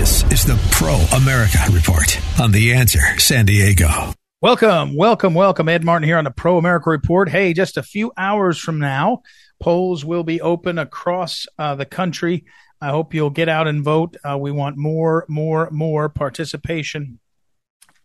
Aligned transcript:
This 0.00 0.22
is 0.32 0.46
the 0.46 0.58
Pro 0.70 0.94
America 1.14 1.58
Report 1.70 2.18
on 2.40 2.52
The 2.52 2.72
Answer 2.72 3.18
San 3.18 3.44
Diego. 3.44 4.14
Welcome, 4.40 4.96
welcome, 4.96 5.34
welcome. 5.34 5.68
Ed 5.68 5.84
Martin 5.84 6.08
here 6.08 6.16
on 6.16 6.24
the 6.24 6.30
Pro 6.30 6.56
America 6.56 6.88
Report. 6.88 7.28
Hey, 7.28 7.52
just 7.52 7.76
a 7.76 7.82
few 7.82 8.10
hours 8.16 8.58
from 8.58 8.78
now, 8.78 9.20
polls 9.60 10.02
will 10.02 10.22
be 10.22 10.40
open 10.40 10.78
across 10.78 11.46
uh, 11.58 11.74
the 11.74 11.84
country. 11.84 12.46
I 12.80 12.88
hope 12.88 13.12
you'll 13.12 13.28
get 13.28 13.50
out 13.50 13.68
and 13.68 13.84
vote. 13.84 14.16
Uh, 14.24 14.38
we 14.38 14.50
want 14.50 14.78
more, 14.78 15.26
more, 15.28 15.68
more 15.70 16.08
participation 16.08 17.20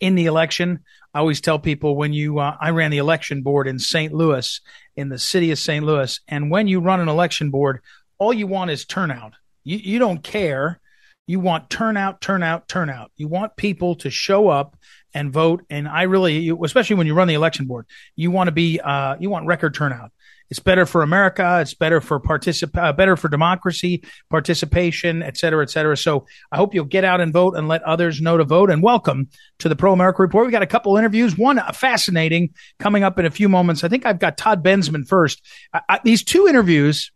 in 0.02 0.16
the 0.16 0.26
election. 0.26 0.80
I 1.14 1.20
always 1.20 1.40
tell 1.40 1.60
people 1.60 1.96
when 1.96 2.12
you, 2.12 2.40
uh, 2.40 2.58
I 2.60 2.72
ran 2.72 2.92
the 2.92 2.98
election 2.98 3.42
board 3.42 3.70
in 3.70 3.80
St. 3.80 4.12
Louis, 4.12 4.60
in 4.98 5.08
the 5.08 5.18
city 5.18 5.52
of 5.52 5.60
St. 5.60 5.86
Louis, 5.86 6.20
and 6.28 6.52
when 6.52 6.68
you 6.68 6.82
run 6.82 7.00
an 7.00 7.08
election 7.08 7.52
board, 7.52 7.80
all 8.18 8.34
you 8.34 8.48
want 8.48 8.70
is 8.70 8.84
turnout. 8.84 9.36
You, 9.64 9.78
you 9.78 9.98
don't 9.98 10.22
care. 10.22 10.82
You 11.28 11.40
want 11.40 11.70
turnout, 11.70 12.22
turnout, 12.22 12.68
turnout. 12.68 13.12
You 13.18 13.28
want 13.28 13.56
people 13.56 13.96
to 13.96 14.10
show 14.10 14.48
up 14.48 14.78
and 15.14 15.32
vote. 15.32 15.64
And 15.70 15.88
I 15.88 16.04
really, 16.04 16.50
especially 16.64 16.98
when 16.98 17.08
you 17.08 17.16
run 17.16 17.28
the 17.28 17.34
election 17.34 17.66
board, 17.66 17.88
you 18.16 18.30
want 18.30 18.48
to 18.48 18.52
be, 18.52 18.80
uh, 18.80 19.16
you 19.20 19.30
want 19.30 19.48
record 19.48 19.74
turnout. 19.74 20.12
It's 20.52 20.60
better 20.60 20.86
for 20.86 21.02
America. 21.02 21.60
It's 21.62 21.74
better 21.74 22.00
for 22.00 22.20
particip- 22.20 22.78
uh, 22.78 22.94
better 22.94 23.18
for 23.18 23.30
democracy, 23.30 24.04
participation, 24.30 25.24
et 25.24 25.38
cetera, 25.38 25.64
et 25.64 25.72
cetera. 25.72 25.98
So 25.98 26.28
I 26.52 26.58
hope 26.58 26.76
you'll 26.76 26.86
get 26.86 27.04
out 27.04 27.20
and 27.20 27.34
vote 27.34 27.56
and 27.56 27.68
let 27.68 27.82
others 27.82 28.22
know 28.22 28.38
to 28.38 28.44
vote. 28.44 28.70
And 28.70 28.84
welcome 28.84 29.30
to 29.60 29.70
the 29.70 29.76
Pro 29.76 29.94
America 29.94 30.22
Report. 30.22 30.46
We 30.46 30.52
got 30.52 30.62
a 30.62 30.68
couple 30.68 30.96
interviews. 30.98 31.36
One 31.36 31.60
fascinating 31.74 32.54
coming 32.78 33.04
up 33.04 33.18
in 33.18 33.26
a 33.26 33.32
few 33.32 33.50
moments. 33.50 33.84
I 33.84 33.88
think 33.88 34.06
I've 34.06 34.20
got 34.20 34.38
Todd 34.38 34.64
Bensman 34.64 35.08
first. 35.08 35.42
I, 35.74 35.82
I, 35.90 36.00
these 36.04 36.24
two 36.24 36.46
interviews 36.48 37.12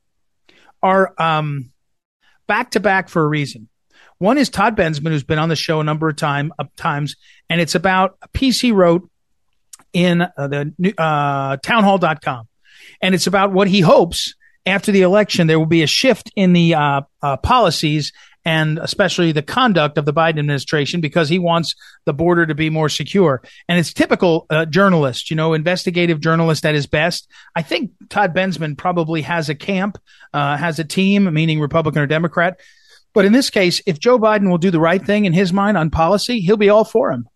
are 0.81 1.13
um, 1.21 1.71
back 2.47 2.71
to 2.71 2.79
back 2.79 3.09
for 3.09 3.21
a 3.21 3.27
reason. 3.27 3.69
One 4.19 4.37
is 4.37 4.49
Todd 4.49 4.75
Bensman, 4.75 5.09
who's 5.09 5.23
been 5.23 5.39
on 5.39 5.49
the 5.49 5.55
show 5.55 5.79
a 5.79 5.83
number 5.83 6.09
of 6.09 6.17
time, 6.17 6.53
uh, 6.59 6.65
times, 6.75 7.15
and 7.49 7.59
it's 7.59 7.75
about 7.75 8.17
a 8.21 8.27
piece 8.27 8.59
he 8.59 8.71
wrote 8.71 9.09
in 9.93 10.21
uh, 10.21 10.47
the 10.47 10.93
uh, 10.97 11.57
townhall.com. 11.57 12.47
And 13.01 13.15
it's 13.15 13.27
about 13.27 13.51
what 13.51 13.67
he 13.67 13.79
hopes 13.79 14.35
after 14.65 14.91
the 14.91 15.01
election 15.01 15.47
there 15.47 15.57
will 15.57 15.65
be 15.65 15.83
a 15.83 15.87
shift 15.87 16.31
in 16.35 16.53
the 16.53 16.75
uh, 16.75 17.01
uh, 17.21 17.37
policies 17.37 18.11
and 18.45 18.79
especially 18.79 19.31
the 19.31 19.41
conduct 19.41 19.97
of 19.97 20.05
the 20.05 20.13
Biden 20.13 20.39
administration 20.39 21.01
because 21.01 21.29
he 21.29 21.39
wants 21.39 21.75
the 22.05 22.13
border 22.13 22.45
to 22.45 22.55
be 22.55 22.69
more 22.69 22.89
secure. 22.89 23.41
And 23.67 23.77
it's 23.77 23.93
typical 23.93 24.45
uh, 24.49 24.65
journalist, 24.65 25.29
you 25.29 25.35
know, 25.35 25.53
investigative 25.53 26.21
journalist 26.21 26.65
at 26.65 26.73
his 26.73 26.87
best. 26.87 27.27
I 27.55 27.61
think 27.61 27.91
Todd 28.09 28.33
Bensman 28.33 28.77
probably 28.77 29.21
has 29.23 29.49
a 29.49 29.55
camp, 29.55 29.97
uh, 30.33 30.55
has 30.55 30.79
a 30.79 30.85
team, 30.85 31.31
meaning 31.33 31.59
Republican 31.59 32.01
or 32.01 32.07
Democrat, 32.07 32.59
but 33.13 33.25
in 33.25 33.33
this 33.33 33.49
case, 33.49 33.81
if 33.85 33.99
Joe 33.99 34.19
Biden 34.19 34.49
will 34.49 34.57
do 34.57 34.71
the 34.71 34.79
right 34.79 35.03
thing 35.03 35.25
in 35.25 35.33
his 35.33 35.51
mind 35.51 35.77
on 35.77 35.89
policy, 35.89 36.39
he'll 36.39 36.57
be 36.57 36.69
all 36.69 36.83
for 36.83 37.11
him. 37.11 37.27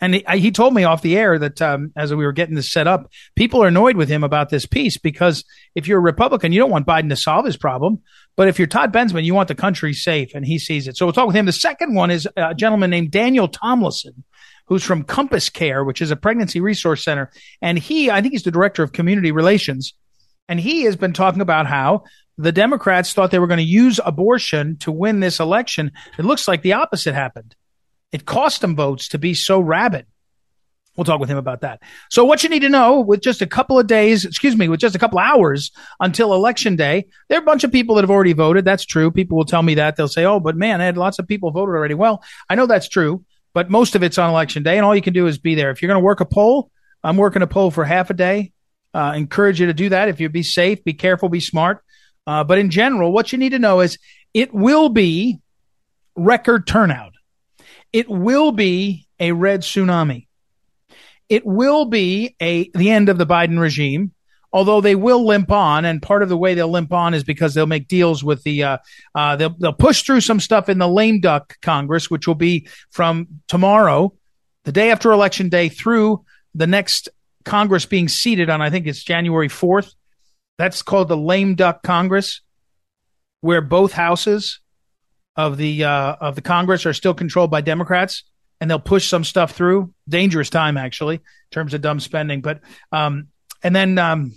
And 0.00 0.14
he, 0.14 0.24
he 0.36 0.50
told 0.50 0.72
me 0.72 0.84
off 0.84 1.02
the 1.02 1.18
air 1.18 1.38
that 1.38 1.60
um, 1.60 1.92
as 1.94 2.14
we 2.14 2.24
were 2.24 2.32
getting 2.32 2.54
this 2.54 2.72
set 2.72 2.86
up, 2.86 3.10
people 3.36 3.62
are 3.62 3.68
annoyed 3.68 3.96
with 3.96 4.08
him 4.08 4.24
about 4.24 4.48
this 4.48 4.64
piece 4.64 4.96
because 4.96 5.44
if 5.74 5.86
you're 5.86 5.98
a 5.98 6.02
Republican, 6.02 6.52
you 6.52 6.60
don't 6.60 6.70
want 6.70 6.86
Biden 6.86 7.10
to 7.10 7.16
solve 7.16 7.44
his 7.44 7.56
problem. 7.56 8.00
But 8.36 8.48
if 8.48 8.58
you're 8.58 8.68
Todd 8.68 8.92
Bensman, 8.92 9.24
you 9.24 9.34
want 9.34 9.48
the 9.48 9.54
country 9.54 9.92
safe, 9.92 10.34
and 10.34 10.46
he 10.46 10.58
sees 10.58 10.88
it. 10.88 10.96
So 10.96 11.04
we'll 11.04 11.12
talk 11.12 11.26
with 11.26 11.36
him. 11.36 11.44
The 11.44 11.52
second 11.52 11.94
one 11.94 12.10
is 12.10 12.26
a 12.36 12.54
gentleman 12.54 12.88
named 12.88 13.10
Daniel 13.10 13.48
Tomlinson, 13.48 14.24
who's 14.66 14.84
from 14.84 15.02
Compass 15.02 15.50
Care, 15.50 15.84
which 15.84 16.00
is 16.00 16.10
a 16.10 16.16
pregnancy 16.16 16.60
resource 16.60 17.04
center. 17.04 17.30
And 17.60 17.78
he, 17.78 18.10
I 18.10 18.22
think 18.22 18.32
he's 18.32 18.44
the 18.44 18.50
director 18.50 18.82
of 18.82 18.92
community 18.92 19.32
relations. 19.32 19.92
And 20.48 20.58
he 20.58 20.84
has 20.84 20.96
been 20.96 21.12
talking 21.12 21.42
about 21.42 21.66
how 21.66 22.04
the 22.38 22.52
Democrats 22.52 23.12
thought 23.12 23.30
they 23.30 23.38
were 23.38 23.46
going 23.46 23.58
to 23.58 23.64
use 23.64 24.00
abortion 24.04 24.76
to 24.78 24.92
win 24.92 25.20
this 25.20 25.40
election. 25.40 25.92
It 26.18 26.24
looks 26.24 26.48
like 26.48 26.62
the 26.62 26.74
opposite 26.74 27.14
happened. 27.14 27.54
It 28.12 28.24
cost 28.24 28.60
them 28.60 28.76
votes 28.76 29.08
to 29.08 29.18
be 29.18 29.34
so 29.34 29.60
rabid. 29.60 30.06
We'll 30.96 31.04
talk 31.04 31.20
with 31.20 31.30
him 31.30 31.38
about 31.38 31.60
that. 31.60 31.80
So, 32.10 32.24
what 32.24 32.42
you 32.42 32.48
need 32.48 32.60
to 32.60 32.68
know 32.68 33.00
with 33.00 33.22
just 33.22 33.42
a 33.42 33.46
couple 33.46 33.78
of 33.78 33.86
days, 33.86 34.24
excuse 34.24 34.56
me, 34.56 34.68
with 34.68 34.80
just 34.80 34.96
a 34.96 34.98
couple 34.98 35.18
hours 35.18 35.70
until 36.00 36.34
election 36.34 36.76
day, 36.76 37.06
there 37.28 37.38
are 37.38 37.42
a 37.42 37.44
bunch 37.44 37.62
of 37.62 37.70
people 37.70 37.94
that 37.94 38.02
have 38.02 38.10
already 38.10 38.32
voted. 38.32 38.64
That's 38.64 38.84
true. 38.84 39.10
People 39.10 39.38
will 39.38 39.44
tell 39.44 39.62
me 39.62 39.76
that. 39.76 39.96
They'll 39.96 40.08
say, 40.08 40.24
oh, 40.24 40.40
but 40.40 40.56
man, 40.56 40.80
I 40.80 40.84
had 40.84 40.98
lots 40.98 41.18
of 41.18 41.28
people 41.28 41.52
voted 41.52 41.74
already. 41.74 41.94
Well, 41.94 42.22
I 42.48 42.56
know 42.56 42.66
that's 42.66 42.88
true, 42.88 43.24
but 43.54 43.70
most 43.70 43.94
of 43.94 44.02
it's 44.02 44.18
on 44.18 44.30
election 44.30 44.62
day, 44.64 44.76
and 44.76 44.84
all 44.84 44.96
you 44.96 45.02
can 45.02 45.14
do 45.14 45.26
is 45.26 45.38
be 45.38 45.54
there. 45.54 45.70
If 45.70 45.80
you're 45.80 45.88
going 45.88 46.00
to 46.00 46.04
work 46.04 46.20
a 46.20 46.26
poll, 46.26 46.70
I'm 47.04 47.16
working 47.16 47.42
a 47.42 47.46
poll 47.46 47.70
for 47.70 47.84
half 47.84 48.10
a 48.10 48.14
day. 48.14 48.52
Uh, 48.92 49.12
encourage 49.14 49.60
you 49.60 49.66
to 49.66 49.74
do 49.74 49.90
that. 49.90 50.08
If 50.08 50.20
you 50.20 50.28
be 50.28 50.42
safe, 50.42 50.82
be 50.82 50.92
careful, 50.92 51.28
be 51.28 51.40
smart. 51.40 51.84
Uh, 52.30 52.44
but 52.44 52.58
in 52.58 52.70
general, 52.70 53.10
what 53.10 53.32
you 53.32 53.38
need 53.38 53.48
to 53.48 53.58
know 53.58 53.80
is 53.80 53.98
it 54.32 54.54
will 54.54 54.88
be 54.88 55.40
record 56.14 56.64
turnout. 56.64 57.10
It 57.92 58.08
will 58.08 58.52
be 58.52 59.08
a 59.18 59.32
red 59.32 59.62
tsunami. 59.62 60.28
It 61.28 61.44
will 61.44 61.86
be 61.86 62.36
a 62.40 62.70
the 62.72 62.90
end 62.90 63.08
of 63.08 63.18
the 63.18 63.26
Biden 63.26 63.58
regime, 63.58 64.12
although 64.52 64.80
they 64.80 64.94
will 64.94 65.26
limp 65.26 65.50
on. 65.50 65.84
And 65.84 66.00
part 66.00 66.22
of 66.22 66.28
the 66.28 66.36
way 66.36 66.54
they'll 66.54 66.70
limp 66.70 66.92
on 66.92 67.14
is 67.14 67.24
because 67.24 67.52
they'll 67.52 67.66
make 67.66 67.88
deals 67.88 68.22
with 68.22 68.44
the 68.44 68.62
uh, 68.62 68.78
uh, 69.12 69.34
they'll 69.34 69.56
they'll 69.58 69.72
push 69.72 70.02
through 70.02 70.20
some 70.20 70.38
stuff 70.38 70.68
in 70.68 70.78
the 70.78 70.86
lame 70.86 71.18
duck 71.18 71.60
Congress, 71.62 72.08
which 72.08 72.28
will 72.28 72.36
be 72.36 72.68
from 72.92 73.26
tomorrow, 73.48 74.14
the 74.62 74.72
day 74.72 74.92
after 74.92 75.10
election 75.10 75.48
day, 75.48 75.68
through 75.68 76.24
the 76.54 76.68
next 76.68 77.08
Congress 77.44 77.86
being 77.86 78.06
seated 78.06 78.50
on 78.50 78.62
I 78.62 78.70
think 78.70 78.86
it's 78.86 79.02
January 79.02 79.48
fourth. 79.48 79.92
That's 80.60 80.82
called 80.82 81.08
the 81.08 81.16
lame 81.16 81.54
duck 81.54 81.82
Congress, 81.82 82.42
where 83.40 83.62
both 83.62 83.92
houses 83.92 84.60
of 85.34 85.56
the 85.56 85.84
uh, 85.84 86.16
of 86.20 86.34
the 86.34 86.42
Congress 86.42 86.84
are 86.84 86.92
still 86.92 87.14
controlled 87.14 87.50
by 87.50 87.62
Democrats, 87.62 88.24
and 88.60 88.70
they'll 88.70 88.78
push 88.78 89.08
some 89.08 89.24
stuff 89.24 89.52
through. 89.52 89.94
Dangerous 90.06 90.50
time, 90.50 90.76
actually, 90.76 91.14
in 91.14 91.22
terms 91.50 91.72
of 91.72 91.80
dumb 91.80 91.98
spending. 91.98 92.42
But 92.42 92.60
um, 92.92 93.28
and 93.62 93.74
then 93.74 93.96
um, 93.96 94.34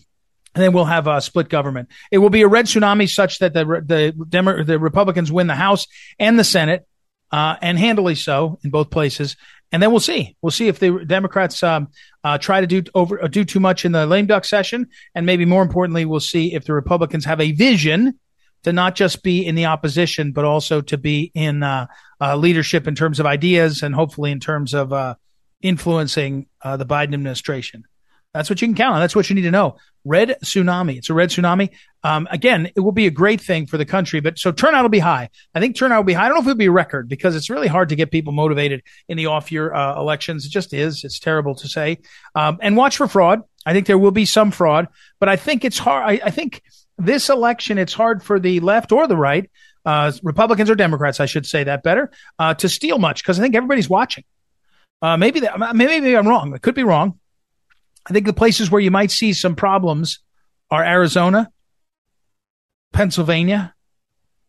and 0.56 0.64
then 0.64 0.72
we'll 0.72 0.86
have 0.86 1.08
a 1.08 1.20
split 1.20 1.50
government. 1.50 1.90
It 2.10 2.20
will 2.20 2.30
be 2.30 2.44
a 2.44 2.48
red 2.48 2.68
tsunami, 2.68 3.10
such 3.10 3.40
that 3.40 3.54
the 3.54 3.66
the 3.86 4.26
Demo- 4.30 4.64
the 4.64 4.80
Republicans 4.80 5.30
win 5.30 5.48
the 5.48 5.56
House 5.56 5.88
and 6.20 6.40
the 6.40 6.46
Senate, 6.46 6.88
uh, 7.34 7.58
and 7.62 7.78
handily 7.78 8.16
so 8.16 8.60
in 8.64 8.70
both 8.70 8.90
places. 8.90 9.36
And 9.74 9.82
then 9.82 9.90
we'll 9.90 10.00
see. 10.00 10.38
We'll 10.42 10.52
see 10.52 10.68
if 10.68 10.78
the 10.78 11.04
Democrats 11.04 11.64
um, 11.64 11.90
uh, 12.24 12.38
try 12.38 12.62
to 12.62 12.68
do 12.68 12.84
over 12.94 13.22
uh, 13.22 13.28
do 13.28 13.44
too 13.44 13.60
much 13.60 13.86
in 13.86 13.92
the 13.92 14.06
lame 14.06 14.28
duck 14.28 14.46
session, 14.46 14.88
and 15.16 15.26
maybe 15.26 15.46
more 15.46 15.64
importantly, 15.64 16.06
we'll 16.06 16.20
see 16.20 16.54
if 16.54 16.64
the 16.66 16.74
Republicans 16.74 17.26
have 17.26 17.42
a 17.42 17.52
vision 17.52 18.20
to 18.64 18.72
not 18.72 18.96
just 18.96 19.24
be 19.24 19.46
in 19.46 19.56
the 19.56 19.66
opposition, 19.66 20.32
but 20.32 20.46
also 20.46 20.80
to 20.82 20.98
be 20.98 21.32
in 21.34 21.64
uh, 21.64 21.88
uh, 22.22 22.36
leadership 22.36 22.88
in 22.88 22.94
terms 22.94 23.20
of 23.20 23.26
ideas 23.26 23.82
and 23.82 23.96
hopefully 23.96 24.32
in 24.32 24.40
terms 24.40 24.76
of 24.76 24.94
uh, 24.94 25.16
influencing 25.62 26.46
uh, 26.62 26.78
the 26.78 26.86
Biden 26.86 27.16
administration. 27.16 27.84
That's 28.34 28.50
what 28.50 28.62
you 28.62 28.68
can 28.68 28.76
count 28.76 28.96
on. 28.96 29.00
That's 29.00 29.16
what 29.16 29.30
you 29.30 29.36
need 29.36 29.44
to 29.44 29.52
know. 29.52 29.78
Red 30.04 30.38
tsunami. 30.44 30.98
It's 30.98 31.10
a 31.10 31.14
red 31.14 31.30
tsunami. 31.30 31.70
Um, 32.04 32.28
again, 32.32 32.70
it 32.76 32.80
will 32.80 32.92
be 32.92 33.06
a 33.06 33.12
great 33.12 33.40
thing 33.40 33.68
for 33.68 33.78
the 33.78 33.86
country, 33.86 34.20
but 34.22 34.40
so 34.40 34.52
turnout 34.52 34.84
will 34.84 34.90
be 34.90 35.00
high. 35.00 35.30
I 35.54 35.60
think 35.60 35.76
turnout 35.76 36.00
will 36.00 36.04
be 36.04 36.14
high. 36.14 36.26
I 36.26 36.28
don't 36.30 36.38
know 36.38 36.42
if 36.42 36.48
it'll 36.48 36.58
be 36.58 36.66
a 36.66 36.72
record 36.72 37.08
because 37.08 37.36
it's 37.36 37.50
really 37.50 37.68
hard 37.68 37.90
to 37.90 37.96
get 37.96 38.12
people 38.12 38.34
motivated 38.34 38.82
in 39.08 39.18
the 39.18 39.28
off 39.28 39.52
year 39.52 39.74
uh, 39.74 40.00
elections. 40.00 40.46
It 40.46 40.50
just 40.50 40.74
is. 40.74 41.04
It's 41.04 41.20
terrible 41.20 41.54
to 41.56 41.68
say. 41.68 42.00
Um, 42.34 42.58
and 42.62 42.76
watch 42.76 42.98
for 42.98 43.08
fraud. 43.08 43.42
I 43.66 43.74
think 43.74 43.88
there 43.88 44.00
will 44.00 44.12
be 44.12 44.26
some 44.26 44.52
fraud, 44.52 44.88
but 45.20 45.30
I 45.30 45.36
think 45.36 45.64
it's 45.64 45.78
hard. 45.78 46.04
I, 46.04 46.26
I 46.26 46.32
think 46.32 46.62
this 46.98 47.30
election, 47.30 47.78
it's 47.78 47.94
hard 47.94 48.24
for 48.24 48.40
the 48.40 48.60
left 48.60 48.92
or 48.92 49.08
the 49.08 49.16
right, 49.16 49.50
uh, 49.86 50.12
Republicans 50.22 50.70
or 50.70 50.76
Democrats, 50.76 51.20
I 51.20 51.28
should 51.28 51.46
say 51.46 51.64
that 51.66 51.84
better, 51.84 52.12
uh, 52.40 52.54
to 52.56 52.68
steal 52.68 52.98
much 52.98 53.24
because 53.24 53.40
I 53.40 53.44
think 53.44 53.56
everybody's 53.56 53.90
watching. 53.90 54.24
Uh, 55.02 55.18
maybe 55.18 55.42
that, 55.42 55.76
maybe 55.76 56.16
I'm 56.16 56.28
wrong. 56.28 56.54
I 56.54 56.58
could 56.58 56.76
be 56.76 56.84
wrong. 56.84 57.20
I 58.06 58.14
think 58.14 58.26
the 58.26 58.34
places 58.34 58.70
where 58.70 58.82
you 58.82 58.92
might 58.92 59.12
see 59.12 59.34
some 59.34 59.56
problems 59.56 60.20
are 60.70 60.84
Arizona, 60.84 61.52
Pennsylvania, 62.92 63.74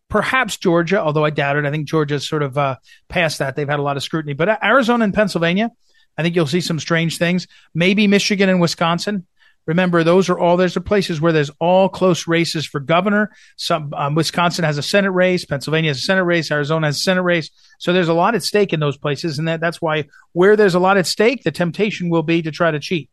perhaps 0.08 0.56
Georgia, 0.56 1.00
although 1.00 1.24
I 1.24 1.30
doubt 1.30 1.56
it. 1.56 1.64
I 1.64 1.70
think 1.70 1.88
Georgia's 1.88 2.28
sort 2.28 2.42
of 2.42 2.58
uh, 2.58 2.76
past 3.08 3.38
that. 3.38 3.56
They've 3.56 3.68
had 3.68 3.78
a 3.78 3.82
lot 3.82 3.96
of 3.96 4.02
scrutiny. 4.02 4.32
But 4.32 4.62
Arizona 4.62 5.04
and 5.04 5.14
Pennsylvania, 5.14 5.70
I 6.16 6.22
think 6.22 6.34
you'll 6.34 6.46
see 6.46 6.60
some 6.60 6.80
strange 6.80 7.18
things. 7.18 7.46
Maybe 7.74 8.06
Michigan 8.06 8.48
and 8.48 8.60
Wisconsin. 8.60 9.26
Remember, 9.66 10.04
those 10.04 10.28
are 10.28 10.38
all, 10.38 10.58
there's 10.58 10.76
places 10.78 11.22
where 11.22 11.32
there's 11.32 11.50
all 11.58 11.88
close 11.88 12.28
races 12.28 12.66
for 12.66 12.80
governor. 12.80 13.32
Some, 13.56 13.94
um, 13.94 14.14
Wisconsin 14.14 14.64
has 14.64 14.76
a 14.76 14.82
Senate 14.82 15.12
race. 15.12 15.46
Pennsylvania 15.46 15.90
has 15.90 15.98
a 15.98 16.02
Senate 16.02 16.24
race. 16.24 16.50
Arizona 16.50 16.88
has 16.88 16.98
a 16.98 17.00
Senate 17.00 17.22
race. 17.22 17.50
So 17.78 17.92
there's 17.92 18.08
a 18.08 18.14
lot 18.14 18.34
at 18.34 18.42
stake 18.42 18.74
in 18.74 18.80
those 18.80 18.98
places. 18.98 19.38
And 19.38 19.48
that, 19.48 19.60
that's 19.60 19.80
why 19.80 20.04
where 20.32 20.54
there's 20.54 20.74
a 20.74 20.80
lot 20.80 20.98
at 20.98 21.06
stake, 21.06 21.44
the 21.44 21.50
temptation 21.50 22.10
will 22.10 22.22
be 22.22 22.42
to 22.42 22.50
try 22.50 22.70
to 22.70 22.78
cheat. 22.78 23.08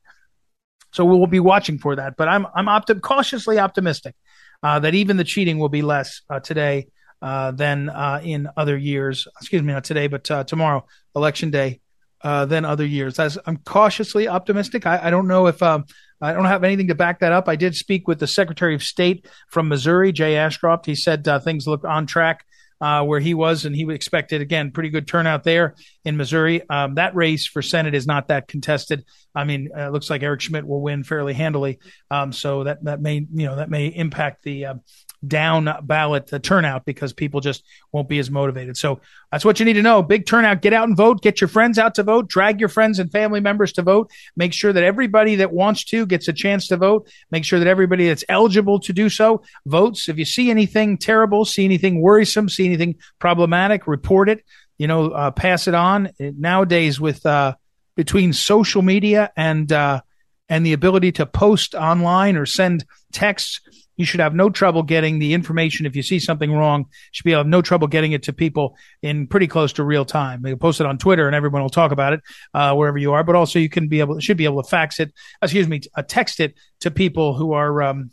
So 0.92 1.06
we 1.06 1.18
will 1.18 1.28
be 1.28 1.40
watching 1.40 1.78
for 1.78 1.96
that. 1.96 2.16
But 2.18 2.28
I'm, 2.28 2.48
I'm 2.54 2.68
cautiously 3.02 3.60
optimistic 3.60 4.16
uh, 4.64 4.80
that 4.80 4.94
even 4.94 5.18
the 5.18 5.24
cheating 5.24 5.60
will 5.60 5.70
be 5.70 5.82
less 5.82 6.22
uh, 6.30 6.40
today 6.40 6.88
uh, 7.22 7.52
than 7.52 7.90
uh, 7.90 8.22
in 8.24 8.50
other 8.58 8.78
years. 8.78 9.28
Excuse 9.40 9.62
me, 9.62 9.74
not 9.74 9.84
today, 9.84 10.08
but 10.08 10.30
uh, 10.30 10.44
tomorrow, 10.44 10.86
election 11.16 11.52
day, 11.52 11.80
uh, 12.24 12.46
than 12.46 12.66
other 12.66 12.86
years. 12.86 13.20
I'm 13.20 13.58
cautiously 13.58 14.28
optimistic. 14.28 14.86
I, 14.86 15.08
I 15.08 15.10
don't 15.10 15.28
know 15.28 15.48
if 15.48 15.62
um, 15.64 15.86
I 16.22 16.34
don't 16.34 16.46
have 16.46 16.64
anything 16.64 16.88
to 16.90 16.96
back 16.96 17.20
that 17.20 17.32
up. 17.32 17.48
I 17.48 17.56
did 17.56 17.76
speak 17.76 18.08
with 18.08 18.20
the 18.20 18.28
Secretary 18.28 18.76
of 18.76 18.84
State 18.84 19.28
from 19.50 19.68
Missouri, 19.68 20.12
Jay 20.12 20.38
Ashcroft. 20.38 20.86
He 20.86 20.96
said 20.96 21.26
things 21.44 21.66
look 21.68 21.84
on 21.84 22.06
track 22.06 22.46
uh, 22.82 23.04
where 23.04 23.20
he 23.20 23.34
was, 23.34 23.66
and 23.66 23.76
he 23.76 23.90
expected 23.92 24.42
again 24.42 24.72
pretty 24.72 24.90
good 24.90 25.08
turnout 25.08 25.44
there 25.44 25.76
in 26.04 26.18
Missouri. 26.18 26.68
Um, 26.70 26.96
that 26.96 27.16
race 27.16 27.46
for 27.46 27.62
Senate 27.62 27.94
is 27.94 28.08
not 28.08 28.30
that 28.30 28.48
contested. 28.48 29.06
I 29.36 29.44
mean, 29.44 29.70
uh, 29.78 29.88
it 29.88 29.92
looks 29.92 30.10
like 30.10 30.24
Eric 30.24 30.42
Schmitt 30.42 30.68
will 30.68 30.82
win 30.82 31.04
fairly 31.04 31.34
handily. 31.34 31.80
Um, 32.10 32.34
so 32.34 32.64
that 32.64 32.84
that 32.84 33.02
may 33.02 33.16
you 33.16 33.46
know 33.46 33.58
that 33.58 33.70
may 33.70 33.88
impact 33.88 34.44
the 34.44 34.66
uh, 34.66 34.74
down 35.26 35.70
ballot 35.84 36.28
the 36.28 36.40
turnout 36.40 36.86
because 36.86 37.14
people 37.14 37.42
just 37.42 37.64
won't 37.92 38.10
be 38.10 38.20
as 38.20 38.32
motivated. 38.32 38.76
So 38.76 39.02
that's 39.32 39.46
what 39.46 39.60
you 39.60 39.66
need 39.66 39.74
to 39.74 39.82
know. 39.82 40.02
Big 40.02 40.26
turnout. 40.26 40.62
Get 40.62 40.74
out 40.74 40.88
and 40.88 40.98
vote. 40.98 41.22
Get 41.22 41.42
your 41.42 41.48
friends 41.48 41.78
out 41.78 41.96
to 41.96 42.04
vote. 42.04 42.28
Drag 42.28 42.60
your 42.60 42.70
friends 42.70 43.00
and 43.00 43.12
family 43.12 43.40
members 43.40 43.74
to 43.74 43.82
vote. 43.82 44.12
Make 44.36 44.54
sure 44.54 44.74
that 44.74 44.84
everybody 44.84 45.36
that 45.36 45.52
wants 45.52 45.84
to 45.86 46.06
gets 46.06 46.28
a 46.28 46.34
chance 46.34 46.68
to 46.70 46.78
vote. 46.78 47.08
Make 47.30 47.46
sure 47.46 47.60
that 47.60 47.68
everybody 47.68 48.08
that's 48.08 48.24
eligible 48.30 48.80
to 48.82 48.94
do 48.94 49.10
so 49.10 49.44
votes. 49.66 50.10
If 50.10 50.18
you 50.18 50.26
see 50.26 50.50
anything 50.50 50.98
terrible, 50.98 51.46
see 51.46 51.66
anything 51.66 52.02
worrisome, 52.02 52.50
see 52.50 52.66
anything 52.66 52.96
problematic, 53.20 53.88
report 53.88 54.30
it. 54.30 54.44
You 54.78 54.88
know, 54.88 55.12
uh, 55.12 55.32
pass 55.32 55.68
it 55.68 55.76
on. 55.76 56.10
Nowadays, 56.20 57.00
with 57.00 57.24
uh, 57.26 57.56
between 57.96 58.34
social 58.34 58.82
media 58.82 59.32
and 59.38 59.72
uh, 59.72 60.02
and 60.50 60.66
the 60.66 60.74
ability 60.74 61.12
to 61.14 61.26
post 61.26 61.76
online 61.76 62.36
or 62.36 62.46
send 62.46 62.86
texts 63.12 63.62
you 64.02 64.06
should 64.06 64.20
have 64.20 64.36
no 64.36 64.50
trouble 64.50 64.84
getting 64.84 65.20
the 65.20 65.34
information. 65.34 65.86
If 65.86 65.96
you 65.96 66.04
see 66.04 66.20
something 66.20 66.52
wrong, 66.52 66.82
you 66.82 66.88
should 67.12 67.24
be 67.24 67.32
able 67.32 67.40
to 67.40 67.46
have 67.46 67.48
no 67.48 67.62
trouble 67.62 67.88
getting 67.88 68.12
it 68.12 68.24
to 68.24 68.34
people 68.34 68.76
in 69.02 69.28
pretty 69.28 69.48
close 69.48 69.74
to 69.74 69.84
real 69.84 70.04
time. 70.04 70.46
You 70.46 70.58
post 70.58 70.82
it 70.82 70.88
on 70.88 70.98
Twitter 70.98 71.28
and 71.28 71.36
everyone 71.36 71.62
will 71.62 71.70
talk 71.70 71.92
about 71.92 72.14
it, 72.14 72.22
uh, 72.54 72.74
wherever 72.76 72.98
you 72.98 73.14
are, 73.14 73.24
but 73.24 73.36
also 73.36 73.60
you 73.60 73.70
can 73.70 73.88
be 73.88 74.02
able, 74.02 74.20
should 74.20 74.38
be 74.38 74.46
able 74.46 74.62
to 74.62 74.70
fax 74.70 75.00
it, 75.00 75.14
excuse 75.42 75.68
me, 75.68 75.82
uh, 75.96 76.04
text 76.04 76.40
it 76.40 76.56
to 76.82 76.92
people 76.92 77.36
who 77.36 77.54
are, 77.54 77.82
um, 77.82 78.12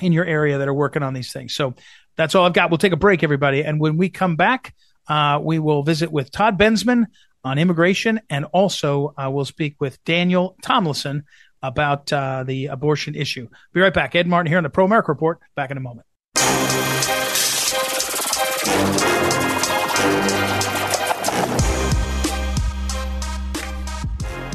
in 0.00 0.12
your 0.12 0.24
area 0.24 0.58
that 0.58 0.68
are 0.68 0.74
working 0.74 1.02
on 1.02 1.14
these 1.14 1.32
things. 1.32 1.54
So 1.54 1.74
that's 2.16 2.34
all 2.34 2.44
I've 2.44 2.52
got. 2.52 2.70
We'll 2.70 2.78
take 2.78 2.92
a 2.92 2.96
break, 2.96 3.22
everybody. 3.22 3.64
And 3.64 3.80
when 3.80 3.96
we 3.96 4.10
come 4.10 4.36
back, 4.36 4.74
uh, 5.08 5.40
we 5.42 5.58
will 5.58 5.82
visit 5.82 6.12
with 6.12 6.30
Todd 6.30 6.58
Bensman 6.58 7.06
on 7.44 7.58
immigration 7.58 8.20
and 8.28 8.44
also 8.46 9.14
uh, 9.16 9.30
we'll 9.30 9.44
speak 9.44 9.76
with 9.80 10.02
Daniel 10.04 10.56
Tomlinson 10.62 11.24
about 11.62 12.12
uh, 12.12 12.44
the 12.44 12.66
abortion 12.66 13.14
issue. 13.14 13.48
Be 13.72 13.80
right 13.80 13.94
back. 13.94 14.14
Ed 14.14 14.26
Martin 14.26 14.50
here 14.50 14.58
on 14.58 14.64
the 14.64 14.70
Pro 14.70 14.84
America 14.84 15.12
Report. 15.12 15.40
Back 15.54 15.70
in 15.70 15.76
a 15.76 15.80
moment. 15.80 16.06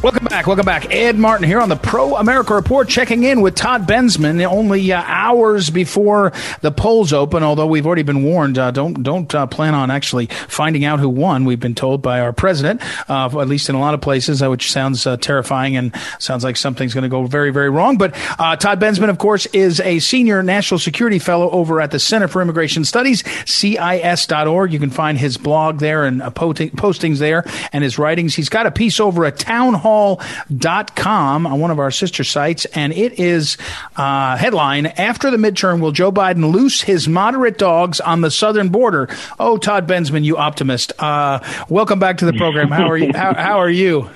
Welcome 0.03 0.25
back. 0.25 0.47
Welcome 0.47 0.65
back. 0.65 0.93
Ed 0.93 1.17
Martin 1.17 1.47
here 1.47 1.61
on 1.61 1.69
the 1.69 1.77
Pro 1.77 2.17
America 2.17 2.53
Report, 2.53 2.89
checking 2.89 3.23
in 3.23 3.39
with 3.39 3.55
Todd 3.55 3.87
Bensman 3.87 4.43
only 4.43 4.91
uh, 4.91 5.01
hours 5.01 5.69
before 5.69 6.33
the 6.59 6.73
polls 6.73 7.13
open. 7.13 7.41
Although 7.41 7.67
we've 7.67 7.85
already 7.85 8.03
been 8.03 8.21
warned, 8.21 8.57
uh, 8.57 8.71
don't 8.71 9.01
don't 9.01 9.33
uh, 9.33 9.45
plan 9.47 9.73
on 9.73 9.89
actually 9.89 10.25
finding 10.25 10.83
out 10.83 10.99
who 10.99 11.07
won. 11.07 11.45
We've 11.45 11.57
been 11.57 11.73
told 11.73 12.01
by 12.01 12.19
our 12.19 12.33
president, 12.33 12.81
uh, 13.09 13.27
at 13.39 13.47
least 13.47 13.69
in 13.69 13.75
a 13.75 13.79
lot 13.79 13.93
of 13.93 14.01
places, 14.01 14.43
uh, 14.43 14.49
which 14.49 14.73
sounds 14.73 15.07
uh, 15.07 15.15
terrifying 15.15 15.77
and 15.77 15.95
sounds 16.19 16.43
like 16.43 16.57
something's 16.57 16.93
going 16.93 17.03
to 17.03 17.09
go 17.09 17.25
very 17.25 17.51
very 17.51 17.69
wrong. 17.69 17.97
But 17.97 18.13
Todd 18.13 18.81
Bensman, 18.81 19.07
of 19.07 19.19
course, 19.19 19.45
is 19.53 19.79
a 19.79 19.99
senior 19.99 20.43
national 20.43 20.79
security 20.79 21.17
fellow 21.17 21.49
over 21.51 21.79
at 21.79 21.91
the 21.91 21.99
Center 21.99 22.27
for 22.27 22.41
Immigration 22.41 22.83
Studies, 22.83 23.23
CIS.org. 23.45 24.73
You 24.73 24.79
can 24.79 24.89
find 24.89 25.17
his 25.17 25.37
blog 25.37 25.79
there 25.79 26.03
and 26.03 26.19
postings 26.23 27.19
there 27.19 27.45
and 27.71 27.85
his 27.85 27.97
writings. 27.97 28.35
He's 28.35 28.49
got 28.49 28.65
a 28.65 28.71
piece 28.71 28.99
over 28.99 29.23
a 29.23 29.31
Town 29.31 29.73
Hall 29.73 29.92
townhall.com 29.93 31.47
on 31.47 31.59
one 31.59 31.71
of 31.71 31.79
our 31.79 31.91
sister 31.91 32.23
sites, 32.23 32.65
and 32.65 32.93
it 32.93 33.19
is 33.19 33.57
uh, 33.95 34.37
headline 34.37 34.87
After 34.87 35.31
the 35.31 35.37
midterm, 35.37 35.79
will 35.79 35.91
Joe 35.91 36.11
Biden 36.11 36.51
loose 36.51 36.81
his 36.81 37.07
moderate 37.07 37.57
dogs 37.57 37.99
on 37.99 38.21
the 38.21 38.31
southern 38.31 38.69
border? 38.69 39.09
Oh, 39.39 39.57
Todd 39.57 39.87
Bensman, 39.87 40.23
you 40.23 40.37
optimist. 40.37 40.93
Uh, 40.99 41.39
welcome 41.69 41.99
back 41.99 42.17
to 42.17 42.25
the 42.25 42.33
program. 42.33 42.69
How 42.69 42.89
are 42.89 42.97
you? 42.97 43.11
how, 43.13 43.33
how 43.33 43.59
are 43.59 43.69
you? 43.69 44.09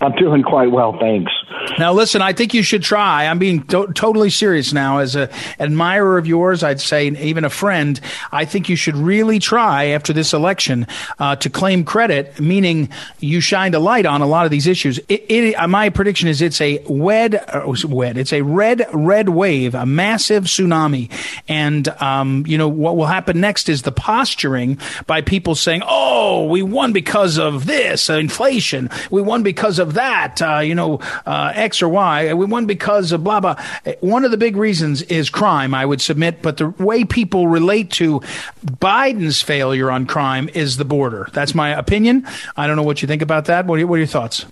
I'm 0.00 0.12
doing 0.12 0.42
quite 0.42 0.70
well, 0.70 0.96
thanks. 0.98 1.32
Now, 1.78 1.92
listen, 1.92 2.22
I 2.22 2.32
think 2.32 2.54
you 2.54 2.62
should 2.62 2.82
try. 2.82 3.26
I'm 3.26 3.38
being 3.38 3.64
to- 3.64 3.92
totally 3.94 4.30
serious 4.30 4.72
now. 4.72 4.98
As 4.98 5.16
an 5.16 5.28
admirer 5.58 6.18
of 6.18 6.26
yours, 6.26 6.62
I'd 6.62 6.80
say, 6.80 7.08
even 7.08 7.44
a 7.44 7.50
friend, 7.50 8.00
I 8.30 8.44
think 8.44 8.68
you 8.68 8.76
should 8.76 8.96
really 8.96 9.38
try 9.38 9.86
after 9.86 10.12
this 10.12 10.32
election 10.32 10.86
uh, 11.18 11.36
to 11.36 11.50
claim 11.50 11.84
credit, 11.84 12.38
meaning 12.38 12.90
you 13.18 13.40
shined 13.40 13.74
a 13.74 13.80
light 13.80 14.06
on 14.06 14.22
a 14.22 14.26
lot 14.26 14.44
of 14.44 14.50
these 14.50 14.66
issues. 14.66 14.98
It, 15.08 15.24
it, 15.28 15.54
uh, 15.54 15.66
my 15.66 15.90
prediction 15.90 16.28
is 16.28 16.42
it's 16.42 16.60
a 16.60 16.82
wed, 16.88 17.34
uh, 17.34 17.72
wed, 17.88 18.18
it's 18.18 18.32
a 18.32 18.42
red, 18.42 18.86
red 18.92 19.30
wave, 19.30 19.74
a 19.74 19.86
massive 19.86 20.44
tsunami. 20.44 21.10
And, 21.48 21.88
um, 22.00 22.44
you 22.46 22.56
know, 22.58 22.68
what 22.68 22.96
will 22.96 23.06
happen 23.06 23.40
next 23.40 23.68
is 23.68 23.82
the 23.82 23.92
posturing 23.92 24.78
by 25.06 25.22
people 25.22 25.54
saying, 25.54 25.82
oh, 25.84 26.46
we 26.46 26.62
won 26.62 26.92
because 26.92 27.38
of 27.38 27.66
this, 27.66 28.08
uh, 28.08 28.14
inflation. 28.14 28.90
We 29.10 29.22
won 29.22 29.42
because 29.42 29.78
of 29.78 29.94
that, 29.94 30.40
uh, 30.40 30.58
you 30.58 30.74
know, 30.74 31.00
uh, 31.26 31.52
X 31.54 31.82
or 31.82 31.88
Y. 31.88 32.32
We 32.34 32.46
won 32.46 32.66
because 32.66 33.12
of 33.12 33.24
blah, 33.24 33.40
blah. 33.40 33.56
One 34.00 34.24
of 34.24 34.30
the 34.30 34.36
big 34.36 34.56
reasons 34.56 35.02
is 35.02 35.30
crime, 35.30 35.74
I 35.74 35.86
would 35.86 36.00
submit, 36.00 36.42
but 36.42 36.56
the 36.58 36.68
way 36.70 37.04
people 37.04 37.48
relate 37.48 37.90
to 37.92 38.20
Biden's 38.64 39.42
failure 39.42 39.90
on 39.90 40.06
crime 40.06 40.48
is 40.54 40.76
the 40.76 40.84
border. 40.84 41.28
That's 41.32 41.54
my 41.54 41.70
opinion. 41.70 42.26
I 42.56 42.66
don't 42.66 42.76
know 42.76 42.82
what 42.82 43.02
you 43.02 43.08
think 43.08 43.22
about 43.22 43.46
that. 43.46 43.66
What 43.66 43.80
are, 43.80 43.86
what 43.86 43.96
are 43.96 43.98
your 43.98 44.06
thoughts? 44.06 44.46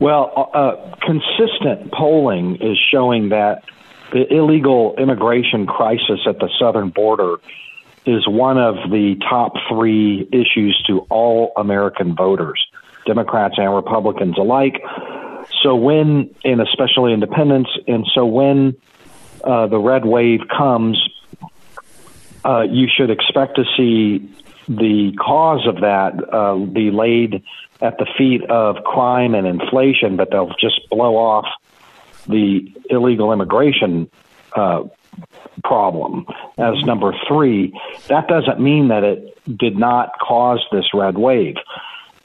Well, 0.00 0.32
uh, 0.34 0.40
uh, 0.40 0.96
consistent 1.00 1.92
polling 1.92 2.56
is 2.56 2.78
showing 2.90 3.28
that 3.28 3.64
the 4.12 4.32
illegal 4.32 4.94
immigration 4.96 5.66
crisis 5.66 6.20
at 6.26 6.38
the 6.38 6.48
southern 6.58 6.88
border 6.88 7.36
is 8.06 8.26
one 8.26 8.58
of 8.58 8.90
the 8.90 9.16
top 9.28 9.52
three 9.68 10.26
issues 10.32 10.82
to 10.86 11.00
all 11.10 11.52
American 11.56 12.16
voters. 12.16 12.66
Democrats 13.06 13.54
and 13.58 13.74
Republicans 13.74 14.36
alike. 14.38 14.80
So 15.62 15.74
when, 15.74 16.34
and 16.44 16.60
especially 16.60 17.12
independents, 17.12 17.70
and 17.86 18.06
so 18.14 18.24
when 18.24 18.76
uh, 19.44 19.66
the 19.66 19.78
red 19.78 20.04
wave 20.04 20.40
comes, 20.48 20.98
uh, 22.44 22.62
you 22.62 22.88
should 22.88 23.10
expect 23.10 23.56
to 23.56 23.64
see 23.76 24.30
the 24.68 25.12
cause 25.20 25.66
of 25.66 25.80
that 25.80 26.12
uh, 26.32 26.56
be 26.56 26.90
laid 26.90 27.42
at 27.82 27.98
the 27.98 28.06
feet 28.16 28.42
of 28.44 28.76
crime 28.84 29.34
and 29.34 29.46
inflation, 29.46 30.16
but 30.16 30.30
they'll 30.30 30.54
just 30.60 30.88
blow 30.90 31.16
off 31.16 31.46
the 32.28 32.72
illegal 32.88 33.32
immigration 33.32 34.10
uh, 34.54 34.84
problem 35.64 36.26
as 36.56 36.74
number 36.84 37.14
three. 37.26 37.72
That 38.08 38.28
doesn't 38.28 38.60
mean 38.60 38.88
that 38.88 39.02
it 39.02 39.58
did 39.58 39.76
not 39.76 40.12
cause 40.20 40.60
this 40.70 40.94
red 40.94 41.18
wave 41.18 41.56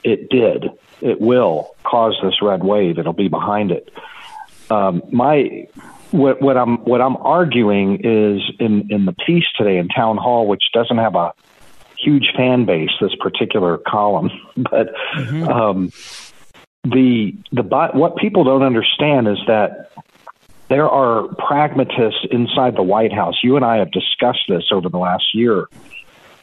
it 0.06 0.30
did. 0.30 0.70
It 1.00 1.20
will 1.20 1.74
cause 1.84 2.16
this 2.22 2.40
red 2.42 2.64
wave. 2.64 2.98
It'll 2.98 3.12
be 3.12 3.28
behind 3.28 3.70
it. 3.70 3.92
Um, 4.70 5.02
my 5.12 5.68
what, 6.10 6.40
what 6.40 6.56
I'm 6.56 6.78
what 6.78 7.00
I'm 7.00 7.16
arguing 7.16 8.00
is 8.02 8.42
in 8.58 8.88
in 8.90 9.04
the 9.04 9.12
piece 9.12 9.44
today 9.56 9.78
in 9.78 9.88
Town 9.88 10.16
Hall, 10.16 10.46
which 10.46 10.64
doesn't 10.72 10.98
have 10.98 11.14
a 11.14 11.32
huge 11.98 12.32
fan 12.36 12.64
base. 12.64 12.90
This 13.00 13.14
particular 13.20 13.78
column, 13.78 14.30
but 14.56 14.94
mm-hmm. 15.14 15.48
um, 15.48 15.92
the 16.84 17.34
the 17.52 17.62
what 17.92 18.16
people 18.16 18.44
don't 18.44 18.62
understand 18.62 19.28
is 19.28 19.38
that 19.46 19.90
there 20.68 20.88
are 20.88 21.28
pragmatists 21.34 22.26
inside 22.30 22.76
the 22.76 22.82
White 22.82 23.12
House. 23.12 23.36
You 23.42 23.56
and 23.56 23.64
I 23.64 23.76
have 23.76 23.92
discussed 23.92 24.44
this 24.48 24.64
over 24.72 24.88
the 24.88 24.98
last 24.98 25.34
year 25.34 25.68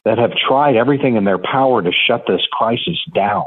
that 0.06 0.18
have 0.18 0.32
tried 0.36 0.76
everything 0.76 1.16
in 1.16 1.24
their 1.24 1.38
power 1.38 1.82
to 1.82 1.92
shut 1.92 2.26
this 2.28 2.42
crisis 2.52 2.98
down. 3.14 3.46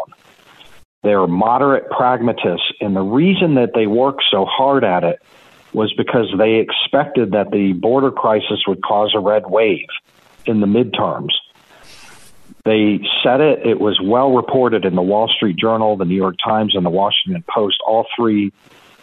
They're 1.07 1.29
moderate 1.29 1.89
pragmatists, 1.89 2.67
and 2.81 2.97
the 2.97 3.01
reason 3.01 3.55
that 3.55 3.75
they 3.77 3.87
worked 3.87 4.25
so 4.29 4.45
hard 4.45 4.83
at 4.83 5.05
it 5.05 5.23
was 5.73 5.93
because 5.93 6.27
they 6.37 6.55
expected 6.57 7.31
that 7.31 7.53
the 7.53 7.75
border 7.75 8.11
crisis 8.11 8.65
would 8.67 8.83
cause 8.83 9.13
a 9.15 9.21
red 9.21 9.49
wave 9.49 9.87
in 10.47 10.59
the 10.59 10.67
midterms. 10.67 11.31
They 12.65 12.99
said 13.23 13.41
it, 13.41 13.65
it 13.65 13.79
was 13.79 14.01
well 14.03 14.33
reported 14.35 14.85
in 14.85 14.97
the 14.97 15.03
Wall 15.03 15.29
Street 15.29 15.55
Journal, 15.57 15.97
the 15.97 16.05
New 16.05 16.17
York 16.17 16.35
Times, 16.45 16.75
and 16.75 16.85
the 16.85 16.91
Washington 16.91 17.45
Post. 17.49 17.77
All 17.87 18.07
three 18.17 18.53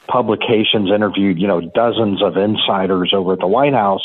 publications 0.06 0.92
interviewed, 0.92 1.40
you 1.40 1.48
know, 1.48 1.62
dozens 1.62 2.22
of 2.22 2.36
insiders 2.36 3.14
over 3.14 3.32
at 3.32 3.40
the 3.40 3.48
White 3.48 3.74
House 3.74 4.04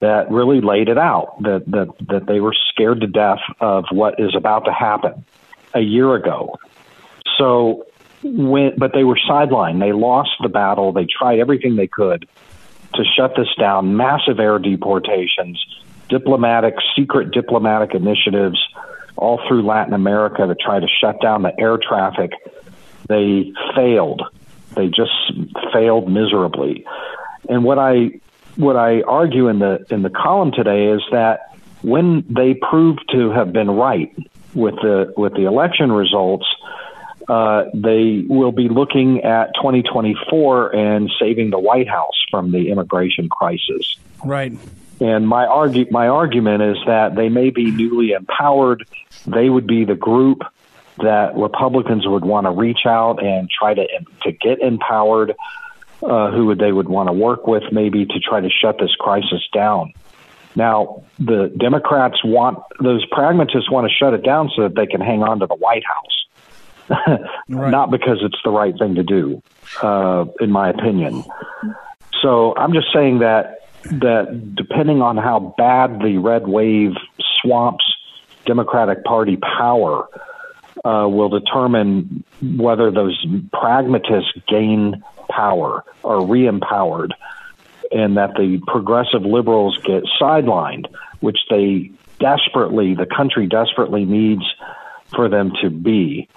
that 0.00 0.30
really 0.30 0.62
laid 0.62 0.88
it 0.88 0.96
out 0.96 1.36
that 1.42 1.64
that 1.66 1.88
that 2.08 2.26
they 2.26 2.40
were 2.40 2.54
scared 2.70 3.02
to 3.02 3.06
death 3.06 3.40
of 3.60 3.84
what 3.90 4.18
is 4.18 4.34
about 4.34 4.64
to 4.64 4.72
happen 4.72 5.26
a 5.74 5.80
year 5.80 6.14
ago. 6.14 6.56
So 7.38 7.86
when 8.24 8.76
but 8.76 8.92
they 8.94 9.04
were 9.04 9.18
sidelined. 9.28 9.80
They 9.80 9.92
lost 9.92 10.30
the 10.42 10.48
battle. 10.48 10.92
They 10.92 11.06
tried 11.06 11.38
everything 11.38 11.76
they 11.76 11.86
could 11.86 12.26
to 12.94 13.04
shut 13.04 13.34
this 13.36 13.48
down. 13.58 13.96
Massive 13.96 14.40
air 14.40 14.58
deportations, 14.58 15.62
diplomatic 16.08 16.74
secret 16.96 17.32
diplomatic 17.32 17.94
initiatives 17.94 18.58
all 19.16 19.40
through 19.46 19.62
Latin 19.62 19.92
America 19.92 20.46
to 20.46 20.54
try 20.54 20.80
to 20.80 20.86
shut 21.00 21.20
down 21.20 21.42
the 21.42 21.52
air 21.60 21.78
traffic. 21.78 22.32
They 23.08 23.52
failed. 23.76 24.22
They 24.74 24.88
just 24.88 25.12
failed 25.72 26.10
miserably. 26.10 26.84
And 27.48 27.62
what 27.62 27.78
I 27.78 28.20
what 28.56 28.76
I 28.76 29.02
argue 29.02 29.48
in 29.48 29.58
the 29.58 29.84
in 29.90 30.02
the 30.02 30.10
column 30.10 30.52
today 30.52 30.86
is 30.86 31.02
that 31.12 31.40
when 31.82 32.24
they 32.28 32.54
proved 32.54 33.04
to 33.12 33.30
have 33.30 33.52
been 33.52 33.70
right 33.70 34.16
with 34.54 34.76
the 34.76 35.12
with 35.16 35.34
the 35.34 35.44
election 35.44 35.92
results, 35.92 36.46
uh, 37.28 37.64
they 37.74 38.24
will 38.28 38.52
be 38.52 38.68
looking 38.68 39.22
at 39.22 39.54
2024 39.56 40.74
and 40.74 41.10
saving 41.18 41.50
the 41.50 41.58
White 41.58 41.88
House 41.88 42.22
from 42.30 42.52
the 42.52 42.70
immigration 42.70 43.28
crisis. 43.28 43.96
Right. 44.24 44.52
And 45.00 45.26
my 45.26 45.46
argue 45.46 45.86
my 45.90 46.08
argument 46.08 46.62
is 46.62 46.76
that 46.86 47.16
they 47.16 47.28
may 47.28 47.50
be 47.50 47.70
newly 47.70 48.12
empowered. 48.12 48.86
They 49.26 49.50
would 49.50 49.66
be 49.66 49.84
the 49.84 49.96
group 49.96 50.42
that 50.98 51.34
Republicans 51.36 52.06
would 52.06 52.24
want 52.24 52.46
to 52.46 52.50
reach 52.50 52.86
out 52.86 53.22
and 53.22 53.50
try 53.50 53.74
to 53.74 53.86
to 54.22 54.32
get 54.32 54.60
empowered 54.60 55.34
uh, 56.02 56.30
who 56.30 56.46
would 56.46 56.58
they 56.58 56.72
would 56.72 56.88
want 56.88 57.08
to 57.08 57.12
work 57.12 57.46
with, 57.46 57.64
maybe 57.72 58.04
to 58.06 58.20
try 58.20 58.40
to 58.40 58.50
shut 58.50 58.78
this 58.78 58.94
crisis 58.94 59.42
down. 59.52 59.92
Now, 60.56 61.02
the 61.18 61.52
Democrats 61.56 62.22
want 62.24 62.58
those 62.80 63.04
pragmatists 63.06 63.70
want 63.70 63.88
to 63.88 63.94
shut 63.94 64.14
it 64.14 64.22
down 64.22 64.50
so 64.54 64.62
that 64.62 64.76
they 64.76 64.86
can 64.86 65.00
hang 65.00 65.22
on 65.22 65.40
to 65.40 65.46
the 65.46 65.54
White 65.54 65.82
House, 65.84 66.13
right. 67.48 67.70
not 67.70 67.90
because 67.90 68.18
it's 68.22 68.38
the 68.44 68.50
right 68.50 68.74
thing 68.78 68.94
to 68.94 69.02
do, 69.02 69.42
uh, 69.82 70.24
in 70.40 70.50
my 70.50 70.68
opinion. 70.68 71.24
So 72.22 72.54
I'm 72.56 72.72
just 72.72 72.92
saying 72.92 73.20
that 73.20 73.60
that 73.84 74.54
depending 74.54 75.02
on 75.02 75.16
how 75.16 75.54
bad 75.58 76.00
the 76.00 76.18
red 76.18 76.46
wave 76.46 76.92
swamps 77.40 77.84
Democratic 78.46 79.04
Party 79.04 79.36
power, 79.36 80.08
uh, 80.84 81.08
will 81.08 81.30
determine 81.30 82.24
whether 82.56 82.90
those 82.90 83.24
pragmatists 83.52 84.32
gain 84.46 85.02
power 85.28 85.84
or 86.02 86.26
re 86.26 86.46
empowered, 86.46 87.14
and 87.90 88.16
that 88.16 88.34
the 88.34 88.60
progressive 88.66 89.22
liberals 89.22 89.78
get 89.84 90.02
sidelined, 90.20 90.86
which 91.20 91.38
they 91.48 91.90
desperately, 92.18 92.94
the 92.94 93.06
country 93.06 93.46
desperately 93.46 94.04
needs 94.04 94.44
for 95.14 95.28
them 95.28 95.52
to 95.62 95.70
be. 95.70 96.28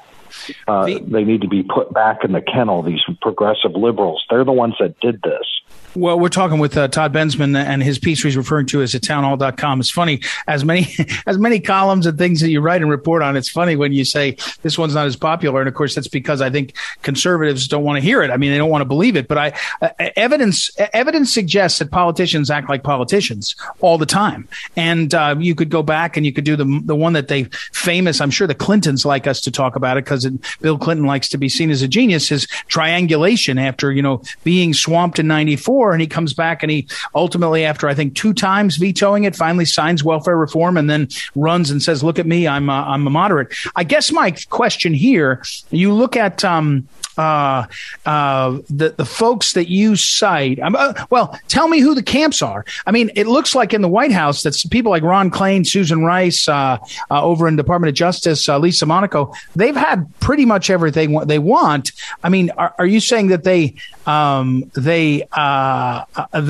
Uh, 0.67 0.85
they 0.85 1.23
need 1.23 1.41
to 1.41 1.47
be 1.47 1.63
put 1.63 1.93
back 1.93 2.23
in 2.23 2.31
the 2.31 2.41
kennel, 2.41 2.83
these 2.83 3.01
progressive 3.21 3.71
liberals. 3.71 4.23
They're 4.29 4.45
the 4.45 4.51
ones 4.51 4.75
that 4.79 4.99
did 4.99 5.21
this. 5.21 5.56
Well, 5.95 6.19
we're 6.19 6.29
talking 6.29 6.59
with 6.59 6.77
uh, 6.77 6.89
Todd 6.89 7.13
Bensman 7.13 7.55
and 7.55 7.81
his 7.81 7.97
piece 7.97 8.21
he's 8.21 8.37
referring 8.37 8.65
to 8.67 8.81
is 8.81 8.93
at 8.93 9.01
townhall.com. 9.03 9.79
It's 9.79 9.89
funny 9.89 10.21
as 10.47 10.63
many 10.65 10.87
as 11.25 11.37
many 11.37 11.59
columns 11.59 12.05
and 12.05 12.17
things 12.17 12.41
that 12.41 12.49
you 12.49 12.61
write 12.61 12.81
and 12.81 12.91
report 12.91 13.23
on. 13.23 13.35
It's 13.35 13.49
funny 13.49 13.75
when 13.75 13.93
you 13.93 14.05
say 14.05 14.37
this 14.61 14.77
one's 14.77 14.93
not 14.93 15.07
as 15.07 15.15
popular, 15.15 15.61
and 15.61 15.67
of 15.67 15.73
course 15.73 15.95
that's 15.95 16.07
because 16.07 16.41
I 16.41 16.49
think 16.49 16.75
conservatives 17.01 17.67
don't 17.67 17.83
want 17.83 17.97
to 17.97 18.01
hear 18.01 18.21
it. 18.21 18.29
I 18.29 18.37
mean, 18.37 18.51
they 18.51 18.57
don't 18.57 18.69
want 18.69 18.81
to 18.81 18.85
believe 18.85 19.15
it. 19.15 19.27
But 19.27 19.37
I 19.37 19.53
uh, 19.81 19.89
evidence 20.15 20.69
evidence 20.93 21.33
suggests 21.33 21.79
that 21.79 21.89
politicians 21.89 22.51
act 22.51 22.69
like 22.69 22.83
politicians 22.83 23.55
all 23.79 23.97
the 23.97 24.05
time, 24.05 24.47
and 24.75 25.13
uh, 25.13 25.35
you 25.39 25.55
could 25.55 25.69
go 25.69 25.83
back 25.83 26.17
and 26.17 26.25
you 26.25 26.33
could 26.33 26.45
do 26.45 26.55
the 26.55 26.81
the 26.85 26.95
one 26.95 27.13
that 27.13 27.27
they 27.27 27.45
famous. 27.71 28.21
I'm 28.21 28.31
sure 28.31 28.45
the 28.45 28.55
Clintons 28.55 29.05
like 29.05 29.25
us 29.25 29.41
to 29.41 29.51
talk 29.51 29.75
about 29.75 29.97
it 29.97 30.03
because 30.03 30.29
Bill 30.61 30.77
Clinton 30.77 31.05
likes 31.05 31.29
to 31.29 31.37
be 31.37 31.49
seen 31.49 31.71
as 31.71 31.81
a 31.81 31.87
genius. 31.87 32.29
His 32.29 32.45
triangulation 32.67 33.57
after 33.57 33.91
you 33.91 34.01
know 34.01 34.21
being 34.43 34.73
swamped 34.73 35.17
in 35.17 35.27
'94 35.27 35.76
and 35.91 36.01
he 36.01 36.07
comes 36.07 36.33
back 36.33 36.63
and 36.63 36.71
he 36.71 36.87
ultimately, 37.15 37.65
after 37.65 37.87
I 37.87 37.93
think 37.93 38.15
two 38.15 38.33
times 38.33 38.77
vetoing 38.77 39.23
it, 39.23 39.35
finally 39.35 39.65
signs 39.65 40.03
welfare 40.03 40.37
reform 40.37 40.77
and 40.77 40.89
then 40.89 41.07
runs 41.35 41.69
and 41.71 41.81
says, 41.81 42.03
"Look 42.03 42.19
at 42.19 42.25
me, 42.25 42.47
I'm 42.47 42.69
a, 42.69 42.73
I'm 42.73 43.05
a 43.07 43.09
moderate." 43.09 43.53
I 43.75 43.83
guess 43.83 44.11
my 44.11 44.31
question 44.49 44.93
here, 44.93 45.43
you 45.71 45.93
look 45.93 46.15
at 46.15 46.43
um, 46.43 46.87
uh, 47.17 47.65
uh, 48.05 48.59
the 48.69 48.89
the 48.95 49.05
folks 49.05 49.53
that 49.53 49.69
you 49.69 49.95
cite. 49.95 50.59
Um, 50.59 50.75
uh, 50.75 50.93
well, 51.09 51.37
tell 51.47 51.67
me 51.67 51.79
who 51.79 51.95
the 51.95 52.03
camps 52.03 52.41
are. 52.41 52.65
I 52.85 52.91
mean, 52.91 53.11
it 53.15 53.27
looks 53.27 53.55
like 53.55 53.73
in 53.73 53.81
the 53.81 53.87
White 53.87 54.11
House 54.11 54.43
that 54.43 54.55
people 54.69 54.91
like 54.91 55.03
Ron 55.03 55.31
Klain, 55.31 55.65
Susan 55.65 56.03
Rice, 56.03 56.47
uh, 56.47 56.77
uh, 57.09 57.23
over 57.23 57.47
in 57.47 57.55
Department 57.55 57.89
of 57.89 57.95
Justice, 57.95 58.47
uh, 58.47 58.59
Lisa 58.59 58.85
Monaco, 58.85 59.33
they've 59.55 59.75
had 59.75 60.07
pretty 60.19 60.45
much 60.45 60.69
everything 60.69 61.19
they 61.25 61.39
want. 61.39 61.91
I 62.23 62.29
mean, 62.29 62.51
are, 62.51 62.73
are 62.77 62.85
you 62.85 62.99
saying 62.99 63.27
that 63.27 63.43
they 63.43 63.75
um, 64.05 64.71
they 64.75 65.23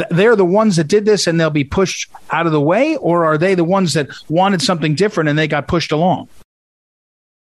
they're 0.09 0.35
the 0.35 0.45
ones 0.45 0.75
that 0.75 0.87
did 0.87 1.05
this 1.05 1.27
and 1.27 1.39
they'll 1.39 1.49
be 1.49 1.63
pushed 1.63 2.09
out 2.31 2.45
of 2.45 2.51
the 2.51 2.61
way, 2.61 2.97
or 2.97 3.25
are 3.25 3.37
they 3.37 3.55
the 3.55 3.63
ones 3.63 3.93
that 3.93 4.07
wanted 4.29 4.61
something 4.61 4.95
different 4.95 5.29
and 5.29 5.37
they 5.37 5.47
got 5.47 5.67
pushed 5.67 5.91
along? 5.91 6.29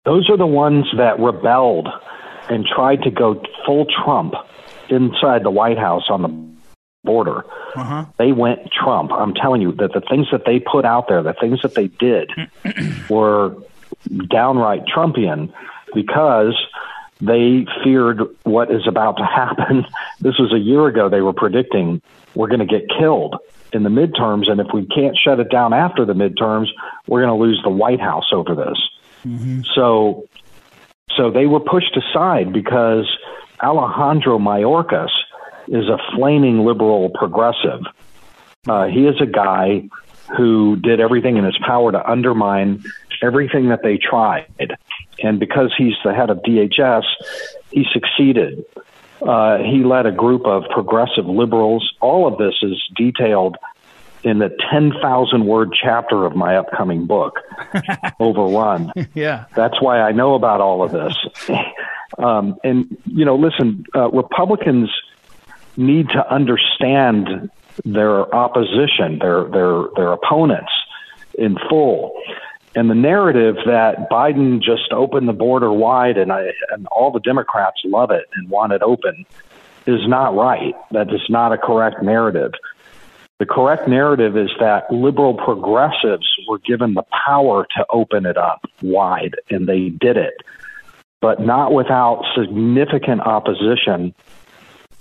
Those 0.06 0.30
are 0.30 0.38
the 0.38 0.48
ones 0.48 0.86
that 0.98 1.20
rebelled 1.20 1.90
and 2.50 2.66
tried 2.66 3.04
to 3.04 3.12
go 3.12 3.42
full 3.66 3.86
Trump 3.86 4.34
inside 4.90 5.44
the 5.44 5.52
White 5.52 5.78
House 5.78 6.04
on 6.10 6.22
the 6.22 6.48
border. 7.04 7.46
Uh-huh. 7.76 8.06
They 8.18 8.32
went 8.32 8.72
Trump. 8.72 9.12
I'm 9.12 9.34
telling 9.34 9.62
you 9.62 9.72
that 9.74 9.94
the 9.94 10.02
things 10.02 10.28
that 10.32 10.46
they 10.46 10.60
put 10.60 10.86
out 10.86 11.08
there, 11.08 11.22
the 11.24 11.34
things 11.34 11.62
that 11.62 11.76
they 11.76 11.88
did, 11.88 12.32
were 13.10 13.56
downright 14.30 14.84
Trumpian 14.86 15.52
because 15.94 16.56
they 17.20 17.66
feared 17.84 18.22
what 18.44 18.72
is 18.72 18.88
about 18.88 19.18
to 19.18 19.26
happen. 19.26 19.86
This 20.20 20.40
was 20.40 20.52
a 20.52 20.58
year 20.58 20.88
ago. 20.88 21.10
They 21.10 21.22
were 21.22 21.34
predicting 21.34 22.02
we're 22.34 22.48
going 22.48 22.60
to 22.60 22.66
get 22.66 22.90
killed 22.90 23.36
in 23.72 23.84
the 23.84 23.90
midterms, 23.90 24.50
and 24.50 24.60
if 24.60 24.68
we 24.74 24.86
can't 24.88 25.16
shut 25.16 25.40
it 25.40 25.52
down 25.52 25.74
after 25.74 26.06
the 26.06 26.14
midterms, 26.14 26.68
we're 27.08 27.22
going 27.22 27.38
to 27.38 27.44
lose 27.44 27.62
the 27.64 27.70
White 27.70 28.00
House 28.00 28.30
over 28.32 28.56
this. 28.56 28.78
Mm-hmm. 29.26 29.62
So 29.76 30.28
so 31.16 31.32
they 31.32 31.46
were 31.46 31.60
pushed 31.60 31.96
aside 31.98 32.52
because 32.52 33.06
Alejandro 33.62 34.40
Mayorkas 34.40 35.12
is 35.68 35.88
a 35.88 35.98
flaming 36.16 36.66
liberal 36.66 37.10
progressive. 37.10 37.82
Uh, 38.68 38.86
he 38.86 39.06
is 39.06 39.16
a 39.22 39.26
guy 39.26 39.88
who 40.36 40.76
did 40.76 41.00
everything 41.00 41.38
in 41.38 41.46
his 41.46 41.58
power 41.66 41.92
to 41.92 42.10
undermine 42.10 42.84
everything 43.22 43.70
that 43.70 43.82
they 43.84 43.98
tried. 43.98 44.48
And 45.24 45.40
because 45.40 45.74
he's 45.78 45.96
the 46.04 46.14
head 46.14 46.30
of 46.30 46.40
DHS, 46.40 47.04
he 47.72 47.86
succeeded. 47.92 48.66
Uh, 49.22 49.58
he 49.58 49.84
led 49.84 50.06
a 50.06 50.12
group 50.12 50.46
of 50.46 50.64
progressive 50.70 51.26
liberals. 51.26 51.92
All 52.02 52.28
of 52.28 52.38
this 52.38 52.56
is 52.62 52.78
detailed 52.96 53.58
in 54.24 54.40
the 54.40 54.56
10,000 54.72 55.46
word 55.46 55.74
chapter 55.74 56.26
of 56.26 56.36
my 56.36 56.58
upcoming 56.58 57.06
book, 57.06 57.40
Overrun. 58.20 58.92
yeah. 59.14 59.46
That's 59.56 59.82
why 59.82 60.02
I 60.02 60.12
know 60.12 60.36
about 60.36 60.62
all 60.62 60.84
of 60.84 60.92
this. 60.92 61.16
um, 62.18 62.58
and, 62.64 62.98
you 63.06 63.26
know, 63.26 63.36
listen, 63.36 63.86
uh, 63.96 64.10
Republicans 64.10 64.90
need 65.78 66.10
to 66.10 66.34
understand 66.34 67.50
their 67.86 68.34
opposition, 68.34 69.20
their, 69.20 69.46
their, 69.46 69.84
their 69.96 70.12
opponents 70.12 70.72
in 71.38 71.58
full. 71.70 72.20
And 72.76 72.90
the 72.90 72.96
narrative 72.96 73.56
that 73.66 74.10
Biden 74.10 74.62
just 74.62 74.92
opened 74.92 75.28
the 75.28 75.34
border 75.34 75.72
wide 75.72 76.18
and, 76.18 76.32
I, 76.32 76.52
and 76.70 76.86
all 76.88 77.12
the 77.12 77.20
Democrats 77.20 77.82
love 77.86 78.12
it 78.12 78.26
and 78.36 78.50
want 78.50 78.74
it 78.74 78.82
open 78.84 79.26
is 79.88 80.08
not 80.08 80.36
right. 80.36 80.76
That 80.92 81.12
is 81.14 81.22
not 81.30 81.54
a 81.54 81.58
correct 81.58 82.04
narrative. 82.04 82.52
The 83.40 83.46
correct 83.46 83.88
narrative 83.88 84.36
is 84.36 84.50
that 84.60 84.92
liberal 84.92 85.36
progressives 85.36 86.28
were 86.48 86.60
given 86.60 86.96
the 86.96 87.04
power 87.26 87.68
to 87.78 87.86
open 87.92 88.26
it 88.26 88.36
up 88.36 88.66
wide, 88.82 89.36
and 89.50 89.68
they 89.68 89.90
did 89.90 90.18
it, 90.18 90.34
but 91.22 91.40
not 91.40 91.72
without 91.72 92.24
significant 92.36 93.22
opposition 93.22 94.14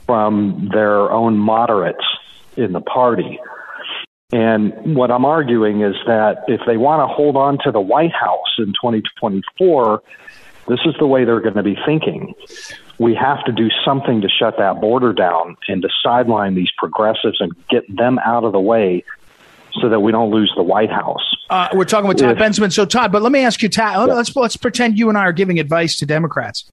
from 0.05 0.69
their 0.73 1.11
own 1.11 1.39
moderates 1.39 2.05
in 2.57 2.73
the 2.73 2.81
party. 2.81 3.41
And 4.33 4.97
what 4.97 5.11
I'm 5.11 5.25
arguing 5.25 5.83
is 5.83 5.95
that 6.07 6.45
if 6.49 6.61
they 6.67 6.77
want 6.77 7.09
to 7.09 7.15
hold 7.15 7.37
on 7.37 7.59
to 7.65 7.71
the 7.71 7.81
White 7.81 8.13
House 8.13 8.55
in 8.59 8.67
2024, 8.67 10.03
this 10.69 10.81
is 10.85 10.95
the 10.99 11.07
way 11.07 11.25
they're 11.25 11.41
going 11.41 11.55
to 11.55 11.63
be 11.63 11.77
thinking 11.87 12.35
we 12.99 13.15
have 13.15 13.45
to 13.45 13.53
do 13.53 13.69
something 13.85 14.23
to 14.23 14.29
shut 14.29 14.57
that 14.59 14.81
border 14.81 15.13
down 15.13 15.57
and 15.69 15.83
to 15.83 15.89
sideline 16.03 16.55
these 16.55 16.71
progressives 16.79 17.41
and 17.41 17.53
get 17.69 17.85
them 17.95 18.19
out 18.25 18.45
of 18.45 18.53
the 18.53 18.61
way 18.61 19.05
so 19.81 19.89
that 19.91 20.01
we 20.01 20.11
don't 20.11 20.31
lose 20.31 20.53
the 20.57 20.63
White 20.63 20.91
House. 20.91 21.37
Uh, 21.51 21.69
we're 21.75 21.85
talking 21.85 22.09
with 22.09 22.17
Todd 22.17 22.33
if, 22.33 22.39
Bensman. 22.39 22.73
So, 22.73 22.87
Todd, 22.87 23.13
but 23.13 23.23
let 23.23 23.33
me 23.33 23.41
ask 23.41 23.63
you, 23.63 23.69
Todd, 23.69 24.09
let's 24.09 24.35
let's 24.35 24.57
pretend 24.57 24.99
you 24.99 25.09
and 25.09 25.19
I 25.19 25.23
are 25.23 25.33
giving 25.33 25.59
advice 25.61 25.97
to 25.97 26.07
Democrats. 26.07 26.71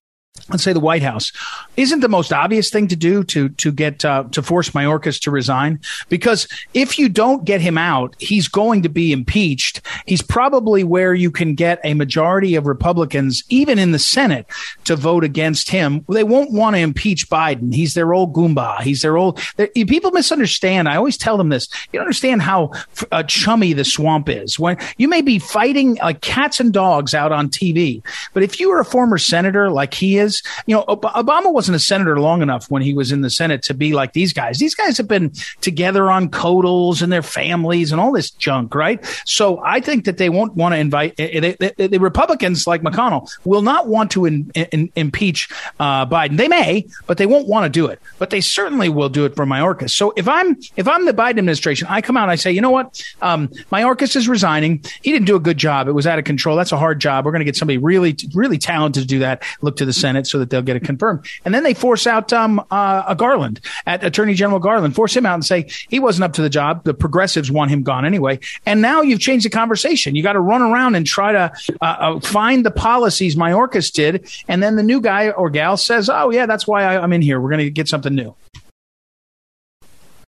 Let's 0.50 0.62
say 0.62 0.72
the 0.72 0.80
White 0.80 1.02
House, 1.02 1.32
isn't 1.76 2.00
the 2.00 2.08
most 2.08 2.32
obvious 2.32 2.68
thing 2.68 2.88
to 2.88 2.96
do 2.96 3.24
to 3.24 3.48
to 3.50 3.72
get 3.72 4.04
uh, 4.04 4.24
to 4.32 4.42
force 4.42 4.70
Mayorkas 4.70 5.20
to 5.22 5.30
resign? 5.30 5.80
Because 6.08 6.48
if 6.74 6.98
you 6.98 7.08
don't 7.08 7.44
get 7.44 7.60
him 7.60 7.78
out, 7.78 8.14
he's 8.18 8.48
going 8.48 8.82
to 8.82 8.88
be 8.88 9.12
impeached. 9.12 9.80
He's 10.06 10.22
probably 10.22 10.84
where 10.84 11.14
you 11.14 11.30
can 11.30 11.54
get 11.54 11.80
a 11.84 11.94
majority 11.94 12.56
of 12.56 12.66
Republicans, 12.66 13.42
even 13.48 13.78
in 13.78 13.92
the 13.92 13.98
Senate, 13.98 14.46
to 14.84 14.96
vote 14.96 15.24
against 15.24 15.70
him. 15.70 16.04
They 16.08 16.24
won't 16.24 16.52
want 16.52 16.76
to 16.76 16.80
impeach 16.80 17.28
Biden. 17.30 17.74
He's 17.74 17.94
their 17.94 18.12
old 18.12 18.34
goomba. 18.34 18.80
He's 18.82 19.02
their 19.02 19.16
old. 19.16 19.40
People 19.74 20.10
misunderstand. 20.10 20.88
I 20.88 20.96
always 20.96 21.16
tell 21.16 21.36
them 21.38 21.48
this. 21.48 21.68
You 21.92 21.98
don't 21.98 22.06
understand 22.06 22.42
how 22.42 22.72
uh, 23.12 23.22
chummy 23.22 23.72
the 23.72 23.84
swamp 23.84 24.28
is. 24.28 24.58
When 24.58 24.76
you 24.98 25.08
may 25.08 25.22
be 25.22 25.38
fighting 25.38 25.94
like 25.96 26.20
cats 26.20 26.60
and 26.60 26.72
dogs 26.72 27.14
out 27.14 27.32
on 27.32 27.48
TV, 27.48 28.02
but 28.32 28.42
if 28.42 28.60
you 28.60 28.68
were 28.68 28.80
a 28.80 28.84
former 28.84 29.18
senator 29.18 29.70
like 29.70 29.94
he 29.94 30.18
is 30.18 30.23
you 30.66 30.74
know, 30.74 30.84
Obama 30.84 31.52
wasn't 31.52 31.76
a 31.76 31.80
senator 31.80 32.18
long 32.18 32.42
enough 32.42 32.70
when 32.70 32.82
he 32.82 32.94
was 32.94 33.12
in 33.12 33.20
the 33.20 33.30
Senate 33.30 33.62
to 33.64 33.74
be 33.74 33.92
like 33.92 34.12
these 34.12 34.32
guys. 34.32 34.58
These 34.58 34.74
guys 34.74 34.96
have 34.98 35.08
been 35.08 35.32
together 35.60 36.10
on 36.10 36.28
CODELs 36.28 37.02
and 37.02 37.12
their 37.12 37.22
families 37.22 37.92
and 37.92 38.00
all 38.00 38.12
this 38.12 38.30
junk, 38.30 38.74
right? 38.74 39.04
So 39.24 39.60
I 39.64 39.80
think 39.80 40.04
that 40.04 40.18
they 40.18 40.28
won't 40.28 40.54
want 40.54 40.74
to 40.74 40.78
invite 40.78 41.14
eh, 41.18 41.54
eh, 41.60 41.86
the 41.88 41.98
Republicans 41.98 42.66
like 42.66 42.82
McConnell 42.82 43.30
will 43.44 43.62
not 43.62 43.88
want 43.88 44.10
to 44.12 44.24
in, 44.24 44.50
in, 44.54 44.90
impeach 44.96 45.48
uh, 45.80 46.06
Biden. 46.06 46.36
They 46.36 46.48
may, 46.48 46.86
but 47.06 47.18
they 47.18 47.26
won't 47.26 47.48
want 47.48 47.64
to 47.64 47.70
do 47.70 47.86
it. 47.86 48.00
But 48.18 48.30
they 48.30 48.40
certainly 48.40 48.88
will 48.88 49.08
do 49.08 49.24
it 49.24 49.34
for 49.36 49.44
Mayorkas. 49.46 49.90
So 49.90 50.12
if 50.16 50.28
I'm 50.28 50.56
if 50.76 50.88
I'm 50.88 51.04
the 51.04 51.12
Biden 51.12 51.38
administration, 51.38 51.88
I 51.90 52.00
come 52.00 52.16
out 52.16 52.24
and 52.24 52.30
I 52.30 52.36
say, 52.36 52.52
you 52.52 52.60
know 52.60 52.70
what, 52.70 53.02
um, 53.22 53.48
Mayorkas 53.72 54.16
is 54.16 54.28
resigning. 54.28 54.84
He 55.02 55.12
didn't 55.12 55.26
do 55.26 55.36
a 55.36 55.40
good 55.40 55.58
job. 55.58 55.88
It 55.88 55.92
was 55.92 56.06
out 56.06 56.18
of 56.18 56.24
control. 56.24 56.56
That's 56.56 56.72
a 56.72 56.78
hard 56.78 57.00
job. 57.00 57.24
We're 57.24 57.32
going 57.32 57.40
to 57.40 57.44
get 57.44 57.56
somebody 57.56 57.78
really 57.78 58.16
really 58.34 58.58
talented 58.58 59.02
to 59.02 59.06
do 59.06 59.18
that. 59.20 59.42
Look 59.60 59.76
to 59.76 59.84
the 59.84 59.92
Senate 59.92 60.13
so 60.22 60.38
that 60.38 60.50
they'll 60.50 60.62
get 60.62 60.76
it 60.76 60.84
confirmed. 60.84 61.26
And 61.44 61.54
then 61.54 61.62
they 61.62 61.74
force 61.74 62.06
out 62.06 62.32
um, 62.32 62.64
uh, 62.70 63.02
a 63.08 63.14
Garland, 63.14 63.60
at 63.86 64.04
Attorney 64.04 64.34
General 64.34 64.60
Garland, 64.60 64.94
force 64.94 65.16
him 65.16 65.26
out 65.26 65.34
and 65.34 65.44
say 65.44 65.68
he 65.88 65.98
wasn't 65.98 66.24
up 66.24 66.32
to 66.34 66.42
the 66.42 66.50
job. 66.50 66.84
The 66.84 66.94
progressives 66.94 67.50
want 67.50 67.70
him 67.70 67.82
gone 67.82 68.04
anyway. 68.04 68.40
And 68.66 68.80
now 68.80 69.02
you've 69.02 69.20
changed 69.20 69.44
the 69.44 69.50
conversation. 69.50 70.14
You 70.14 70.22
got 70.22 70.34
to 70.34 70.40
run 70.40 70.62
around 70.62 70.94
and 70.94 71.06
try 71.06 71.32
to 71.32 71.52
uh, 71.80 71.84
uh, 71.84 72.20
find 72.20 72.64
the 72.64 72.70
policies 72.70 73.36
Mayorkas 73.36 73.92
did, 73.92 74.28
and 74.48 74.62
then 74.62 74.76
the 74.76 74.82
new 74.82 75.00
guy 75.00 75.30
or 75.30 75.50
gal 75.50 75.76
says, 75.76 76.08
"Oh 76.08 76.30
yeah, 76.30 76.46
that's 76.46 76.66
why 76.66 76.84
I, 76.84 77.02
I'm 77.02 77.12
in 77.12 77.22
here. 77.22 77.40
We're 77.40 77.50
going 77.50 77.64
to 77.64 77.70
get 77.70 77.88
something 77.88 78.14
new." 78.14 78.34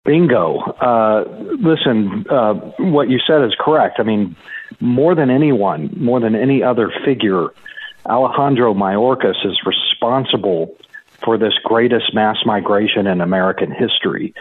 Bingo. 0.06 0.60
Uh, 0.60 1.26
listen, 1.60 2.26
uh, 2.30 2.54
what 2.80 3.10
you 3.10 3.20
said 3.28 3.44
is 3.44 3.54
correct. 3.60 4.00
I 4.00 4.04
mean, 4.04 4.38
more 4.80 5.16
than 5.16 5.30
anyone, 5.30 5.94
more 5.98 6.20
than 6.20 6.34
any 6.34 6.64
other 6.64 6.92
figure 7.06 7.50
Alejandro 8.08 8.74
Mayorkas 8.74 9.46
is 9.46 9.60
responsible 9.66 10.76
for 11.24 11.38
this 11.38 11.54
greatest 11.64 12.14
mass 12.14 12.38
migration 12.46 13.08
in 13.08 13.22
American 13.22 13.72
history. 13.72 14.34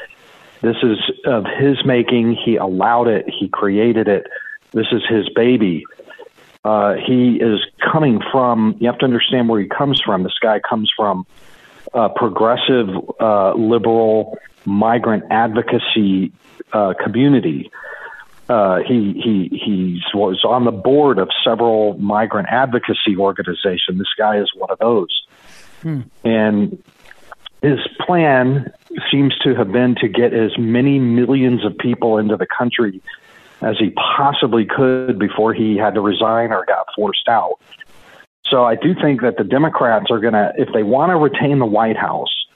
This 0.62 0.76
is 0.82 0.98
of 1.24 1.44
his 1.58 1.84
making. 1.84 2.36
He 2.44 2.56
allowed 2.56 3.08
it. 3.08 3.26
He 3.28 3.48
created 3.48 4.08
it. 4.08 4.26
This 4.72 4.86
is 4.92 5.02
his 5.08 5.28
baby. 5.30 5.84
Uh, 6.64 6.94
he 6.94 7.36
is 7.36 7.60
coming 7.92 8.20
from, 8.32 8.76
you 8.80 8.86
have 8.88 8.98
to 8.98 9.04
understand 9.04 9.48
where 9.48 9.60
he 9.60 9.68
comes 9.68 10.00
from. 10.00 10.22
This 10.22 10.38
guy 10.40 10.58
comes 10.60 10.90
from 10.96 11.26
a 11.94 12.08
progressive, 12.08 12.88
uh, 13.20 13.54
liberal, 13.54 14.38
migrant 14.64 15.24
advocacy 15.30 16.32
uh, 16.72 16.94
community 17.02 17.70
uh, 18.48 18.78
he 18.86 19.12
he 19.12 19.48
he 19.64 20.02
was 20.14 20.44
on 20.44 20.64
the 20.64 20.72
board 20.72 21.18
of 21.18 21.28
several 21.44 21.98
migrant 21.98 22.48
advocacy 22.50 23.16
organizations. 23.18 23.98
This 23.98 24.14
guy 24.16 24.38
is 24.38 24.50
one 24.54 24.70
of 24.70 24.78
those, 24.78 25.26
hmm. 25.82 26.02
and 26.24 26.82
his 27.62 27.80
plan 28.06 28.72
seems 29.10 29.36
to 29.38 29.54
have 29.54 29.72
been 29.72 29.96
to 29.96 30.08
get 30.08 30.32
as 30.32 30.56
many 30.58 30.98
millions 30.98 31.64
of 31.64 31.76
people 31.76 32.18
into 32.18 32.36
the 32.36 32.46
country 32.46 33.02
as 33.62 33.76
he 33.78 33.90
possibly 33.90 34.64
could 34.64 35.18
before 35.18 35.54
he 35.54 35.76
had 35.76 35.94
to 35.94 36.00
resign 36.00 36.52
or 36.52 36.64
got 36.66 36.86
forced 36.94 37.28
out. 37.28 37.58
So 38.44 38.64
I 38.64 38.76
do 38.76 38.94
think 38.94 39.22
that 39.22 39.38
the 39.38 39.44
Democrats 39.44 40.06
are 40.10 40.20
going 40.20 40.34
to, 40.34 40.52
if 40.56 40.68
they 40.72 40.82
want 40.82 41.10
to 41.10 41.16
retain 41.16 41.58
the 41.58 41.66
White 41.66 41.96
House, 41.96 42.46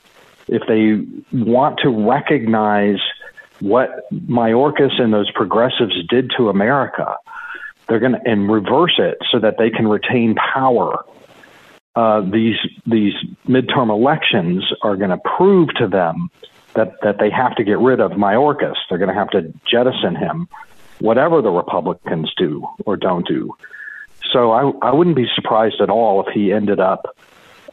if 0.47 0.63
they 0.69 1.05
want 1.37 1.81
to 1.83 1.89
recognize 1.89 3.01
what 3.61 4.11
Mayorkas 4.13 5.01
and 5.01 5.13
those 5.13 5.31
progressives 5.33 5.95
did 6.09 6.31
to 6.37 6.49
America. 6.49 7.17
They're 7.89 8.01
going 8.01 8.13
to 8.13 8.21
and 8.25 8.51
reverse 8.51 8.95
it 8.99 9.19
so 9.31 9.39
that 9.41 9.59
they 9.59 9.71
can 9.71 9.87
retain 9.87 10.35
power. 10.35 11.05
Uh, 11.97 12.21
these 12.21 12.57
these 12.87 13.15
midterm 13.49 13.91
elections 13.91 14.65
are 14.83 14.97
going 14.97 15.11
to 15.11 15.21
prove 15.37 15.69
to 15.75 15.89
them 15.89 16.31
that 16.75 16.93
that 17.03 17.19
they 17.19 17.31
have 17.31 17.57
to 17.57 17.65
get 17.65 17.79
rid 17.79 18.01
of 18.01 18.13
Mayorkas. 18.13 18.77
They're 18.89 18.99
going 18.99 19.09
to 19.09 19.15
have 19.15 19.31
to 19.31 19.53
jettison 19.69 20.15
him, 20.15 20.49
whatever 21.01 21.43
the 21.43 21.51
Republicans 21.51 22.33
do 22.37 22.65
or 22.87 22.97
don't 22.97 23.27
do. 23.27 23.53
So 24.33 24.53
I 24.53 24.71
I 24.83 24.93
wouldn't 24.93 25.17
be 25.17 25.27
surprised 25.35 25.81
at 25.81 25.91
all 25.91 26.25
if 26.27 26.33
he 26.33 26.53
ended 26.53 26.79
up 26.79 27.17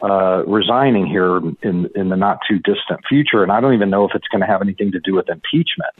uh, 0.02 0.44
resigning 0.46 1.06
here 1.06 1.38
in 1.62 1.90
in 1.96 2.10
the 2.10 2.16
not 2.16 2.40
too 2.48 2.60
distant 2.60 3.00
future, 3.08 3.44
and 3.44 3.52
I 3.52 3.60
don't 3.60 3.74
even 3.74 3.90
know 3.90 4.06
if 4.06 4.12
it's 4.16 4.28
going 4.28 4.42
to 4.42 4.48
have 4.48 4.62
anything 4.62 4.92
to 4.92 5.00
do 5.00 5.16
with 5.16 5.30
impeachment. 5.30 5.94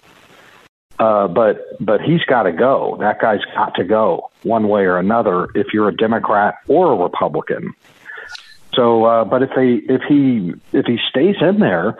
Uh, 1.00 1.28
but 1.28 1.64
but 1.80 2.02
he's 2.02 2.24
got 2.24 2.44
to 2.44 2.52
go. 2.52 2.98
That 3.00 3.20
guy's 3.22 3.44
got 3.54 3.76
to 3.76 3.84
go 3.84 4.32
one 4.44 4.68
way 4.68 4.84
or 4.84 4.98
another. 4.98 5.48
If 5.56 5.68
you're 5.74 5.90
a 5.90 5.96
Democrat 5.96 6.56
or 6.68 6.94
a 6.94 6.96
Republican. 6.96 7.74
So, 8.76 9.06
uh, 9.06 9.24
but 9.26 9.44
if 9.44 9.50
they 9.56 9.94
if 9.94 10.02
he 10.08 10.54
if 10.74 10.86
he 10.86 10.98
stays 11.10 11.36
in 11.42 11.60
there 11.60 11.98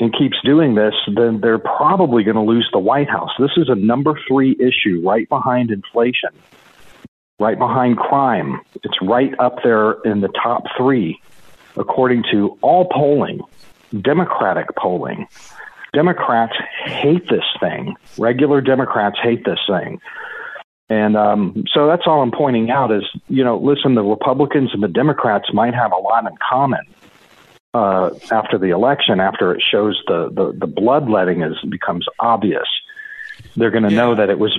and 0.00 0.12
keeps 0.16 0.36
doing 0.44 0.74
this, 0.74 0.94
then 1.14 1.40
they're 1.40 1.58
probably 1.58 2.24
going 2.24 2.36
to 2.36 2.42
lose 2.42 2.68
the 2.72 2.78
White 2.78 3.08
House. 3.08 3.30
This 3.38 3.52
is 3.56 3.68
a 3.68 3.74
number 3.74 4.18
three 4.28 4.56
issue, 4.58 5.02
right 5.04 5.28
behind 5.28 5.70
inflation 5.70 6.30
right 7.42 7.58
behind 7.58 7.96
crime. 7.98 8.60
It's 8.84 8.96
right 9.02 9.34
up 9.40 9.56
there 9.64 9.92
in 10.04 10.20
the 10.20 10.28
top 10.28 10.62
three, 10.76 11.20
according 11.76 12.22
to 12.30 12.56
all 12.62 12.88
polling, 12.88 13.40
Democratic 14.00 14.68
polling. 14.76 15.26
Democrats 15.92 16.54
hate 16.84 17.28
this 17.28 17.44
thing. 17.60 17.94
Regular 18.16 18.60
Democrats 18.60 19.18
hate 19.20 19.44
this 19.44 19.58
thing. 19.66 20.00
And 20.88 21.16
um, 21.16 21.64
so 21.72 21.86
that's 21.86 22.02
all 22.06 22.22
I'm 22.22 22.30
pointing 22.30 22.70
out 22.70 22.92
is, 22.92 23.02
you 23.28 23.42
know, 23.42 23.58
listen, 23.58 23.94
the 23.94 24.02
Republicans 24.02 24.70
and 24.72 24.82
the 24.82 24.88
Democrats 24.88 25.52
might 25.52 25.74
have 25.74 25.92
a 25.92 25.96
lot 25.96 26.24
in 26.24 26.36
common 26.48 26.84
uh, 27.74 28.10
after 28.30 28.58
the 28.58 28.70
election, 28.70 29.18
after 29.18 29.52
it 29.54 29.62
shows 29.62 30.00
the, 30.06 30.30
the, 30.32 30.52
the 30.58 30.66
bloodletting 30.66 31.42
is 31.42 31.56
becomes 31.68 32.06
obvious. 32.20 32.68
They're 33.56 33.70
going 33.70 33.84
to 33.84 33.90
yeah. 33.90 33.96
know 33.96 34.14
that 34.14 34.30
it 34.30 34.38
was 34.38 34.58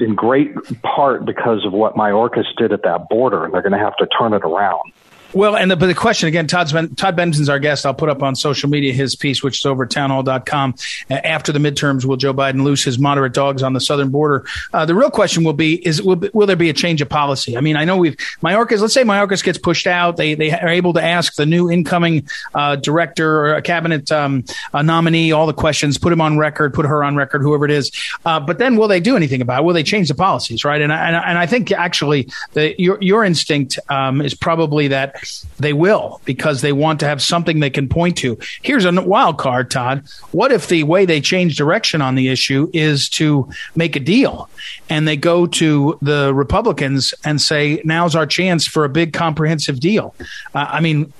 in 0.00 0.14
great 0.14 0.54
part 0.82 1.24
because 1.24 1.64
of 1.64 1.72
what 1.72 1.94
Mayorkas 1.94 2.46
did 2.56 2.72
at 2.72 2.82
that 2.82 3.08
border, 3.08 3.44
and 3.44 3.54
they're 3.54 3.62
going 3.62 3.72
to 3.72 3.78
have 3.78 3.96
to 3.96 4.06
turn 4.18 4.32
it 4.32 4.42
around. 4.44 4.92
Well, 5.34 5.56
and 5.56 5.70
the, 5.70 5.76
but 5.76 5.86
the 5.86 5.94
question 5.94 6.28
again, 6.28 6.46
Todd's 6.46 6.72
Todd 6.72 7.16
Benson's 7.16 7.48
our 7.48 7.58
guest. 7.58 7.84
I'll 7.84 7.94
put 7.94 8.08
up 8.08 8.22
on 8.22 8.36
social 8.36 8.68
media 8.68 8.92
his 8.92 9.16
piece, 9.16 9.42
which 9.42 9.60
is 9.60 9.66
over 9.66 9.84
at 9.84 9.90
townhall.com. 9.90 10.74
After 11.10 11.50
the 11.50 11.58
midterms, 11.58 12.04
will 12.04 12.16
Joe 12.16 12.32
Biden 12.32 12.62
lose 12.62 12.84
his 12.84 12.98
moderate 12.98 13.32
dogs 13.32 13.62
on 13.62 13.72
the 13.72 13.80
southern 13.80 14.10
border? 14.10 14.46
Uh, 14.72 14.86
the 14.86 14.94
real 14.94 15.10
question 15.10 15.42
will 15.42 15.52
be, 15.52 15.84
is 15.86 16.00
will, 16.00 16.22
will 16.32 16.46
there 16.46 16.54
be 16.54 16.70
a 16.70 16.72
change 16.72 17.02
of 17.02 17.08
policy? 17.08 17.56
I 17.56 17.60
mean, 17.60 17.76
I 17.76 17.84
know 17.84 17.96
we've, 17.96 18.16
Mayorkas, 18.42 18.80
let's 18.80 18.94
say 18.94 19.02
Mayorkas 19.02 19.42
gets 19.42 19.58
pushed 19.58 19.88
out. 19.88 20.16
They, 20.16 20.34
they 20.34 20.52
are 20.52 20.68
able 20.68 20.92
to 20.92 21.02
ask 21.02 21.34
the 21.34 21.46
new 21.46 21.68
incoming 21.68 22.28
uh, 22.54 22.76
director 22.76 23.56
or 23.56 23.60
cabinet 23.60 24.12
um, 24.12 24.44
nominee 24.72 25.32
all 25.32 25.46
the 25.46 25.52
questions, 25.52 25.98
put 25.98 26.12
him 26.12 26.20
on 26.20 26.38
record, 26.38 26.74
put 26.74 26.86
her 26.86 27.02
on 27.02 27.16
record, 27.16 27.42
whoever 27.42 27.64
it 27.64 27.72
is. 27.72 27.90
Uh, 28.24 28.38
but 28.38 28.58
then 28.58 28.76
will 28.76 28.88
they 28.88 29.00
do 29.00 29.16
anything 29.16 29.40
about 29.40 29.62
it? 29.62 29.64
Will 29.64 29.74
they 29.74 29.82
change 29.82 30.08
the 30.08 30.14
policies, 30.14 30.64
right? 30.64 30.80
And 30.80 30.92
I, 30.92 31.08
and 31.08 31.16
and 31.16 31.38
I 31.38 31.46
think 31.46 31.72
actually 31.72 32.28
the, 32.52 32.80
your, 32.80 32.98
your 33.00 33.24
instinct 33.24 33.78
um, 33.88 34.20
is 34.20 34.34
probably 34.34 34.88
that 34.88 35.23
they 35.58 35.72
will 35.72 36.20
because 36.24 36.60
they 36.60 36.72
want 36.72 37.00
to 37.00 37.06
have 37.06 37.22
something 37.22 37.60
they 37.60 37.70
can 37.70 37.88
point 37.88 38.16
to. 38.18 38.38
Here's 38.62 38.84
a 38.84 38.92
wild 39.02 39.38
card, 39.38 39.70
Todd. 39.70 40.04
What 40.32 40.52
if 40.52 40.68
the 40.68 40.82
way 40.84 41.04
they 41.04 41.20
change 41.20 41.56
direction 41.56 42.00
on 42.02 42.14
the 42.14 42.28
issue 42.28 42.70
is 42.72 43.08
to 43.10 43.48
make 43.74 43.96
a 43.96 44.00
deal 44.00 44.48
and 44.88 45.06
they 45.06 45.16
go 45.16 45.46
to 45.46 45.98
the 46.02 46.32
Republicans 46.34 47.14
and 47.24 47.40
say, 47.40 47.80
now's 47.84 48.14
our 48.14 48.26
chance 48.26 48.66
for 48.66 48.84
a 48.84 48.88
big 48.88 49.12
comprehensive 49.12 49.80
deal? 49.80 50.14
Uh, 50.54 50.66
I 50.68 50.80
mean, 50.80 51.12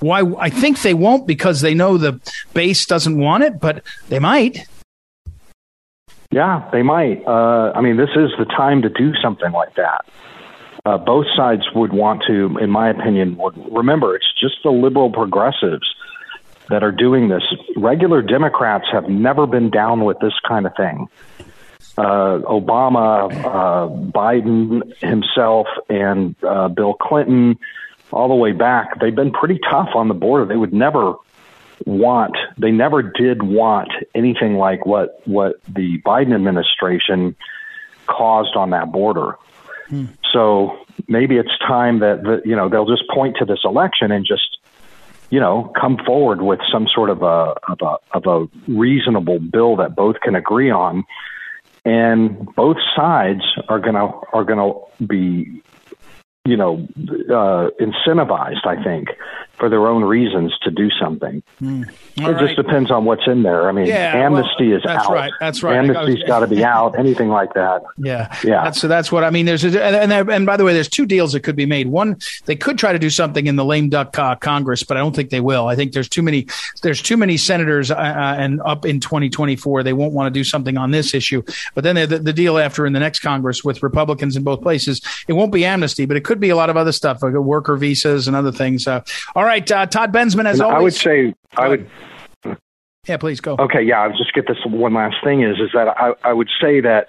why? 0.00 0.22
I 0.38 0.50
think 0.50 0.82
they 0.82 0.94
won't 0.94 1.26
because 1.26 1.60
they 1.60 1.74
know 1.74 1.98
the 1.98 2.20
base 2.54 2.86
doesn't 2.86 3.18
want 3.18 3.44
it, 3.44 3.60
but 3.60 3.82
they 4.08 4.18
might. 4.18 4.66
Yeah, 6.30 6.68
they 6.70 6.82
might. 6.82 7.26
Uh, 7.26 7.72
I 7.74 7.80
mean, 7.80 7.96
this 7.96 8.10
is 8.10 8.30
the 8.38 8.44
time 8.44 8.82
to 8.82 8.88
do 8.88 9.14
something 9.20 9.50
like 9.50 9.74
that 9.74 10.04
uh, 10.84 10.98
both 10.98 11.26
sides 11.36 11.62
would 11.74 11.92
want 11.92 12.22
to, 12.26 12.56
in 12.58 12.70
my 12.70 12.88
opinion, 12.88 13.36
would 13.36 13.54
remember 13.72 14.16
it's 14.16 14.32
just 14.38 14.56
the 14.62 14.70
liberal 14.70 15.10
progressives 15.10 15.94
that 16.68 16.82
are 16.82 16.92
doing 16.92 17.28
this. 17.28 17.42
Regular 17.76 18.22
Democrats 18.22 18.86
have 18.92 19.08
never 19.08 19.46
been 19.46 19.70
down 19.70 20.04
with 20.04 20.18
this 20.20 20.34
kind 20.46 20.66
of 20.66 20.74
thing. 20.76 21.08
Uh, 21.98 22.38
Obama, 22.46 23.30
uh, 23.44 23.88
Biden 24.10 24.96
himself, 24.98 25.66
and 25.88 26.34
uh, 26.44 26.68
Bill 26.68 26.94
Clinton, 26.94 27.58
all 28.12 28.28
the 28.28 28.34
way 28.34 28.52
back, 28.52 29.00
they've 29.00 29.14
been 29.14 29.32
pretty 29.32 29.58
tough 29.70 29.90
on 29.94 30.08
the 30.08 30.14
border. 30.14 30.46
They 30.46 30.56
would 30.56 30.72
never 30.72 31.14
want, 31.84 32.36
they 32.56 32.70
never 32.70 33.02
did 33.02 33.42
want 33.42 33.90
anything 34.14 34.54
like 34.54 34.86
what 34.86 35.20
what 35.26 35.60
the 35.68 36.00
Biden 36.02 36.34
administration 36.34 37.36
caused 38.06 38.56
on 38.56 38.70
that 38.70 38.92
border. 38.92 39.36
Hmm. 39.88 40.06
So 40.32 40.78
maybe 41.08 41.36
it's 41.36 41.56
time 41.58 42.00
that 42.00 42.22
the, 42.22 42.42
you 42.44 42.56
know 42.56 42.68
they'll 42.68 42.86
just 42.86 43.04
point 43.12 43.36
to 43.38 43.44
this 43.44 43.60
election 43.64 44.10
and 44.10 44.26
just 44.26 44.58
you 45.30 45.40
know 45.40 45.72
come 45.80 45.98
forward 46.04 46.42
with 46.42 46.60
some 46.72 46.86
sort 46.88 47.10
of 47.10 47.22
a 47.22 47.54
of 47.68 47.78
a 47.82 47.96
of 48.16 48.26
a 48.26 48.70
reasonable 48.70 49.38
bill 49.38 49.76
that 49.76 49.96
both 49.96 50.20
can 50.20 50.34
agree 50.34 50.70
on, 50.70 51.04
and 51.84 52.54
both 52.54 52.76
sides 52.94 53.42
are 53.68 53.78
gonna 53.78 54.10
are 54.32 54.44
gonna 54.44 54.72
be 55.06 55.62
you 56.44 56.56
know 56.56 56.86
uh, 57.28 57.70
incentivized. 57.80 58.66
I 58.66 58.82
think 58.82 59.08
for 59.60 59.68
their 59.68 59.86
own 59.86 60.02
reasons 60.02 60.56
to 60.62 60.70
do 60.70 60.88
something. 61.00 61.42
Mm. 61.62 61.88
It 62.16 62.22
right. 62.22 62.40
just 62.40 62.56
depends 62.56 62.90
on 62.90 63.04
what's 63.04 63.26
in 63.26 63.42
there. 63.42 63.68
I 63.68 63.72
mean, 63.72 63.86
yeah, 63.86 64.16
amnesty 64.16 64.68
well, 64.68 64.78
is 64.78 64.82
that's 64.84 65.04
out. 65.04 65.12
Right. 65.12 65.32
That's 65.38 65.62
right. 65.62 65.76
Amnesty's 65.76 66.22
got 66.24 66.40
to 66.40 66.46
be 66.46 66.64
out. 66.76 66.98
Anything 66.98 67.28
like 67.28 67.52
that. 67.54 67.82
Yeah. 67.98 68.34
Yeah. 68.42 68.64
That's, 68.64 68.80
so 68.80 68.88
that's 68.88 69.12
what 69.12 69.22
I 69.22 69.30
mean. 69.30 69.46
There's 69.46 69.62
a, 69.62 69.84
and, 69.84 70.10
and, 70.12 70.30
and 70.30 70.46
by 70.46 70.56
the 70.56 70.64
way, 70.64 70.72
there's 70.72 70.88
two 70.88 71.06
deals 71.06 71.32
that 71.34 71.40
could 71.40 71.56
be 71.56 71.66
made. 71.66 71.88
One, 71.88 72.18
they 72.46 72.56
could 72.56 72.78
try 72.78 72.92
to 72.92 72.98
do 72.98 73.10
something 73.10 73.46
in 73.46 73.56
the 73.56 73.64
lame 73.64 73.90
duck 73.90 74.18
uh, 74.18 74.34
Congress, 74.36 74.82
but 74.82 74.96
I 74.96 75.00
don't 75.00 75.14
think 75.14 75.30
they 75.30 75.40
will. 75.40 75.68
I 75.68 75.76
think 75.76 75.92
there's 75.92 76.08
too 76.08 76.22
many. 76.22 76.46
There's 76.82 77.02
too 77.02 77.18
many 77.18 77.36
senators, 77.36 77.90
uh, 77.90 77.96
uh 77.96 78.36
and 78.38 78.60
up 78.62 78.86
in 78.86 79.00
2024, 79.00 79.82
they 79.82 79.92
won't 79.92 80.14
want 80.14 80.32
to 80.32 80.38
do 80.38 80.42
something 80.42 80.78
on 80.78 80.90
this 80.90 81.12
issue. 81.12 81.42
But 81.74 81.84
then 81.84 81.96
the, 81.96 82.18
the 82.18 82.32
deal 82.32 82.58
after 82.58 82.86
in 82.86 82.94
the 82.94 83.00
next 83.00 83.20
Congress 83.20 83.62
with 83.62 83.82
Republicans 83.82 84.36
in 84.36 84.42
both 84.42 84.62
places, 84.62 85.02
it 85.28 85.34
won't 85.34 85.52
be 85.52 85.64
amnesty, 85.64 86.06
but 86.06 86.16
it 86.16 86.24
could 86.24 86.40
be 86.40 86.48
a 86.48 86.56
lot 86.56 86.70
of 86.70 86.76
other 86.76 86.92
stuff, 86.92 87.22
like 87.22 87.34
worker 87.34 87.76
visas 87.76 88.26
and 88.26 88.36
other 88.36 88.52
things. 88.52 88.86
Uh, 88.86 89.02
all 89.34 89.44
right, 89.44 89.49
uh, 89.58 89.86
Todd 89.86 90.12
Benz 90.12 90.38
as 90.38 90.60
always. 90.60 90.76
I 90.76 90.80
would 90.80 90.94
say 90.94 91.34
I 91.56 91.68
would. 91.68 91.90
Yeah, 93.08 93.16
please 93.16 93.40
go. 93.40 93.56
Okay, 93.58 93.82
yeah, 93.82 94.02
I'll 94.02 94.16
just 94.16 94.34
get 94.34 94.46
this 94.46 94.58
one 94.66 94.94
last 94.94 95.16
thing 95.24 95.42
is 95.42 95.58
is 95.58 95.70
that 95.72 95.88
I, 95.88 96.12
I 96.22 96.32
would 96.32 96.50
say 96.60 96.80
that 96.80 97.08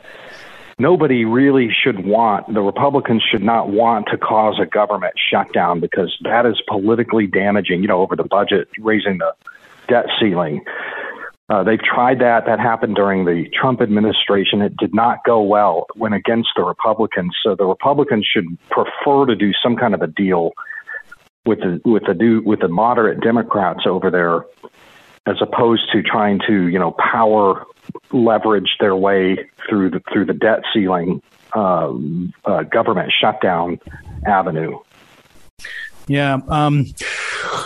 nobody 0.80 1.26
really 1.26 1.70
should 1.72 2.06
want 2.06 2.52
the 2.54 2.62
Republicans 2.62 3.24
should 3.30 3.44
not 3.44 3.70
want 3.70 4.08
to 4.08 4.18
cause 4.18 4.60
a 4.60 4.66
government 4.66 5.14
shutdown 5.30 5.80
because 5.80 6.16
that 6.24 6.46
is 6.46 6.62
politically 6.68 7.28
damaging. 7.28 7.82
You 7.82 7.88
know, 7.88 8.02
over 8.02 8.16
the 8.16 8.24
budget, 8.24 8.70
raising 8.80 9.18
the 9.18 9.34
debt 9.88 10.06
ceiling. 10.20 10.64
Uh, 11.50 11.64
they've 11.66 11.84
tried 11.84 12.20
that. 12.20 12.46
That 12.46 12.62
happened 12.62 12.96
during 12.96 13.26
the 13.26 13.50
Trump 13.54 13.82
administration. 13.82 14.62
It 14.62 14.78
did 14.78 14.96
not 14.96 15.18
go 15.26 15.42
well. 15.42 15.86
It 15.94 16.00
went 16.00 16.16
against 16.16 16.50
the 16.56 16.64
Republicans. 16.64 17.36
So 17.44 17.56
the 17.56 17.66
Republicans 17.66 18.26
should 18.26 18.46
prefer 18.70 19.26
to 19.26 19.36
do 19.36 19.52
some 19.62 19.76
kind 19.76 19.94
of 19.94 20.02
a 20.02 20.08
deal 20.08 20.54
with 21.46 21.60
the 21.60 21.82
with 21.86 22.04
the 22.06 22.14
new 22.14 22.42
with 22.42 22.60
the 22.60 22.68
moderate 22.68 23.22
Democrats 23.22 23.82
over 23.86 24.12
there, 24.12 24.46
as 25.26 25.42
opposed 25.42 25.92
to 25.92 26.02
trying 26.02 26.40
to 26.48 26.68
you 26.68 26.80
know 26.80 26.92
power 26.92 27.66
leverage 28.12 28.78
their 28.80 28.96
way 28.96 29.50
through 29.68 29.90
the 29.90 30.02
through 30.12 30.26
the 30.26 30.34
debt 30.34 30.62
ceiling 30.74 31.22
um, 31.54 32.34
uh, 32.46 32.64
government 32.64 33.12
shutdown 33.20 33.80
avenue. 34.26 34.78
Yeah. 36.08 36.40
Um, 36.48 36.88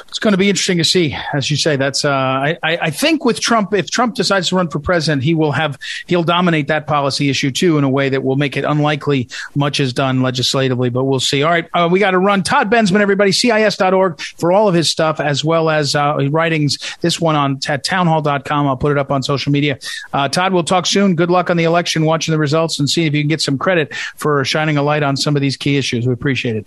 it's 0.08 0.20
going 0.20 0.34
to 0.34 0.38
be 0.38 0.50
interesting 0.50 0.78
to 0.78 0.84
see, 0.84 1.18
as 1.34 1.52
you 1.52 1.58
say. 1.58 1.76
That's 1.76 2.06
uh, 2.06 2.10
I, 2.10 2.58
I 2.64 2.90
think 2.90 3.26
with 3.26 3.42
Trump, 3.42 3.74
if 3.74 3.90
Trump 3.92 4.16
decides 4.16 4.50
to 4.50 4.56
run 4.56 4.70
for 4.70 4.80
president, 4.80 5.24
he 5.24 5.36
will 5.36 5.52
have 5.52 5.78
he'll 6.08 6.24
dominate 6.24 6.68
that 6.68 6.88
policy 6.88 7.30
issue 7.30 7.52
too 7.52 7.78
in 7.78 7.84
a 7.84 7.90
way 7.90 8.10
that 8.10 8.24
will 8.24 8.36
make 8.36 8.56
it 8.56 8.64
unlikely 8.64 9.30
much 9.56 9.80
is 9.80 9.94
done 9.94 10.22
legislatively. 10.22 10.90
But 10.90 11.06
we'll 11.06 11.20
see. 11.20 11.44
All 11.44 11.52
right, 11.52 11.68
uh, 11.74 11.90
we 11.92 12.00
got 12.00 12.12
to 12.12 12.20
run. 12.20 12.44
Todd 12.44 12.72
Bensman, 12.72 13.02
everybody, 13.02 13.32
CIS.org 13.32 14.20
for 14.22 14.52
all 14.52 14.68
of 14.68 14.76
his 14.76 14.90
stuff 14.90 15.20
as 15.20 15.44
well 15.44 15.70
as 15.70 15.96
uh, 15.96 16.16
writings. 16.30 16.78
This 17.02 17.20
one 17.20 17.36
on 17.36 17.60
at 17.68 17.84
townhall.com. 17.84 18.68
I'll 18.68 18.78
put 18.78 18.92
it 18.92 18.98
up 18.98 19.12
on 19.12 19.24
social 19.24 19.52
media. 19.52 19.80
Uh, 20.14 20.30
Todd, 20.30 20.54
we'll 20.54 20.64
talk 20.64 20.86
soon. 20.86 21.16
Good 21.16 21.30
luck 21.30 21.50
on 21.50 21.58
the 21.58 21.66
election, 21.66 22.06
watching 22.06 22.32
the 22.32 22.40
results, 22.40 22.80
and 22.80 22.90
see 22.90 23.06
if 23.06 23.14
you 23.14 23.22
can 23.22 23.28
get 23.28 23.42
some 23.42 23.58
credit 23.58 23.94
for 24.16 24.46
shining 24.46 24.78
a 24.78 24.84
light 24.84 25.04
on 25.04 25.18
some 25.18 25.36
of 25.36 25.42
these 25.42 25.58
key 25.58 25.78
issues. 25.78 26.08
We 26.08 26.14
appreciate 26.14 26.56
it. 26.56 26.66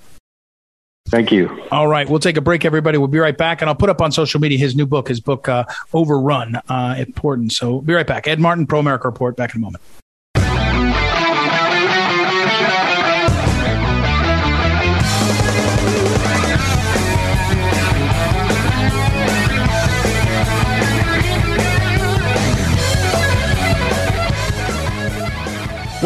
Thank 1.09 1.33
you. 1.33 1.63
All 1.73 1.89
right. 1.89 2.09
We'll 2.09 2.19
take 2.19 2.37
a 2.37 2.41
break, 2.41 2.65
everybody. 2.65 2.99
We'll 2.99 3.09
be 3.09 3.19
right 3.19 3.37
back. 3.37 3.63
And 3.63 3.69
I'll 3.69 3.75
put 3.75 3.89
up 3.89 4.03
on 4.03 4.13
social 4.13 4.41
media 4.41 4.59
his 4.59 4.77
new 4.77 4.87
book, 4.87 5.09
his 5.09 5.21
book, 5.21 5.49
uh, 5.49 5.65
Overrun, 5.95 6.57
uh, 6.69 6.97
important. 6.99 7.53
So 7.53 7.81
be 7.81 7.95
right 7.95 8.07
back. 8.07 8.29
Ed 8.29 8.41
Martin, 8.41 8.67
Pro 8.67 8.79
America 8.79 9.09
Report, 9.09 9.37
back 9.37 9.55
in 9.55 9.61
a 9.61 9.63
moment. 9.63 9.83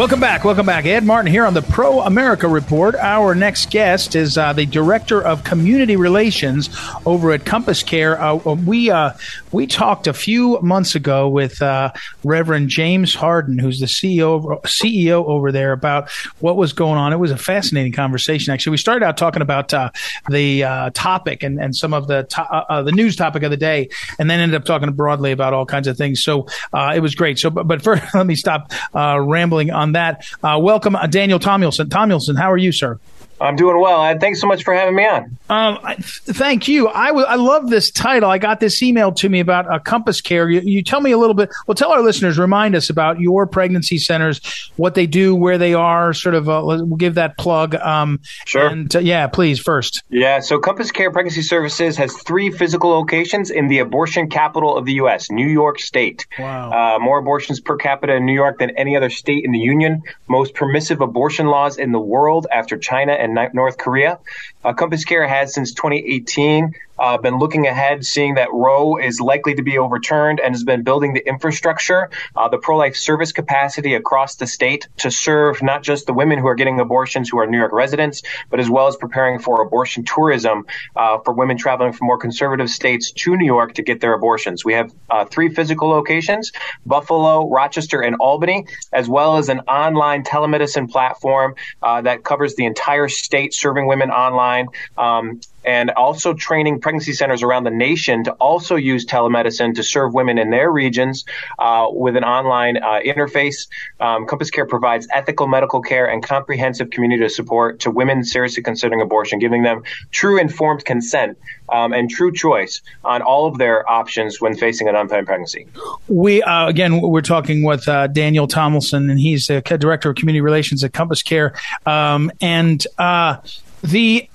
Welcome 0.03 0.19
back. 0.19 0.43
Welcome 0.43 0.67
back. 0.67 0.85
Ed 0.85 1.05
Martin 1.05 1.31
here 1.31 1.47
on 1.47 1.55
the 1.55 1.63
Pro 1.63 2.01
America 2.01 2.49
Report. 2.49 2.97
Our 2.97 3.37
next 3.37 3.71
guest 3.71 4.17
is 4.17 4.37
uh, 4.37 4.53
the 4.53 4.67
Director 4.67 5.23
of 5.23 5.45
Community 5.45 5.95
Relations 5.95 6.71
over 7.07 7.31
at 7.31 7.47
Compass 7.47 7.85
Care. 7.85 8.21
Uh, 8.21 8.35
we 8.35 8.91
uh, 8.91 9.13
we 9.53 9.69
talked 9.69 10.09
a 10.09 10.13
few 10.13 10.61
months 10.61 10.97
ago 10.97 11.29
with 11.29 11.63
uh, 11.63 11.93
Reverend 12.25 12.69
James 12.69 13.15
Harden, 13.15 13.61
who's 13.61 13.79
the 13.79 13.87
CEO 13.87 14.61
CEO 14.63 15.25
over 15.25 15.53
there, 15.53 15.71
about 15.71 16.11
what 16.41 16.57
was 16.57 16.73
going 16.73 16.99
on. 16.99 17.13
It 17.13 17.21
was 17.21 17.31
a 17.31 17.37
fascinating 17.37 17.93
conversation. 17.93 18.53
Actually, 18.53 18.73
we 18.73 18.79
started 18.79 19.07
out 19.07 19.17
talking 19.17 19.41
about 19.41 19.73
uh, 19.73 19.91
the 20.29 20.65
uh, 20.65 20.91
topic 20.95 21.45
and, 21.45 21.61
and 21.61 21.77
some 21.77 21.95
of 21.95 22.09
the 22.09 22.25
to- 22.25 22.83
the 22.85 22.91
news 22.91 23.15
topic 23.15 23.45
of 23.45 23.53
the 23.53 23.57
day, 23.57 23.89
and 24.19 24.29
then 24.29 24.41
ended 24.41 24.57
up 24.57 24.65
talking 24.65 24.93
broadly 24.95 25.31
about 25.31 25.55
all 25.55 25.65
kinds 25.65 25.87
of 25.87 25.97
things. 25.97 26.25
So 26.25 26.49
it 26.75 27.01
was 27.01 27.15
great. 27.15 27.39
So, 27.39 27.51
but, 27.51 27.69
but 27.69 27.83
first, 27.85 28.03
let 28.17 28.27
me 28.27 28.35
stop 28.35 28.73
rambling 28.93 29.71
on 29.71 29.92
that. 29.93 30.27
Uh, 30.43 30.59
welcome, 30.61 30.97
uh, 30.97 31.07
Daniel 31.07 31.39
Tomlinson. 31.39 31.89
Tomlinson, 31.89 32.37
how 32.37 32.51
are 32.51 32.57
you, 32.57 32.73
sir? 32.73 32.99
I'm 33.43 33.57
doing 33.57 33.81
well. 33.81 34.03
Ed. 34.05 34.21
Thanks 34.21 34.41
so 34.41 34.47
much 34.47 34.63
for 34.65 34.75
having 34.75 34.95
me 34.95 35.07
on. 35.07 35.37
Um, 35.51 35.79
thank 35.99 36.69
you. 36.69 36.89
I, 36.89 37.09
w- 37.09 37.27
I 37.27 37.35
love 37.35 37.69
this 37.69 37.91
title. 37.91 38.31
I 38.31 38.39
got 38.39 38.61
this 38.61 38.83
email 38.83 39.13
to 39.13 39.29
me 39.29 39.41
about 39.41 39.71
uh, 39.71 39.79
Compass 39.81 40.21
Care. 40.21 40.49
You, 40.49 40.61
you, 40.61 40.83
tell 40.83 41.01
me 41.01 41.11
a 41.11 41.19
little 41.19 41.35
bit. 41.35 41.51
Well, 41.67 41.75
tell 41.75 41.93
our 41.93 42.01
listeners, 42.01 42.39
remind 42.39 42.75
us 42.75 42.89
about 42.89 43.21
your 43.21 43.47
pregnancy 43.47 43.99
centers, 43.99 44.71
what 44.77 44.95
they 44.95 45.07
do, 45.07 45.35
where 45.35 45.59
they 45.59 45.75
are. 45.75 46.15
Sort 46.15 46.35
of, 46.35 46.49
uh, 46.49 46.63
we'll 46.65 46.97
give 46.97 47.17
that 47.17 47.37
plug. 47.37 47.75
Um, 47.75 48.21
sure. 48.47 48.69
And 48.69 48.95
uh, 48.95 49.01
yeah, 49.01 49.27
please 49.27 49.61
first. 49.61 50.03
Yeah. 50.09 50.41
So 50.41 50.59
Compass 50.59 50.91
Care 50.91 51.11
Pregnancy 51.11 51.43
Services 51.43 51.97
has 51.97 52.17
three 52.23 52.51
physical 52.51 52.91
locations 52.91 53.51
in 53.51 53.69
the 53.69 53.81
abortion 53.81 54.31
capital 54.31 54.77
of 54.77 54.87
the 54.87 54.95
U.S., 54.95 55.31
New 55.31 55.49
York 55.49 55.81
State. 55.81 56.27
Wow. 56.39 56.71
Uh, 56.71 56.99
more 56.99 57.19
abortions 57.19 57.61
per 57.61 57.77
capita 57.77 58.15
in 58.15 58.25
New 58.25 58.35
York 58.35 58.59
than 58.59 58.71
any 58.71 58.97
other 58.97 59.11
state 59.11 59.45
in 59.45 59.53
the 59.53 59.59
union. 59.59 60.03
Most 60.29 60.55
permissive 60.55 61.01
abortion 61.01 61.47
laws 61.47 61.77
in 61.77 61.93
the 61.93 62.01
world 62.01 62.47
after 62.51 62.79
China 62.79 63.13
and 63.13 63.32
North 63.55 63.79
Korea. 63.79 64.19
Uh, 64.65 64.73
Compass 64.73 65.05
Care 65.05 65.27
has 65.27 65.55
since 65.55 65.75
2018 65.75 66.73
uh, 67.03 67.19
been 67.19 67.39
looking 67.39 67.67
ahead, 67.67 68.07
seeing 68.07 68.35
that 68.35 68.49
Roe 68.53 68.97
is 68.97 69.21
likely 69.21 69.55
to 69.57 69.63
be 69.63 69.77
overturned, 69.77 70.39
and 70.39 70.55
has 70.55 70.63
been 70.63 70.85
building 70.85 71.15
the 71.15 71.27
infrastructure, 71.29 72.09
uh, 72.37 72.49
the 72.49 72.59
pro 72.59 72.77
life 72.77 72.97
service 72.97 73.33
capacity 73.33 73.95
across 73.95 74.37
the 74.37 74.47
state 74.47 74.87
to 74.99 75.11
serve 75.11 75.61
not 75.63 75.83
just 75.83 76.07
the 76.07 76.15
women 76.15 76.39
who 76.39 76.47
are 76.47 76.55
getting 76.55 76.79
abortions 76.79 77.29
who 77.29 77.39
are 77.41 77.47
New 77.47 77.59
York 77.59 77.73
residents, 77.73 78.23
but 78.51 78.61
as 78.61 78.71
well 78.71 78.87
as 78.87 78.97
preparing 78.97 79.41
for 79.41 79.63
abortion 79.63 80.05
tourism 80.05 80.65
uh, 80.95 81.19
for 81.25 81.35
women 81.35 81.57
traveling 81.59 81.93
from 81.93 82.07
more 82.07 82.19
conservative 82.19 82.71
states 82.71 83.11
to 83.11 83.37
New 83.37 83.47
York 83.47 83.75
to 83.75 83.83
get 83.83 84.01
their 84.01 84.15
abortions. 84.15 84.65
We 84.65 84.75
have 84.75 84.93
uh, 85.11 85.25
three 85.25 85.49
physical 85.49 85.89
locations 85.89 86.53
Buffalo, 86.87 87.51
Rochester, 87.51 88.01
and 88.01 88.15
Albany, 88.21 88.67
as 88.93 89.09
well 89.09 89.39
as 89.39 89.49
an 89.49 89.61
online 89.61 90.23
telemedicine 90.23 90.89
platform 90.89 91.57
uh, 91.83 92.03
that 92.03 92.23
covers 92.23 92.55
the 92.55 92.65
entire 92.65 93.09
state, 93.09 93.53
serving 93.55 93.89
women 93.89 94.11
online. 94.11 94.69
Um, 94.97 95.41
and 95.65 95.91
also 95.91 96.35
training 96.35 96.81
pregnancy 96.81 97.13
centers 97.13 97.43
around 97.43 97.65
the 97.65 97.71
nation 97.71 98.25
to 98.25 98.33
also 98.33 98.77
use 98.77 99.05
telemedicine 99.07 99.75
to 99.75 99.83
serve 99.83 100.15
women 100.15 100.39
in 100.39 100.51
their 100.51 100.71
regions 100.71 101.25
uh, 101.59 101.87
with 101.91 102.17
an 102.17 102.25
online 102.25 102.77
uh, 102.77 103.01
interface. 103.05 103.69
Um, 104.01 104.27
Compass 104.27 104.51
Care 104.51 104.67
provides 104.67 105.07
ethical 105.13 105.47
medical 105.47 105.81
care 105.81 106.07
and 106.07 106.23
comprehensive 106.23 106.91
community 106.91 107.29
support 107.29 107.81
to 107.81 107.91
women 107.91 108.25
seriously 108.25 108.63
considering 108.63 109.01
abortion, 109.01 109.39
giving 109.39 109.63
them 109.63 109.83
true 110.11 110.39
informed 110.39 110.85
consent 110.85 111.39
um, 111.69 111.93
and 111.93 112.11
true 112.11 112.33
choice 112.33 112.81
on 113.05 113.23
all 113.23 113.47
of 113.47 113.59
their 113.59 113.89
options 113.89 114.41
when 114.41 114.57
facing 114.57 114.89
an 114.89 114.95
unplanned 114.95 115.27
pregnancy. 115.27 115.67
We 116.09 116.43
uh, 116.43 116.69
again, 116.69 117.01
we're 117.01 117.21
talking 117.23 117.63
with 117.63 117.89
uh, 117.89 118.09
Daniel 118.09 118.47
Tomlinson, 118.47 119.11
and 119.11 119.19
he's 119.19 119.47
the 119.47 119.61
director 119.61 120.11
of 120.11 120.17
community 120.17 120.41
relations 120.41 120.85
at 120.85 120.93
Compass 120.93 121.23
Care, 121.23 121.55
um, 121.87 122.31
and 122.41 122.87
uh, 122.99 123.37
the 123.83 124.29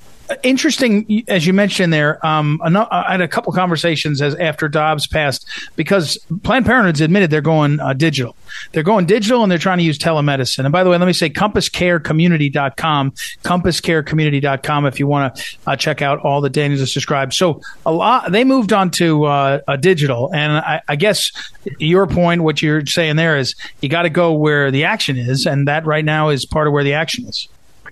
interesting, 0.43 1.23
as 1.27 1.45
you 1.45 1.53
mentioned 1.53 1.93
there. 1.93 2.25
Um, 2.25 2.61
I 2.63 3.11
had 3.11 3.21
a 3.21 3.27
couple 3.27 3.51
conversations 3.53 4.21
as 4.21 4.35
after 4.35 4.67
Dobbs 4.67 5.07
passed 5.07 5.47
because 5.75 6.17
Planned 6.43 6.65
Parenthood's 6.65 7.01
admitted 7.01 7.29
they're 7.29 7.41
going 7.41 7.79
uh, 7.79 7.93
digital. 7.93 8.35
They're 8.71 8.83
going 8.83 9.05
digital 9.05 9.43
and 9.43 9.51
they're 9.51 9.59
trying 9.59 9.77
to 9.79 9.83
use 9.83 9.97
telemedicine. 9.97 10.59
And 10.65 10.71
by 10.71 10.83
the 10.83 10.89
way, 10.89 10.97
let 10.97 11.05
me 11.05 11.13
say 11.13 11.29
compasscarecommunity.com, 11.29 13.11
compasscarecommunity.com 13.43 14.85
if 14.85 14.99
you 14.99 15.07
want 15.07 15.35
to 15.35 15.43
uh, 15.67 15.75
check 15.75 16.01
out 16.01 16.19
all 16.19 16.41
the 16.41 16.49
Daniel 16.49 16.79
just 16.79 16.93
described. 16.93 17.33
So 17.33 17.61
a 17.85 17.91
lot, 17.91 18.31
they 18.31 18.43
moved 18.43 18.73
on 18.73 18.91
to 18.91 19.25
uh, 19.25 19.59
a 19.67 19.77
digital. 19.77 20.33
And 20.33 20.53
I, 20.53 20.81
I 20.87 20.95
guess 20.95 21.31
your 21.79 22.07
point, 22.07 22.43
what 22.43 22.61
you're 22.61 22.85
saying 22.85 23.15
there 23.15 23.37
is 23.37 23.55
you 23.81 23.89
got 23.89 24.03
to 24.03 24.09
go 24.09 24.33
where 24.33 24.71
the 24.71 24.85
action 24.85 25.17
is. 25.17 25.45
And 25.45 25.67
that 25.67 25.85
right 25.85 26.05
now 26.05 26.29
is 26.29 26.45
part 26.45 26.67
of 26.67 26.73
where 26.73 26.83
the 26.83 26.93
action 26.93 27.25
is. 27.27 27.47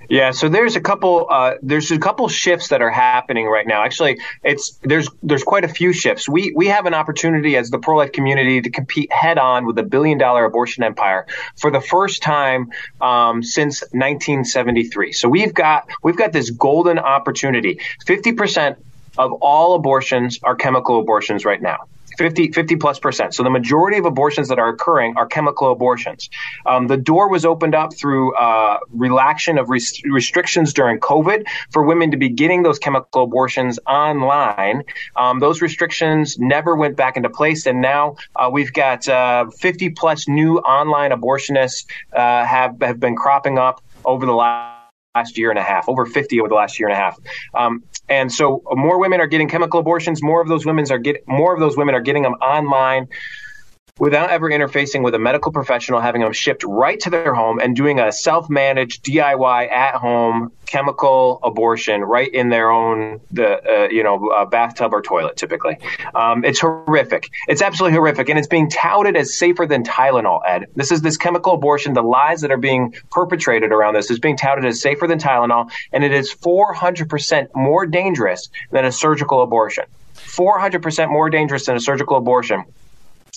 Yeah, 0.10 0.32
so 0.32 0.50
there's 0.50 0.76
a 0.76 0.82
couple 0.82 1.28
uh, 1.30 1.56
there's 1.62 1.92
a 1.92 2.00
couple 2.00 2.28
shifts 2.28 2.70
that 2.70 2.82
are 2.82 2.90
happening 2.90 3.48
right 3.48 3.66
now. 3.66 3.84
Actually, 3.84 4.20
it's 4.44 4.78
there's 4.84 5.10
there's 5.24 5.44
quite 5.44 5.64
a 5.64 5.68
few 5.68 5.94
shifts. 5.94 6.30
We 6.30 6.54
we 6.56 6.68
have 6.68 6.86
an 6.86 6.94
opportunity 6.94 7.58
as 7.58 7.70
the 7.70 7.80
pro 7.80 7.98
life 7.98 8.12
community 8.12 8.62
to 8.62 8.70
compete 8.70 9.12
head 9.12 9.38
on 9.38 9.66
with 9.66 9.78
a 9.80 9.84
billion 9.84 10.18
dollar 10.18 10.46
abortion 10.46 10.84
empire 10.84 11.26
for 11.56 11.72
the 11.72 11.82
first 11.82 12.22
time 12.22 12.72
um, 13.02 13.44
since 13.44 13.82
1973. 13.82 15.14
So 15.14 15.30
we've 15.30 15.54
got 15.54 15.90
we've 16.04 16.18
got 16.18 16.34
this 16.34 16.50
golden 16.52 17.00
opportunity. 17.00 17.80
Fifty 18.06 18.34
percent 18.34 18.78
of 19.18 19.32
all 19.34 19.76
abortions 19.76 20.40
are 20.44 20.56
chemical 20.56 21.00
abortions 21.00 21.46
right 21.46 21.62
now. 21.62 21.86
50, 22.18 22.52
50 22.52 22.76
plus 22.76 23.00
percent. 23.00 23.34
So 23.34 23.44
the 23.44 23.50
majority 23.50 23.98
of 23.98 24.06
abortions 24.06 24.48
that 24.50 24.60
are 24.60 24.70
occurring 24.70 25.16
are 25.18 25.26
chemical 25.26 25.72
abortions. 25.72 26.30
Um, 26.66 26.88
the 26.88 26.98
door 26.98 27.30
was 27.30 27.46
opened 27.46 27.76
up 27.76 27.94
through 27.94 28.36
uh, 28.36 28.80
relaxation 28.92 29.58
of 29.58 29.70
res- 29.70 30.02
restrictions 30.06 30.74
during 30.74 31.00
COVID 31.00 31.46
for 31.72 31.84
women 31.84 32.12
to 32.12 32.18
be 32.18 32.30
getting 32.30 32.64
those 32.64 32.80
chemical 32.80 33.24
abortions 33.24 33.80
online. 33.88 34.84
Um, 35.16 35.40
those 35.40 35.62
restrictions 35.62 36.38
never 36.40 36.76
went 36.76 36.96
back 36.96 37.18
into 37.18 37.30
place, 37.30 37.66
and 37.66 37.82
now 37.82 38.16
uh, 38.36 38.50
we've 38.52 38.74
got 38.74 39.08
uh, 39.08 39.50
50 39.50 39.92
plus 39.92 40.28
new 40.28 40.60
online 40.60 41.12
abortionists 41.12 41.86
uh, 42.14 42.46
have 42.46 42.80
have 42.82 43.00
been 43.00 43.16
cropping 43.16 43.58
up 43.58 43.82
over 44.06 44.26
the 44.26 44.34
last 44.34 44.75
last 45.16 45.38
year 45.38 45.50
and 45.50 45.58
a 45.58 45.64
half, 45.64 45.88
over 45.88 46.06
50 46.06 46.40
over 46.40 46.50
the 46.50 46.56
last 46.56 46.80
year 46.80 46.90
and 46.90 46.98
a 46.98 47.00
half. 47.00 47.18
Um, 47.54 47.84
and 48.10 48.32
so 48.32 48.62
more 48.72 49.00
women 49.00 49.20
are 49.20 49.28
getting 49.28 49.48
chemical 49.48 49.80
abortions. 49.80 50.22
More 50.22 50.42
of 50.42 50.48
those 50.48 50.66
women 50.66 50.86
are 50.92 51.00
get 51.00 51.28
more 51.28 51.54
of 51.54 51.60
those 51.60 51.78
women 51.78 51.96
are 51.96 52.02
getting 52.02 52.24
them 52.24 52.34
online 52.34 53.08
without 53.98 54.30
ever 54.30 54.50
interfacing 54.50 55.04
with 55.04 55.16
a 55.16 55.20
medical 55.20 55.54
professional, 55.54 56.02
having 56.02 56.22
them 56.22 56.34
shipped 56.34 56.66
right 56.66 57.00
to 57.00 57.10
their 57.10 57.34
home 57.34 57.60
and 57.60 57.78
doing 57.78 57.98
a 57.98 58.12
self-managed 58.12 59.06
DIY 59.06 59.72
at-home 59.72 60.52
chemical 60.66 61.40
abortion 61.44 62.02
right 62.02 62.34
in 62.34 62.50
their 62.50 62.72
own 62.72 63.22
the 63.32 63.64
uh, 63.64 63.88
you 63.88 64.04
know 64.04 64.28
uh, 64.32 64.44
bathtub 64.44 64.94
or 64.94 65.02
toilet 65.02 65.38
typically. 65.38 65.78
Um, 66.14 66.44
it's 66.44 66.60
horrific. 66.60 67.30
It's 67.48 67.62
absolutely 67.62 67.96
horrific, 67.96 68.28
and 68.28 68.38
it's 68.38 68.50
being 68.50 68.70
touted 68.70 69.16
as 69.16 69.34
safer 69.34 69.66
than 69.66 69.84
Tylenol. 69.84 70.42
Ed, 70.46 70.66
this 70.76 70.92
is 70.92 71.02
this 71.02 71.16
chemical 71.16 71.54
abortion. 71.54 71.94
The 71.94 72.04
lies 72.04 72.42
that 72.42 72.52
are 72.52 72.58
being 72.58 72.94
perpetrated 73.12 73.72
around 73.72 73.94
this 73.94 74.12
is 74.12 74.20
being 74.20 74.36
touted 74.36 74.66
as 74.66 74.82
safer 74.82 75.08
than 75.08 75.20
Tylenol, 75.20 75.72
and 75.94 76.04
it 76.04 76.12
is 76.12 76.34
400% 76.34 77.48
more 77.56 77.86
dangerous 77.86 78.50
than 78.72 78.84
a 78.84 78.92
surgical 78.92 79.42
abortion. 79.42 79.86
400% 80.16 81.10
more 81.10 81.30
dangerous 81.30 81.66
than 81.66 81.78
a 81.78 81.80
surgical 81.80 82.18
abortion. 82.18 82.66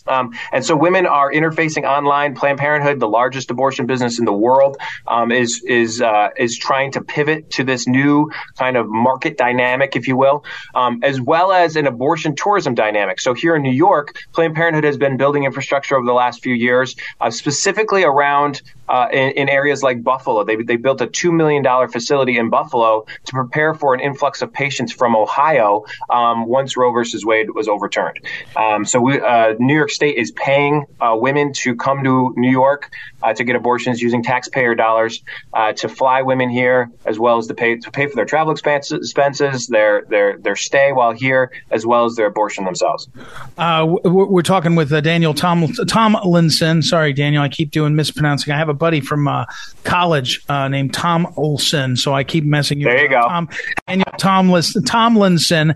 Um, 0.09 0.33
and 0.53 0.65
so 0.65 0.77
women 0.77 1.07
are 1.07 1.33
interfacing 1.33 1.85
online. 1.85 2.35
Planned 2.35 2.59
Parenthood, 2.59 3.01
the 3.01 3.09
largest 3.09 3.51
abortion 3.51 3.87
business 3.87 4.19
in 4.19 4.25
the 4.25 4.33
world, 4.33 4.77
um, 5.07 5.31
is 5.33 5.63
is 5.65 6.01
uh, 6.03 6.29
is 6.37 6.59
trying 6.59 6.93
to 6.93 7.01
pivot 7.03 7.51
to 7.53 7.65
this 7.65 7.87
new 7.87 8.31
kind 8.57 8.77
of 8.77 8.87
market 8.89 9.37
dynamic, 9.37 9.97
if 9.97 10.09
you 10.09 10.17
will, 10.17 10.45
um, 10.75 11.01
as 11.03 11.21
well 11.21 11.53
as 11.53 11.77
an 11.77 11.87
abortion 11.87 12.35
tourism 12.35 12.75
dynamic. 12.75 13.21
So 13.21 13.35
here 13.35 13.55
in 13.57 13.63
New 13.63 13.73
York, 13.73 14.19
Planned 14.33 14.55
Parenthood 14.55 14.85
has 14.85 14.97
been 14.97 15.17
building 15.17 15.45
infrastructure 15.45 15.97
over 15.97 16.07
the 16.07 16.13
last 16.13 16.43
few 16.43 16.55
years, 16.55 16.97
uh, 17.21 17.31
specifically 17.31 18.05
around 18.05 18.63
uh, 18.89 19.09
in, 19.13 19.31
in, 19.33 19.49
areas 19.49 19.83
like 19.83 20.03
Buffalo. 20.03 20.45
They, 20.45 20.57
they 20.57 20.77
built 20.77 21.01
a 21.01 21.07
$2 21.07 21.33
million 21.33 21.65
facility 21.89 22.39
in 22.39 22.51
Buffalo 22.51 23.07
to 23.25 23.33
prepare 23.33 23.75
for 23.75 23.95
an 23.95 24.01
influx 24.01 24.43
of 24.43 24.53
patients 24.53 24.93
from 24.93 25.17
Ohio 25.17 25.85
um, 26.11 26.47
once 26.47 26.77
Roe 26.77 26.93
versus 26.93 27.25
Wade 27.25 27.51
was 27.55 27.69
overturned. 27.69 28.21
Um, 28.57 28.85
so 28.85 29.01
we, 29.01 29.21
uh, 29.21 29.55
New 29.59 29.75
York 29.75 29.91
State 29.91 30.17
is 30.17 30.31
paying 30.33 30.87
uh, 31.01 31.17
women 31.19 31.53
to 31.55 31.77
come 31.77 32.05
to 32.05 32.35
New 32.37 32.51
York 32.51 32.91
uh, 33.23 33.33
to 33.35 33.45
get 33.45 33.57
abortions 33.57 34.01
using 34.01 34.23
taxpayer 34.23 34.75
dollars 34.75 35.23
uh, 35.53 35.73
to 35.75 35.89
fly 35.89 36.23
women 36.23 36.49
here, 36.49 36.91
as 37.05 37.19
well 37.19 37.39
as 37.39 37.47
to 37.49 37.55
pay 37.55 37.77
to 37.77 37.91
pay 37.91 38.07
for 38.07 38.17
their 38.17 38.25
travel 38.25 38.53
expenses, 38.53 39.67
their 39.67 40.05
their 40.09 40.39
their 40.39 40.57
stay 40.57 40.93
while 40.93 41.13
here, 41.13 41.51
as 41.71 41.85
well 41.85 42.05
as 42.05 42.15
their 42.15 42.27
abortion 42.27 42.65
themselves. 42.65 43.09
Uh, 43.57 43.87
we're 44.05 44.43
talking 44.43 44.75
with 44.75 44.91
Daniel 45.03 45.35
Tom 45.35 45.73
Tomlinson. 45.89 46.83
Sorry, 46.83 47.13
Daniel, 47.13 47.43
I 47.43 47.49
keep 47.49 47.71
doing 47.71 47.97
mispronouncing. 47.97 48.53
I 48.53 48.59
have 48.59 48.69
a 48.69 48.75
buddy 48.79 49.01
from 49.01 49.29
uh, 49.29 49.45
college 49.85 50.41
uh, 50.49 50.69
named 50.69 50.95
Tom 50.95 51.33
Olson, 51.37 51.97
so 51.97 52.15
I 52.15 52.25
keep 52.25 52.45
messing 52.45 52.81
you. 52.81 52.87
There 52.87 53.03
you 53.03 53.09
go. 53.09 53.23
Tom, 53.23 53.49
Daniel 53.87 54.13
Tomlinson, 54.19 54.85
Tomlinson 54.85 55.75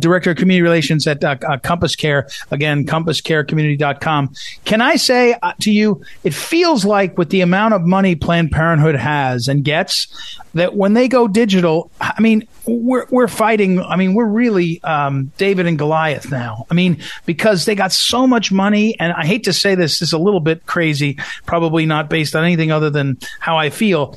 director 0.00 0.30
of 0.30 0.36
community 0.36 0.62
relations 0.62 1.06
at 1.06 1.20
Compass 1.62 1.94
Care. 1.94 2.28
Again, 2.50 2.84
compasscarecommunity.com. 2.86 4.34
Can 4.64 4.80
I 4.80 4.96
say 4.96 5.36
to 5.60 5.70
you, 5.70 6.02
it 6.24 6.34
feels 6.34 6.70
feels 6.70 6.84
like 6.84 7.18
with 7.18 7.30
the 7.30 7.40
amount 7.40 7.74
of 7.74 7.82
money 7.82 8.14
Planned 8.14 8.52
Parenthood 8.52 8.94
has 8.94 9.48
and 9.48 9.64
gets, 9.64 10.06
that 10.54 10.76
when 10.76 10.94
they 10.94 11.08
go 11.08 11.26
digital, 11.26 11.90
I 12.00 12.20
mean, 12.20 12.46
we're 12.66 13.06
we're 13.10 13.28
fighting. 13.28 13.80
I 13.80 13.96
mean, 13.96 14.14
we're 14.14 14.26
really 14.26 14.82
um, 14.82 15.32
David 15.36 15.66
and 15.66 15.78
Goliath 15.78 16.30
now. 16.30 16.66
I 16.70 16.74
mean, 16.74 17.02
because 17.26 17.64
they 17.64 17.74
got 17.74 17.92
so 17.92 18.26
much 18.26 18.52
money, 18.52 18.98
and 19.00 19.12
I 19.12 19.24
hate 19.26 19.44
to 19.44 19.52
say 19.52 19.74
this, 19.74 19.98
this 19.98 20.08
is 20.08 20.12
a 20.12 20.18
little 20.18 20.40
bit 20.40 20.66
crazy, 20.66 21.18
probably 21.46 21.86
not 21.86 22.08
based 22.08 22.29
on 22.34 22.44
anything 22.44 22.70
other 22.70 22.90
than 22.90 23.18
how 23.38 23.56
I 23.56 23.70
feel 23.70 24.16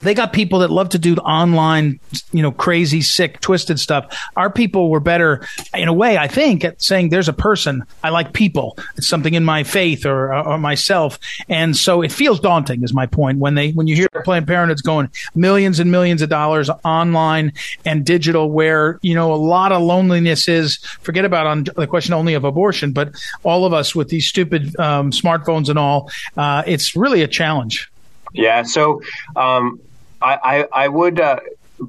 they 0.00 0.14
got 0.14 0.32
people 0.32 0.60
that 0.60 0.70
love 0.70 0.90
to 0.90 0.98
do 0.98 1.16
online, 1.16 2.00
you 2.32 2.42
know, 2.42 2.52
crazy, 2.52 3.00
sick, 3.00 3.40
twisted 3.40 3.80
stuff. 3.80 4.16
Our 4.36 4.50
people 4.50 4.90
were 4.90 5.00
better, 5.00 5.46
in 5.74 5.88
a 5.88 5.92
way, 5.92 6.18
I 6.18 6.28
think, 6.28 6.64
at 6.64 6.82
saying 6.82 7.08
there's 7.08 7.28
a 7.28 7.32
person. 7.32 7.84
I 8.04 8.10
like 8.10 8.32
people. 8.32 8.78
It's 8.96 9.08
something 9.08 9.34
in 9.34 9.44
my 9.44 9.64
faith 9.64 10.04
or, 10.04 10.34
or 10.34 10.58
myself, 10.58 11.18
and 11.48 11.76
so 11.76 12.02
it 12.02 12.12
feels 12.12 12.40
daunting. 12.40 12.82
Is 12.82 12.92
my 12.92 13.06
point 13.06 13.38
when 13.38 13.54
they 13.54 13.72
when 13.72 13.86
you 13.86 13.96
hear 13.96 14.08
Planned 14.24 14.46
Parenthood's 14.46 14.82
going 14.82 15.10
millions 15.34 15.80
and 15.80 15.90
millions 15.90 16.22
of 16.22 16.28
dollars 16.28 16.70
online 16.84 17.52
and 17.84 18.04
digital, 18.04 18.50
where 18.50 18.98
you 19.02 19.14
know 19.14 19.32
a 19.32 19.36
lot 19.36 19.72
of 19.72 19.82
loneliness 19.82 20.48
is. 20.48 20.78
Forget 21.00 21.24
about 21.24 21.46
on 21.46 21.64
the 21.64 21.86
question 21.86 22.14
only 22.14 22.34
of 22.34 22.44
abortion, 22.44 22.92
but 22.92 23.14
all 23.42 23.64
of 23.64 23.72
us 23.72 23.94
with 23.94 24.08
these 24.08 24.26
stupid 24.26 24.78
um, 24.78 25.10
smartphones 25.10 25.68
and 25.68 25.78
all, 25.78 26.10
uh, 26.36 26.62
it's 26.66 26.96
really 26.96 27.22
a 27.22 27.28
challenge. 27.28 27.90
Yeah. 28.32 28.62
So 28.62 29.00
um, 29.34 29.80
I, 30.26 30.38
I, 30.42 30.84
I 30.84 30.88
would. 30.88 31.20
Uh, 31.20 31.38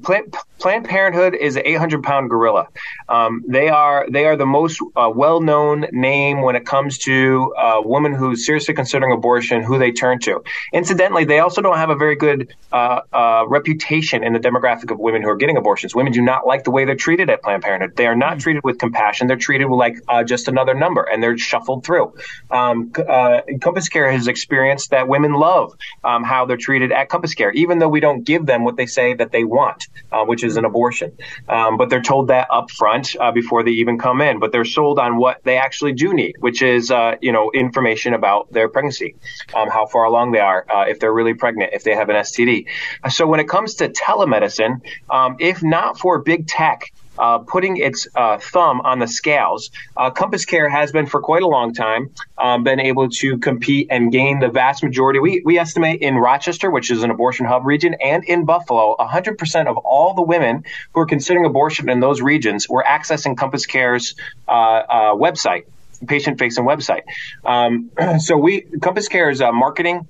Planned, 0.02 0.34
Planned 0.58 0.86
Parenthood 0.86 1.34
is 1.34 1.56
an 1.56 1.62
800 1.64 2.02
pound 2.02 2.30
gorilla. 2.30 2.68
Um, 3.08 3.44
they 3.46 3.68
are 3.68 4.06
they 4.10 4.26
are 4.26 4.36
the 4.36 4.46
most 4.46 4.80
uh, 4.96 5.10
well 5.14 5.40
known 5.40 5.86
name 5.92 6.42
when 6.42 6.56
it 6.56 6.66
comes 6.66 6.98
to 6.98 7.54
a 7.56 7.80
woman 7.80 8.14
who's 8.14 8.44
seriously 8.44 8.74
considering 8.74 9.12
abortion, 9.12 9.62
who 9.62 9.78
they 9.78 9.92
turn 9.92 10.18
to. 10.20 10.42
Incidentally, 10.72 11.24
they 11.24 11.38
also 11.38 11.62
don't 11.62 11.76
have 11.76 11.90
a 11.90 11.96
very 11.96 12.16
good 12.16 12.54
uh, 12.72 13.00
uh, 13.12 13.44
reputation 13.48 14.24
in 14.24 14.32
the 14.32 14.40
demographic 14.40 14.90
of 14.90 14.98
women 14.98 15.22
who 15.22 15.28
are 15.28 15.36
getting 15.36 15.56
abortions. 15.56 15.94
Women 15.94 16.12
do 16.12 16.22
not 16.22 16.46
like 16.46 16.64
the 16.64 16.70
way 16.70 16.84
they're 16.84 16.96
treated 16.96 17.30
at 17.30 17.42
Planned 17.42 17.62
Parenthood. 17.62 17.96
They 17.96 18.06
are 18.06 18.16
not 18.16 18.32
mm-hmm. 18.32 18.40
treated 18.40 18.64
with 18.64 18.78
compassion. 18.78 19.26
They're 19.26 19.36
treated 19.36 19.68
like 19.68 19.96
uh, 20.08 20.24
just 20.24 20.48
another 20.48 20.74
number, 20.74 21.02
and 21.02 21.22
they're 21.22 21.38
shuffled 21.38 21.84
through. 21.84 22.14
Um, 22.50 22.92
uh, 22.96 23.42
Compass 23.60 23.88
Care 23.88 24.10
has 24.10 24.28
experienced 24.28 24.90
that 24.90 25.08
women 25.08 25.32
love 25.34 25.74
um, 26.04 26.24
how 26.24 26.46
they're 26.46 26.56
treated 26.56 26.92
at 26.92 27.08
Compass 27.08 27.34
Care, 27.34 27.52
even 27.52 27.78
though 27.78 27.88
we 27.88 28.00
don't 28.00 28.24
give 28.24 28.44
them 28.44 28.64
what 28.64 28.76
they 28.76 28.86
say 28.86 29.14
that 29.14 29.30
they 29.30 29.44
want, 29.44 29.77
uh, 30.12 30.24
which 30.24 30.44
is 30.44 30.56
an 30.56 30.64
abortion. 30.64 31.16
Um, 31.48 31.76
but 31.76 31.90
they're 31.90 32.02
told 32.02 32.28
that 32.28 32.48
up 32.50 32.70
front 32.70 33.16
uh, 33.18 33.32
before 33.32 33.62
they 33.62 33.72
even 33.72 33.98
come 33.98 34.20
in. 34.20 34.38
But 34.38 34.52
they're 34.52 34.64
sold 34.64 34.98
on 34.98 35.16
what 35.16 35.42
they 35.44 35.58
actually 35.58 35.92
do 35.92 36.14
need, 36.14 36.36
which 36.40 36.62
is 36.62 36.90
uh, 36.90 37.16
you 37.20 37.32
know 37.32 37.50
information 37.52 38.14
about 38.14 38.52
their 38.52 38.68
pregnancy, 38.68 39.14
um, 39.54 39.68
how 39.68 39.86
far 39.86 40.04
along 40.04 40.32
they 40.32 40.40
are, 40.40 40.64
uh, 40.70 40.84
if 40.88 41.00
they're 41.00 41.12
really 41.12 41.34
pregnant, 41.34 41.72
if 41.72 41.84
they 41.84 41.94
have 41.94 42.08
an 42.08 42.16
STD. 42.16 42.66
So 43.10 43.26
when 43.26 43.40
it 43.40 43.48
comes 43.48 43.76
to 43.76 43.88
telemedicine, 43.88 44.80
um, 45.10 45.36
if 45.38 45.62
not 45.62 45.98
for 45.98 46.20
big 46.20 46.46
tech 46.46 46.92
uh, 47.18 47.38
putting 47.38 47.76
its 47.76 48.06
uh, 48.14 48.38
thumb 48.38 48.80
on 48.80 48.98
the 48.98 49.06
scales. 49.06 49.70
Uh, 49.96 50.10
Compass 50.10 50.44
Care 50.44 50.68
has 50.68 50.92
been 50.92 51.06
for 51.06 51.20
quite 51.20 51.42
a 51.42 51.46
long 51.46 51.74
time 51.74 52.10
um, 52.36 52.64
been 52.64 52.80
able 52.80 53.08
to 53.08 53.38
compete 53.38 53.88
and 53.90 54.12
gain 54.12 54.40
the 54.40 54.48
vast 54.48 54.82
majority. 54.82 55.18
We, 55.18 55.42
we 55.44 55.58
estimate 55.58 56.00
in 56.00 56.16
Rochester, 56.16 56.70
which 56.70 56.90
is 56.90 57.02
an 57.02 57.10
abortion 57.10 57.46
hub 57.46 57.66
region, 57.66 57.94
and 57.94 58.24
in 58.24 58.44
Buffalo, 58.44 58.96
100% 58.98 59.66
of 59.66 59.76
all 59.78 60.14
the 60.14 60.22
women 60.22 60.64
who 60.92 61.00
are 61.00 61.06
considering 61.06 61.44
abortion 61.44 61.88
in 61.88 62.00
those 62.00 62.20
regions 62.20 62.68
were 62.68 62.84
accessing 62.86 63.36
Compass 63.36 63.66
Care's 63.66 64.14
uh, 64.46 64.52
uh, 64.52 65.14
website 65.14 65.64
patient 66.06 66.38
facing 66.38 66.64
website. 66.64 67.02
Um, 67.44 67.90
so 68.20 68.36
we 68.36 68.60
Compass 68.80 69.08
Care's 69.08 69.40
uh, 69.40 69.50
marketing 69.52 70.06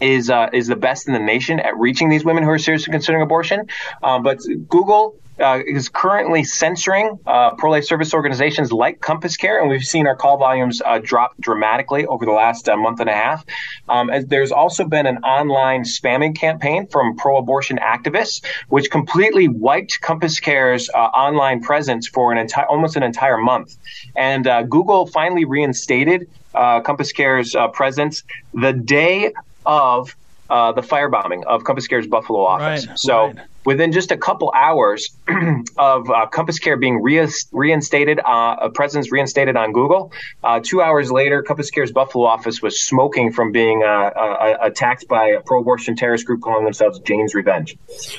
is 0.00 0.28
uh, 0.28 0.50
is 0.52 0.66
the 0.66 0.76
best 0.76 1.06
in 1.06 1.14
the 1.14 1.20
nation 1.20 1.60
at 1.60 1.76
reaching 1.76 2.08
these 2.08 2.24
women 2.24 2.42
who 2.42 2.50
are 2.50 2.58
seriously 2.58 2.90
considering 2.90 3.22
abortion. 3.22 3.66
Uh, 4.02 4.18
but 4.18 4.40
Google 4.68 5.16
uh, 5.38 5.60
is 5.64 5.88
currently 5.88 6.42
censoring 6.42 7.16
uh, 7.26 7.54
pro-life 7.54 7.84
service 7.84 8.12
organizations 8.12 8.72
like 8.72 9.00
Compass 9.00 9.36
Care, 9.36 9.60
and 9.60 9.70
we've 9.70 9.84
seen 9.84 10.08
our 10.08 10.16
call 10.16 10.36
volumes 10.36 10.82
uh, 10.84 10.98
drop 11.02 11.32
dramatically 11.38 12.06
over 12.06 12.24
the 12.24 12.32
last 12.32 12.68
uh, 12.68 12.76
month 12.76 12.98
and 12.98 13.08
a 13.08 13.12
half. 13.12 13.44
Um, 13.88 14.10
there's 14.26 14.50
also 14.50 14.84
been 14.84 15.06
an 15.06 15.18
online 15.18 15.82
spamming 15.84 16.36
campaign 16.36 16.88
from 16.88 17.16
pro-abortion 17.16 17.78
activists, 17.78 18.44
which 18.68 18.90
completely 18.90 19.46
wiped 19.46 20.00
Compass 20.00 20.40
Care's 20.40 20.90
uh, 20.90 20.98
online 20.98 21.62
presence 21.62 22.08
for 22.08 22.32
an 22.32 22.48
almost 22.68 22.96
an 22.96 23.04
entire 23.04 23.38
month. 23.38 23.76
And 24.16 24.46
uh, 24.46 24.62
Google 24.64 25.06
finally 25.06 25.44
reinstated 25.44 26.28
Compass 26.52 27.10
Care's 27.10 27.56
presence 27.72 28.22
the 28.52 28.72
day 28.72 29.32
of 29.64 30.14
uh, 30.50 30.72
the 30.72 30.82
firebombing 30.82 31.44
of 31.44 31.64
Compass 31.64 31.86
Care's 31.86 32.06
Buffalo 32.06 32.44
office. 32.44 32.86
Right, 32.86 32.98
so 32.98 33.26
right. 33.26 33.36
within 33.64 33.92
just 33.92 34.10
a 34.10 34.16
couple 34.16 34.52
hours 34.54 35.16
of 35.78 36.10
uh, 36.10 36.26
Compass 36.26 36.58
Care 36.58 36.76
being 36.76 37.02
re- 37.02 37.26
reinstated, 37.52 38.20
uh, 38.20 38.56
a 38.60 38.70
presence 38.70 39.10
reinstated 39.10 39.56
on 39.56 39.72
Google, 39.72 40.12
uh, 40.42 40.60
two 40.62 40.82
hours 40.82 41.10
later, 41.10 41.42
Compass 41.42 41.70
Care's 41.70 41.92
Buffalo 41.92 42.26
office 42.26 42.60
was 42.60 42.80
smoking 42.80 43.32
from 43.32 43.52
being 43.52 43.82
uh, 43.82 43.86
uh, 43.86 44.56
attacked 44.60 45.08
by 45.08 45.28
a 45.28 45.40
pro-abortion 45.40 45.96
terrorist 45.96 46.26
group 46.26 46.42
calling 46.42 46.64
themselves 46.64 46.98
Jane's 47.00 47.34
Revenge. 47.34 47.76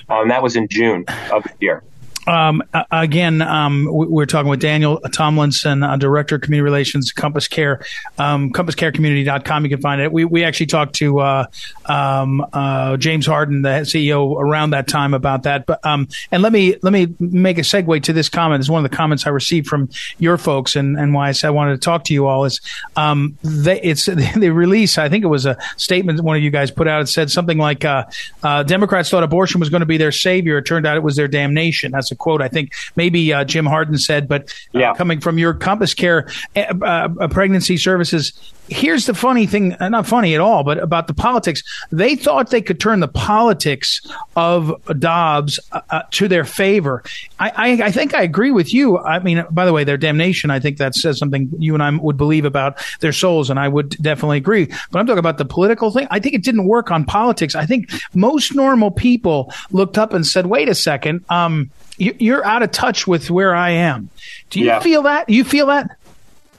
Um, 0.10 0.30
that 0.30 0.42
was 0.42 0.56
in 0.56 0.68
June 0.68 1.06
of 1.32 1.44
the 1.44 1.54
year. 1.60 1.84
Um, 2.28 2.64
again, 2.92 3.42
um, 3.42 3.88
we're 3.90 4.26
talking 4.26 4.50
with 4.50 4.60
Daniel 4.60 5.00
Tomlinson, 5.00 5.84
uh, 5.84 5.96
Director 5.98 6.36
of 6.36 6.42
Community 6.42 6.64
Relations, 6.64 7.14
CompassCare, 7.14 7.86
um, 8.18 8.52
compasscarecommunity.com. 8.52 9.64
You 9.64 9.70
can 9.70 9.82
find 9.82 10.02
it. 10.02 10.12
We, 10.12 10.26
we 10.26 10.44
actually 10.44 10.66
talked 10.68 10.96
to 10.96 11.20
uh, 11.20 11.46
um, 11.86 12.46
uh, 12.52 12.98
James 12.98 13.26
Harden, 13.26 13.62
the 13.62 13.70
CEO, 13.70 14.40
around 14.40 14.72
that 14.72 14.88
time 14.88 15.14
about 15.14 15.44
that. 15.44 15.66
But 15.66 15.86
um, 15.86 16.08
and 16.32 16.42
let 16.42 16.52
me 16.52 16.76
let 16.82 16.94
me 16.94 17.14
make 17.20 17.58
a 17.58 17.62
segue 17.62 18.04
to 18.04 18.14
this 18.14 18.30
comment. 18.30 18.60
It's 18.60 18.70
one 18.70 18.84
of 18.84 18.90
the 18.90 18.96
comments 18.96 19.28
I 19.28 19.30
received 19.30 19.68
from 19.68 19.90
your 20.18 20.38
folks, 20.38 20.76
and, 20.76 20.98
and 20.98 21.14
why 21.14 21.30
I 21.30 21.32
said 21.32 21.48
I 21.48 21.52
wanted 21.52 21.74
to 21.74 21.82
talk 21.82 22.06
to 22.06 22.14
you 22.14 22.28
all 22.28 22.46
is 22.46 22.60
um, 22.96 23.38
they, 23.44 23.82
it's 23.82 24.06
the 24.06 24.50
release. 24.50 24.98
I 24.98 25.10
think 25.10 25.24
it 25.24 25.28
was 25.28 25.46
a 25.46 25.58
statement 25.78 26.22
one 26.22 26.38
of 26.38 26.44
you 26.44 26.52
guys 26.52 26.72
put 26.72 26.88
out. 26.88 27.02
It 27.02 27.08
said 27.08 27.30
something 27.30 27.58
like 27.58 27.86
uh, 27.86 28.06
uh, 28.42 28.64
Democrats 28.64 29.10
thought 29.10 29.24
abortion 29.24 29.60
was 29.60 29.70
going 29.70 29.82
to 29.82 29.86
be 29.86 29.98
their 29.98 30.12
savior. 30.12 30.58
It 30.58 30.66
turned 30.66 30.86
out 30.86 30.98
it 30.98 31.04
was 31.04 31.16
their 31.16 31.28
damnation. 31.28 31.92
That's 31.92 32.12
a 32.16 32.18
quote 32.18 32.42
I 32.42 32.48
think 32.48 32.72
maybe 32.96 33.34
uh, 33.34 33.44
Jim 33.44 33.66
Harden 33.66 33.98
said, 33.98 34.28
but 34.28 34.54
uh, 34.74 34.80
yeah. 34.80 34.94
coming 34.96 35.20
from 35.20 35.38
your 35.38 35.54
CompassCare 35.54 36.32
uh, 36.56 36.86
uh, 36.86 37.28
pregnancy 37.28 37.78
services, 37.78 38.34
here's 38.68 39.06
the 39.06 39.14
funny 39.14 39.46
thing, 39.46 39.74
uh, 39.74 39.90
not 39.90 40.08
funny 40.08 40.34
at 40.36 40.42
all, 40.42 40.64
but 40.64 40.78
about 40.78 41.08
the 41.08 41.14
politics. 41.14 41.64
They 41.92 42.16
thought 42.16 42.50
they 42.50 42.62
could 42.62 42.80
turn 42.80 43.00
the 43.00 43.08
politics 43.08 44.02
of 44.36 44.74
Dobbs 45.00 45.60
uh, 45.72 46.04
to 46.12 46.28
their 46.28 46.46
favor. 46.46 47.04
I, 47.40 47.50
I, 47.50 47.86
I, 47.86 47.92
think 47.92 48.14
I 48.14 48.24
agree 48.24 48.52
with 48.52 48.74
you. 48.74 48.98
I 48.98 49.20
mean, 49.20 49.46
by 49.52 49.66
the 49.66 49.74
way, 49.74 49.84
their 49.84 49.98
damnation, 49.98 50.50
I 50.50 50.60
think 50.60 50.78
that 50.78 50.96
says 50.96 51.18
something 51.18 51.50
you 51.60 51.74
and 51.74 51.84
I 51.84 51.90
would 51.92 52.18
believe 52.18 52.46
about 52.46 52.84
their 53.02 53.14
souls, 53.14 53.50
and 53.50 53.60
I 53.60 53.68
would 53.68 53.90
definitely 54.02 54.38
agree. 54.38 54.66
But 54.92 55.00
I'm 55.00 55.06
talking 55.06 55.20
about 55.20 55.38
the 55.38 55.46
political 55.46 55.92
thing. 55.92 56.08
I 56.12 56.20
think 56.20 56.36
it 56.36 56.44
didn't 56.44 56.66
work 56.66 56.92
on 56.92 57.06
politics. 57.06 57.56
I 57.56 57.66
think 57.66 57.90
most 58.14 58.56
normal 58.56 58.92
people 58.92 59.54
looked 59.72 59.98
up 59.98 60.14
and 60.14 60.26
said, 60.26 60.48
wait 60.48 60.70
a 60.70 60.76
second, 60.76 61.24
um, 61.30 61.70
you're 61.98 62.46
out 62.46 62.62
of 62.62 62.72
touch 62.72 63.08
with 63.08 63.32
where 63.32 63.56
I 63.56 63.70
am. 63.70 64.10
Do 64.50 64.60
you 64.60 64.66
yeah. 64.66 64.80
feel 64.80 65.04
that? 65.04 65.30
You 65.30 65.44
feel 65.44 65.68
that? 65.68 65.98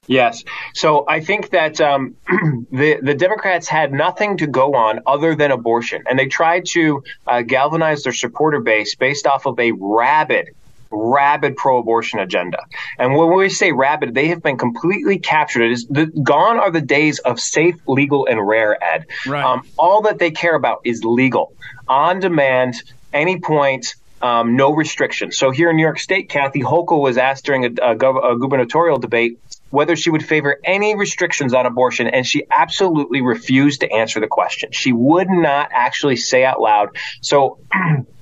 Yes. 0.07 0.45
So 0.75 1.05
I 1.09 1.21
think 1.21 1.51
that 1.51 1.81
um, 1.81 2.17
the 2.71 2.99
the 3.03 3.15
Democrats 3.15 3.69
had 3.69 3.93
nothing 3.93 4.39
to 4.39 4.47
go 4.47 4.75
on 4.75 5.01
other 5.07 5.35
than 5.35 5.51
abortion, 5.51 6.05
and 6.09 6.19
they 6.19 6.27
tried 6.27 6.67
to 6.67 7.03
uh, 7.27 7.43
galvanize 7.43 8.03
their 8.05 8.13
supporter 8.13 8.61
base 8.61 8.95
based 8.95 9.27
off 9.27 9.47
of 9.47 9.59
a 9.59 9.73
rabid 9.73 10.51
rabid 10.91 11.57
pro-abortion 11.57 12.21
agenda. 12.21 12.59
And 12.99 13.15
when 13.15 13.35
we 13.35 13.49
say 13.49 13.73
rabid, 13.73 14.15
they 14.15 14.29
have 14.29 14.43
been 14.43 14.57
completely 14.57 15.19
captured. 15.19 15.63
It 15.63 15.73
is 15.73 15.87
the, 15.87 16.07
gone 16.07 16.59
are 16.59 16.71
the 16.71 16.81
days 16.81 17.19
of 17.19 17.41
safe, 17.41 17.77
legal, 17.89 18.27
and 18.27 18.47
rare. 18.47 18.83
Ed, 18.83 19.07
right. 19.27 19.45
um, 19.45 19.67
all 19.79 20.03
that 20.03 20.19
they 20.19 20.31
care 20.31 20.55
about 20.55 20.83
is 20.85 21.05
legal, 21.05 21.53
on 21.89 22.21
demand, 22.21 22.77
any 23.13 23.41
point 23.41 23.95
um, 24.23 24.57
no 24.57 24.73
restrictions. 24.73 25.37
So 25.37 25.51
here 25.51 25.71
in 25.71 25.77
New 25.77 25.83
York 25.83 25.99
State, 25.99 26.29
Kathy 26.29 26.63
Hochul 26.63 27.01
was 27.01 27.19
asked 27.19 27.45
during 27.45 27.65
a, 27.65 27.69
a, 27.69 27.97
gov- 27.97 28.35
a 28.35 28.39
gubernatorial 28.39 28.99
debate 28.99 29.39
whether 29.71 29.97
she 29.97 30.11
would 30.11 30.25
favor 30.25 30.59
any 30.65 30.97
restrictions 30.97 31.55
on 31.55 31.67
abortion, 31.67 32.07
and 32.07 32.27
she 32.27 32.47
absolutely 32.51 33.21
refused 33.21 33.81
to 33.81 33.93
answer 33.93 34.21
the 34.21 34.27
question. 34.27 34.71
She 34.73 34.93
would 34.93 35.29
not 35.29 35.71
actually 35.73 36.17
say 36.17 36.45
out 36.45 36.61
loud. 36.61 36.97
So 37.21 37.59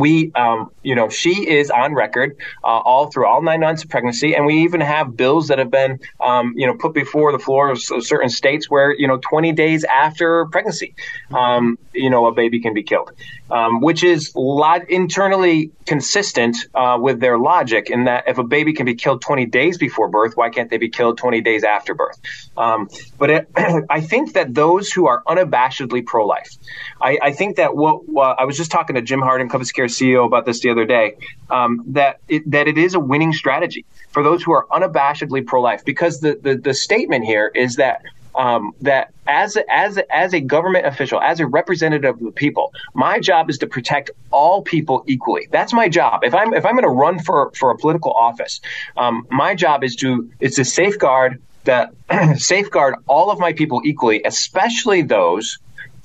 we, 0.00 0.32
um, 0.34 0.70
you 0.82 0.94
know, 0.94 1.08
she 1.08 1.48
is 1.48 1.70
on 1.70 1.94
record 1.94 2.36
uh, 2.64 2.66
all 2.66 3.10
through 3.10 3.26
all 3.26 3.42
nine 3.42 3.60
months 3.60 3.84
of 3.84 3.90
pregnancy, 3.90 4.34
and 4.34 4.46
we 4.46 4.62
even 4.62 4.80
have 4.80 5.16
bills 5.16 5.48
that 5.48 5.58
have 5.58 5.70
been, 5.70 6.00
um, 6.20 6.54
you 6.56 6.66
know, 6.66 6.74
put 6.74 6.94
before 6.94 7.32
the 7.32 7.38
floor 7.38 7.70
of, 7.70 7.78
of, 7.90 8.04
certain 8.04 8.28
states 8.28 8.70
where, 8.70 8.94
you 8.94 9.06
know, 9.06 9.18
20 9.18 9.52
days 9.52 9.84
after 9.84 10.46
pregnancy, 10.46 10.94
um, 11.32 11.78
you 11.92 12.10
know, 12.10 12.26
a 12.26 12.32
baby 12.32 12.60
can 12.60 12.74
be 12.74 12.82
killed, 12.82 13.12
um, 13.50 13.80
which 13.80 14.02
is 14.02 14.32
lot 14.34 14.88
internally 14.90 15.70
consistent 15.86 16.56
uh, 16.74 16.98
with 17.00 17.20
their 17.20 17.38
logic 17.38 17.90
in 17.90 18.04
that 18.04 18.24
if 18.26 18.38
a 18.38 18.44
baby 18.44 18.72
can 18.72 18.86
be 18.86 18.94
killed 18.94 19.20
20 19.20 19.46
days 19.46 19.78
before 19.78 20.08
birth, 20.08 20.36
why 20.36 20.50
can't 20.50 20.70
they 20.70 20.78
be 20.78 20.88
killed 20.88 21.18
20 21.18 21.40
days 21.40 21.64
after 21.64 21.94
birth? 21.94 22.18
Um, 22.56 22.88
but 23.18 23.30
it, 23.30 23.50
I 23.90 24.00
think 24.00 24.34
that 24.34 24.54
those 24.54 24.90
who 24.90 25.06
are 25.06 25.22
unabashedly 25.26 26.06
pro-life, 26.06 26.56
I, 27.00 27.18
I 27.22 27.32
think 27.32 27.56
that 27.56 27.76
what 27.76 28.02
I 28.38 28.44
was 28.44 28.56
just 28.56 28.70
talking 28.70 28.96
to 28.96 29.02
Jim 29.02 29.20
Harden, 29.20 29.48
Compass 29.48 29.72
Care 29.82 29.88
CEO, 29.88 30.26
about 30.26 30.46
this 30.46 30.60
the 30.60 30.70
other 30.70 30.84
day. 30.84 31.16
Um, 31.50 31.84
that 31.88 32.20
it, 32.28 32.50
that 32.50 32.68
it 32.68 32.78
is 32.78 32.94
a 32.94 33.00
winning 33.00 33.32
strategy 33.32 33.84
for 34.10 34.22
those 34.22 34.42
who 34.42 34.52
are 34.52 34.66
unabashedly 34.70 35.46
pro-life, 35.46 35.84
because 35.84 36.20
the, 36.20 36.38
the 36.40 36.56
the 36.56 36.74
statement 36.74 37.24
here 37.24 37.50
is 37.54 37.76
that 37.76 38.02
um, 38.34 38.72
that 38.80 39.12
as 39.26 39.56
a, 39.56 39.64
as 39.72 39.98
as 40.10 40.34
a 40.34 40.40
government 40.40 40.86
official, 40.86 41.20
as 41.20 41.40
a 41.40 41.46
representative 41.46 42.14
of 42.14 42.20
the 42.20 42.30
people, 42.30 42.72
my 42.94 43.18
job 43.18 43.50
is 43.50 43.58
to 43.58 43.66
protect 43.66 44.10
all 44.30 44.62
people 44.62 45.04
equally. 45.06 45.48
That's 45.50 45.72
my 45.72 45.88
job. 45.88 46.20
If 46.22 46.34
I'm 46.34 46.54
if 46.54 46.64
I'm 46.64 46.72
going 46.72 46.84
to 46.84 46.88
run 46.88 47.18
for 47.18 47.50
for 47.56 47.70
a 47.70 47.76
political 47.76 48.12
office, 48.12 48.60
um, 48.96 49.26
my 49.30 49.54
job 49.54 49.84
is 49.84 49.96
to 49.96 50.30
is 50.40 50.56
to 50.56 50.64
safeguard 50.64 51.42
that 51.64 51.92
safeguard 52.36 52.94
all 53.06 53.30
of 53.30 53.38
my 53.38 53.52
people 53.52 53.82
equally, 53.84 54.22
especially 54.24 55.02
those 55.02 55.58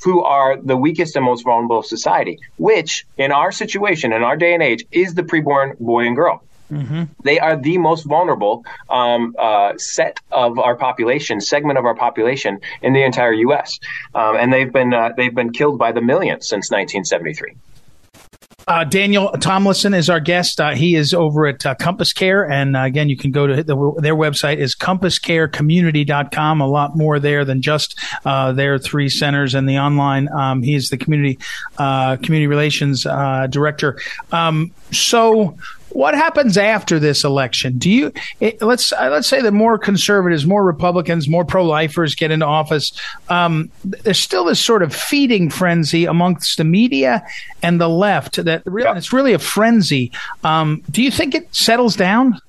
who 0.04 0.24
are 0.24 0.58
the 0.58 0.78
weakest 0.78 1.16
and 1.16 1.26
most 1.26 1.44
vulnerable 1.44 1.80
of 1.80 1.86
society, 1.86 2.40
which 2.58 3.06
in 3.18 3.32
our 3.32 3.52
situation, 3.52 4.14
in 4.14 4.24
our 4.24 4.38
day 4.38 4.54
and 4.54 4.64
age, 4.64 4.86
is 4.92 5.16
the 5.16 5.24
preborn 5.24 5.78
boy 5.80 6.06
and 6.06 6.16
girl. 6.16 6.44
Mm-hmm. 6.72 7.04
They 7.24 7.40
are 7.40 7.56
the 7.56 7.78
most 7.78 8.04
vulnerable 8.04 8.66
um, 8.90 9.36
uh, 9.40 9.74
set 9.78 10.20
of 10.32 10.60
our 10.60 10.76
population, 10.76 11.40
segment 11.40 11.80
of 11.80 11.86
our 11.86 11.96
population 11.96 12.60
in 12.82 12.94
the 12.94 13.04
entire 13.04 13.34
U.S. 13.34 13.80
Um, 14.14 14.36
and 14.36 14.52
they've 14.52 14.72
been 14.72 14.94
uh, 14.94 15.12
they've 15.16 15.34
been 15.34 15.54
killed 15.54 15.80
by 15.80 15.94
the 15.94 16.02
millions 16.02 16.48
since 16.48 16.70
1973. 16.70 17.56
Uh, 18.68 18.84
Daniel 18.84 19.32
Tomlinson 19.40 19.94
is 19.94 20.10
our 20.10 20.20
guest. 20.20 20.60
Uh, 20.60 20.72
he 20.72 20.96
is 20.96 21.14
over 21.14 21.48
at 21.48 21.66
uh, 21.66 21.74
CompassCare. 21.76 22.50
And 22.52 22.76
uh, 22.76 22.82
again, 22.82 23.08
you 23.08 23.16
can 23.16 23.32
go 23.32 23.48
to 23.48 23.64
the, 23.64 23.76
their 24.00 24.16
website 24.16 24.58
is 24.58 24.76
compasscarecommunity.com. 24.76 26.62
A 26.62 26.68
lot 26.68 26.98
more 26.98 27.18
there 27.20 27.46
than 27.46 27.62
just 27.62 27.98
uh, 28.26 28.52
their 28.52 28.78
three 28.78 29.08
centers 29.08 29.56
and 29.56 29.70
the 29.70 29.78
online. 29.78 30.28
Um, 30.34 30.62
he 30.62 30.76
is 30.76 30.90
the 30.90 30.98
community 30.98 31.40
uh, 31.78 32.18
community 32.18 32.48
relations 32.48 33.04
director. 33.04 33.98
Um, 34.34 34.72
so 34.92 35.58
what 35.90 36.14
happens 36.14 36.58
after 36.58 37.00
this 37.00 37.24
election? 37.24 37.78
Do 37.78 37.90
you 37.90 38.12
it, 38.40 38.62
let's 38.62 38.92
uh, 38.92 39.10
let's 39.12 39.28
say 39.28 39.42
that 39.42 39.52
more 39.52 39.78
conservatives, 39.78 40.46
more 40.46 40.64
Republicans, 40.64 41.28
more 41.28 41.46
pro-lifers 41.46 42.16
get 42.16 42.32
into 42.32 42.46
office? 42.46 42.92
Um, 43.30 43.72
there's 43.84 44.20
still 44.20 44.46
this 44.46 44.60
sort 44.60 44.84
of 44.84 44.94
feeding 44.94 45.50
frenzy 45.50 46.06
amongst 46.06 46.58
the 46.58 46.64
media 46.64 47.26
and 47.64 47.80
the 47.80 47.90
left 47.90 48.44
that 48.44 48.64
really, 48.66 48.88
yeah. 48.88 48.98
it's 48.98 49.14
really 49.14 49.34
a 49.34 49.40
frenzy. 49.40 50.12
Um, 50.44 50.84
do 50.92 51.02
you 51.02 51.12
think 51.12 51.36
it 51.36 51.54
settles 51.54 51.96
down? 51.96 52.40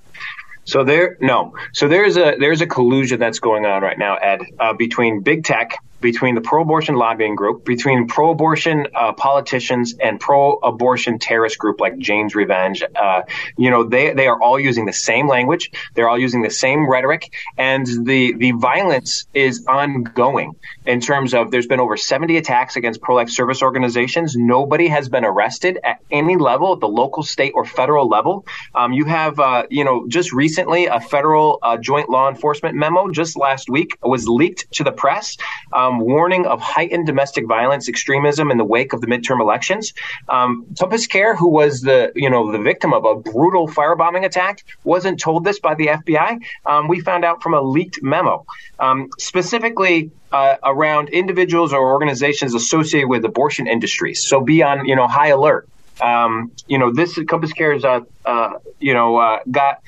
So 0.64 0.84
there, 0.84 1.16
no. 1.20 1.54
So 1.72 1.88
there's 1.88 2.18
a 2.18 2.36
there's 2.38 2.60
a 2.60 2.66
collusion 2.66 3.18
that's 3.18 3.38
going 3.38 3.64
on 3.64 3.82
right 3.82 3.98
now, 3.98 4.16
Ed, 4.16 4.42
uh, 4.60 4.74
between 4.74 5.20
big 5.20 5.44
tech 5.44 5.78
between 6.00 6.34
the 6.34 6.40
pro-abortion 6.40 6.94
lobbying 6.94 7.34
group, 7.34 7.64
between 7.64 8.06
pro-abortion 8.06 8.86
uh, 8.94 9.12
politicians 9.12 9.94
and 10.00 10.20
pro-abortion 10.20 11.18
terrorist 11.18 11.58
group 11.58 11.80
like 11.80 11.98
Jane's 11.98 12.34
Revenge. 12.34 12.82
Uh, 12.94 13.22
you 13.56 13.70
know, 13.70 13.84
they 13.84 14.12
they 14.12 14.26
are 14.26 14.40
all 14.40 14.58
using 14.58 14.86
the 14.86 14.92
same 14.92 15.28
language. 15.28 15.70
They're 15.94 16.08
all 16.08 16.18
using 16.18 16.42
the 16.42 16.50
same 16.50 16.88
rhetoric, 16.88 17.32
and 17.56 17.86
the 17.86 18.34
the 18.34 18.52
violence 18.52 19.26
is 19.34 19.64
ongoing. 19.66 20.54
In 20.86 21.00
terms 21.00 21.34
of, 21.34 21.50
there's 21.50 21.66
been 21.66 21.80
over 21.80 21.96
70 21.96 22.36
attacks 22.36 22.76
against 22.76 23.00
pro-life 23.00 23.30
service 23.30 23.62
organizations. 23.62 24.36
Nobody 24.36 24.88
has 24.88 25.08
been 25.08 25.24
arrested 25.24 25.78
at 25.84 25.98
any 26.10 26.36
level, 26.36 26.72
at 26.74 26.80
the 26.80 26.88
local, 26.88 27.22
state, 27.22 27.52
or 27.54 27.64
federal 27.64 28.08
level. 28.08 28.46
Um, 28.74 28.92
you 28.92 29.04
have, 29.04 29.38
uh, 29.38 29.64
you 29.70 29.84
know, 29.84 30.06
just 30.08 30.32
recently 30.32 30.86
a 30.86 31.00
federal 31.00 31.58
uh, 31.62 31.76
joint 31.76 32.08
law 32.08 32.28
enforcement 32.28 32.74
memo 32.74 33.10
just 33.10 33.36
last 33.36 33.68
week 33.68 33.98
was 34.02 34.28
leaked 34.28 34.70
to 34.72 34.84
the 34.84 34.92
press. 34.92 35.36
Um, 35.72 35.87
um, 35.88 36.00
warning 36.00 36.46
of 36.46 36.60
heightened 36.60 37.06
domestic 37.06 37.46
violence 37.46 37.88
extremism 37.88 38.50
in 38.50 38.58
the 38.58 38.64
wake 38.64 38.92
of 38.92 39.00
the 39.00 39.06
midterm 39.06 39.40
elections. 39.40 39.94
Um, 40.28 40.66
Care, 41.08 41.34
who 41.34 41.48
was 41.48 41.80
the 41.80 42.12
you 42.14 42.28
know 42.28 42.52
the 42.52 42.58
victim 42.58 42.92
of 42.92 43.04
a 43.04 43.14
brutal 43.16 43.68
firebombing 43.68 44.24
attack, 44.24 44.64
wasn't 44.84 45.20
told 45.20 45.44
this 45.44 45.58
by 45.58 45.74
the 45.74 45.86
FBI. 45.86 46.40
Um, 46.66 46.88
we 46.88 47.00
found 47.00 47.24
out 47.24 47.42
from 47.42 47.54
a 47.54 47.62
leaked 47.62 48.02
memo, 48.02 48.44
um, 48.78 49.08
specifically 49.18 50.10
uh, 50.32 50.56
around 50.62 51.08
individuals 51.10 51.72
or 51.72 51.92
organizations 51.92 52.54
associated 52.54 53.08
with 53.08 53.24
abortion 53.24 53.66
industries. 53.66 54.26
So 54.26 54.40
be 54.40 54.62
on 54.62 54.86
you 54.86 54.96
know 54.96 55.06
high 55.06 55.28
alert. 55.28 55.68
Um, 56.00 56.52
you 56.66 56.78
know 56.78 56.92
this 56.92 57.18
CompassCare 57.18 57.76
is 57.76 57.84
uh, 57.84 58.00
uh, 58.24 58.58
you 58.80 58.94
know 58.94 59.16
uh, 59.16 59.40
got 59.50 59.80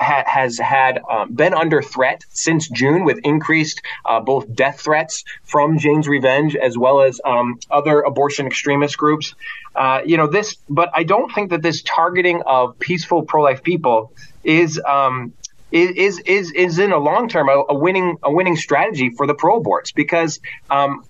ha- 0.00 0.24
has 0.26 0.58
had 0.58 1.00
um, 1.10 1.32
been 1.32 1.54
under 1.54 1.82
threat 1.82 2.24
since 2.30 2.68
June 2.68 3.04
with 3.04 3.18
increased 3.24 3.82
uh, 4.04 4.20
both 4.20 4.52
death 4.54 4.80
threats 4.80 5.24
from 5.44 5.78
Jane's 5.78 6.08
Revenge 6.08 6.56
as 6.56 6.76
well 6.76 7.00
as 7.00 7.20
um, 7.24 7.58
other 7.70 8.00
abortion 8.00 8.46
extremist 8.46 8.98
groups. 8.98 9.34
Uh, 9.74 10.00
you 10.04 10.16
know 10.16 10.26
this, 10.26 10.56
but 10.68 10.90
I 10.94 11.02
don't 11.02 11.32
think 11.32 11.50
that 11.50 11.62
this 11.62 11.82
targeting 11.82 12.42
of 12.46 12.78
peaceful 12.78 13.22
pro-life 13.22 13.62
people 13.62 14.12
is 14.44 14.80
um, 14.86 15.32
is 15.74 16.20
is 16.20 16.52
is 16.52 16.78
in 16.78 16.92
a 16.92 16.98
long 16.98 17.28
term 17.28 17.48
a, 17.48 17.64
a, 17.70 17.74
winning 17.74 18.16
a 18.22 18.32
winning 18.32 18.56
strategy 18.56 19.10
for 19.10 19.26
the 19.26 19.34
pro-aborts 19.34 19.92
because 19.92 20.38
um, 20.70 21.02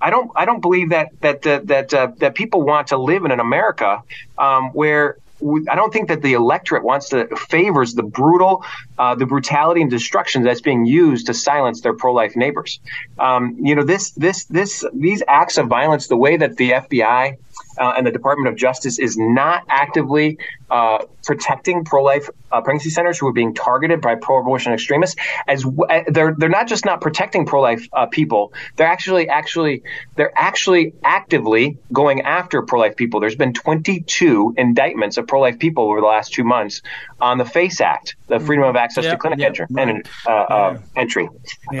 I 0.00 0.08
don't 0.08 0.30
I 0.34 0.46
don't 0.46 0.60
believe 0.60 0.90
that 0.90 1.08
that 1.20 1.46
uh, 1.46 1.60
that 1.64 1.92
uh, 1.92 2.08
that 2.16 2.34
people 2.34 2.62
want 2.62 2.88
to 2.88 2.96
live 2.96 3.26
in 3.26 3.30
an 3.30 3.40
America 3.40 4.02
um, 4.38 4.70
where 4.70 5.18
I 5.40 5.76
don't 5.76 5.92
think 5.92 6.08
that 6.08 6.22
the 6.22 6.34
electorate 6.34 6.84
wants 6.84 7.10
to 7.10 7.28
favors 7.36 7.94
the 7.94 8.02
brutal, 8.02 8.64
uh, 8.98 9.14
the 9.14 9.26
brutality 9.26 9.82
and 9.82 9.90
destruction 9.90 10.42
that's 10.42 10.60
being 10.60 10.84
used 10.84 11.26
to 11.26 11.34
silence 11.34 11.80
their 11.80 11.94
pro-life 11.94 12.34
neighbors. 12.34 12.80
Um, 13.18 13.56
you 13.60 13.74
know, 13.74 13.84
this, 13.84 14.10
this, 14.12 14.44
this, 14.46 14.84
these 14.92 15.22
acts 15.28 15.58
of 15.58 15.68
violence, 15.68 16.08
the 16.08 16.16
way 16.16 16.36
that 16.36 16.56
the 16.56 16.70
FBI 16.70 17.36
uh, 17.78 17.94
and 17.96 18.06
the 18.06 18.10
Department 18.10 18.48
of 18.48 18.56
Justice 18.56 18.98
is 18.98 19.16
not 19.16 19.64
actively 19.68 20.38
uh, 20.70 21.04
protecting 21.24 21.84
pro-life 21.84 22.28
uh, 22.50 22.60
pregnancy 22.60 22.90
centers 22.90 23.18
who 23.18 23.26
are 23.26 23.32
being 23.32 23.54
targeted 23.54 24.00
by 24.00 24.14
pro-abortion 24.14 24.72
extremists. 24.72 25.16
As 25.46 25.62
w- 25.62 25.84
uh, 25.84 26.04
they're 26.08 26.34
they're 26.36 26.48
not 26.48 26.68
just 26.68 26.84
not 26.84 27.00
protecting 27.00 27.46
pro-life 27.46 27.86
uh, 27.92 28.06
people, 28.06 28.52
they're 28.76 28.86
actually 28.86 29.28
actually 29.28 29.82
they're 30.16 30.32
actually 30.36 30.94
actively 31.04 31.78
going 31.92 32.22
after 32.22 32.62
pro-life 32.62 32.96
people. 32.96 33.20
There's 33.20 33.36
been 33.36 33.54
22 33.54 34.54
indictments 34.56 35.16
of 35.16 35.26
pro-life 35.26 35.58
people 35.58 35.84
over 35.84 36.00
the 36.00 36.06
last 36.06 36.32
two 36.32 36.44
months 36.44 36.82
on 37.20 37.38
the 37.38 37.44
FACE 37.44 37.80
Act, 37.80 38.16
the 38.28 38.38
Freedom 38.38 38.64
of 38.64 38.76
Access 38.76 39.04
yep, 39.04 39.14
to 39.14 39.18
Clinic 39.18 39.38
yep, 39.40 39.48
entry, 39.48 39.66
right. 39.70 40.06
Uh, 40.26 40.46
yeah. 40.50 40.78
entry. 40.96 41.28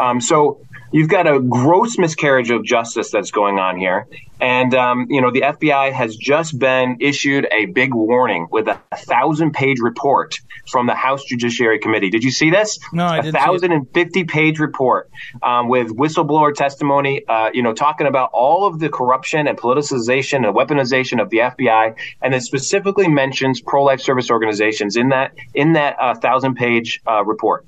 Um, 0.00 0.20
so 0.20 0.60
you've 0.92 1.08
got 1.08 1.26
a 1.26 1.40
gross 1.40 1.98
miscarriage 1.98 2.50
of 2.50 2.64
justice 2.64 3.10
that's 3.10 3.30
going 3.30 3.58
on 3.58 3.78
here. 3.78 4.06
And, 4.40 4.72
um, 4.74 5.06
you 5.10 5.20
know, 5.20 5.32
the 5.32 5.40
FBI 5.40 5.92
has 5.92 6.16
just 6.16 6.58
been 6.58 6.98
issued 7.00 7.48
a 7.50 7.66
big 7.66 7.92
warning 7.92 8.46
with 8.50 8.68
a, 8.68 8.80
thousand 8.96 9.52
page 9.52 9.78
report 9.80 10.38
from 10.68 10.86
the 10.86 10.94
House 10.94 11.24
Judiciary 11.24 11.78
Committee. 11.78 12.10
Did 12.10 12.24
you 12.24 12.30
see 12.30 12.50
this? 12.50 12.78
No, 12.92 13.04
I 13.04 13.18
a 13.18 13.22
didn't. 13.22 13.36
A 13.36 13.38
thousand 13.38 13.72
and 13.72 13.86
fifty 13.94 14.24
page 14.24 14.58
report 14.58 15.10
um, 15.42 15.68
with 15.68 15.88
whistleblower 15.96 16.54
testimony, 16.54 17.26
uh, 17.26 17.50
you 17.54 17.62
know, 17.62 17.72
talking 17.72 18.06
about 18.06 18.30
all 18.32 18.66
of 18.66 18.80
the 18.80 18.88
corruption 18.88 19.46
and 19.46 19.56
politicization 19.56 20.46
and 20.46 20.54
weaponization 20.54 21.22
of 21.22 21.30
the 21.30 21.38
FBI. 21.38 21.96
And 22.20 22.34
it 22.34 22.42
specifically 22.42 23.08
mentions 23.08 23.60
pro 23.60 23.82
life 23.82 24.00
service 24.00 24.30
organizations 24.30 24.96
in 24.96 25.08
that, 25.10 25.32
in 25.54 25.72
that 25.74 25.96
uh, 25.98 26.14
thousand 26.14 26.56
page 26.56 27.00
uh, 27.06 27.24
report. 27.24 27.64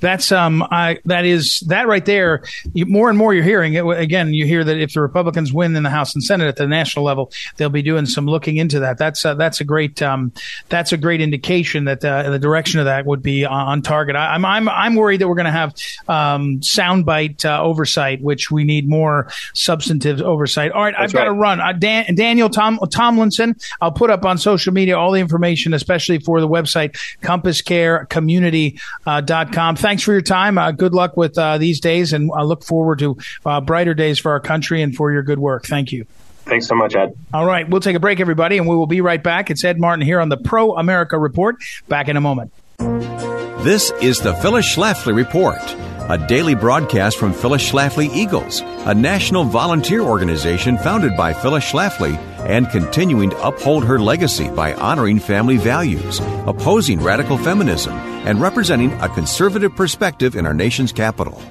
That's 0.00 0.32
um, 0.32 0.62
I 0.70 0.98
that 1.04 1.24
is 1.24 1.60
that 1.68 1.86
right 1.86 2.04
there. 2.04 2.42
You, 2.72 2.86
more 2.86 3.08
and 3.08 3.18
more 3.18 3.34
you're 3.34 3.44
hearing 3.44 3.74
it. 3.74 3.86
Again, 3.86 4.34
you 4.34 4.46
hear 4.46 4.64
that 4.64 4.78
if 4.78 4.94
the 4.94 5.00
Republicans 5.00 5.52
win 5.52 5.76
in 5.76 5.82
the 5.82 5.90
House 5.90 6.14
and 6.14 6.22
Senate 6.22 6.48
at 6.48 6.56
the 6.56 6.66
national 6.66 7.04
level, 7.04 7.32
they'll 7.56 7.68
be 7.68 7.82
doing 7.82 8.06
some 8.06 8.26
looking 8.26 8.56
into 8.56 8.80
that. 8.80 8.98
That's 8.98 9.24
uh, 9.24 9.34
that's 9.34 9.60
a 9.60 9.64
great 9.64 10.02
um, 10.02 10.32
that's 10.68 10.92
a 10.92 10.96
great 10.96 11.20
indication 11.20 11.84
that 11.84 12.04
uh, 12.04 12.30
the 12.30 12.38
direction 12.38 12.80
of 12.80 12.86
that 12.86 13.06
would 13.06 13.22
be 13.22 13.44
on 13.44 13.82
target. 13.82 14.16
I, 14.16 14.34
am 14.34 14.44
I'm 14.44 14.68
I'm 14.68 14.94
worried 14.94 15.20
that 15.20 15.28
we're 15.28 15.34
going 15.34 15.46
to 15.46 15.52
have 15.52 15.74
um, 16.08 16.60
soundbite 16.60 17.44
uh, 17.44 17.62
oversight, 17.62 18.22
which 18.22 18.50
we 18.50 18.64
need 18.64 18.88
more 18.88 19.30
substantive 19.54 20.22
oversight. 20.22 20.72
All 20.72 20.82
right, 20.82 20.94
that's 20.98 21.14
I've 21.14 21.18
got 21.18 21.24
to 21.24 21.32
run. 21.32 21.60
Uh, 21.60 21.72
Dan, 21.72 22.14
Daniel 22.14 22.48
Tom, 22.48 22.78
Tomlinson, 22.90 23.56
I'll 23.80 23.92
put 23.92 24.10
up 24.10 24.24
on 24.24 24.38
social 24.38 24.72
media 24.72 24.98
all 24.98 25.12
the 25.12 25.20
information, 25.20 25.74
especially 25.74 26.18
for 26.18 26.40
the 26.40 26.48
website 26.48 26.96
compasscarecommunity.com. 27.22 29.76
Thanks 29.78 30.02
for 30.02 30.12
your 30.12 30.22
time. 30.22 30.58
Uh, 30.58 30.72
good 30.72 30.92
luck 30.92 31.16
with 31.16 31.38
uh, 31.38 31.56
these 31.58 31.80
days, 31.80 32.12
and 32.12 32.30
I 32.36 32.42
look 32.42 32.64
forward 32.64 32.98
to 32.98 33.16
uh, 33.46 33.60
brighter 33.60 33.94
days 33.94 34.18
for 34.18 34.32
our 34.32 34.40
country 34.40 34.82
and 34.82 34.94
for 34.94 35.12
your 35.12 35.22
good 35.22 35.38
work. 35.38 35.66
Thank 35.66 35.92
you. 35.92 36.04
Thanks 36.44 36.66
so 36.66 36.74
much, 36.74 36.96
Ed. 36.96 37.16
All 37.32 37.44
right, 37.46 37.68
we'll 37.68 37.80
take 37.80 37.94
a 37.94 38.00
break, 38.00 38.20
everybody, 38.20 38.58
and 38.58 38.66
we 38.66 38.74
will 38.74 38.86
be 38.86 39.00
right 39.00 39.22
back. 39.22 39.50
It's 39.50 39.62
Ed 39.64 39.78
Martin 39.78 40.04
here 40.04 40.20
on 40.20 40.30
the 40.30 40.36
Pro 40.36 40.76
America 40.76 41.16
Report. 41.18 41.56
Back 41.88 42.08
in 42.08 42.16
a 42.16 42.20
moment. 42.20 42.52
This 42.78 43.92
is 44.00 44.18
the 44.18 44.34
Phyllis 44.34 44.74
Schlafly 44.74 45.14
Report, 45.14 45.60
a 46.08 46.16
daily 46.16 46.54
broadcast 46.54 47.18
from 47.18 47.34
Phyllis 47.34 47.70
Schlafly 47.70 48.08
Eagles, 48.14 48.62
a 48.86 48.94
national 48.94 49.44
volunteer 49.44 50.00
organization 50.00 50.78
founded 50.78 51.14
by 51.18 51.34
Phyllis 51.34 51.70
Schlafly 51.70 52.16
and 52.48 52.70
continuing 52.70 53.28
to 53.28 53.46
uphold 53.46 53.84
her 53.84 53.98
legacy 53.98 54.48
by 54.48 54.72
honoring 54.72 55.18
family 55.18 55.58
values, 55.58 56.20
opposing 56.46 57.02
radical 57.02 57.36
feminism, 57.36 57.92
and 58.26 58.40
representing 58.40 58.90
a 59.02 59.08
conservative 59.10 59.76
perspective 59.76 60.34
in 60.34 60.46
our 60.46 60.54
nation's 60.54 60.92
capital. 60.92 61.42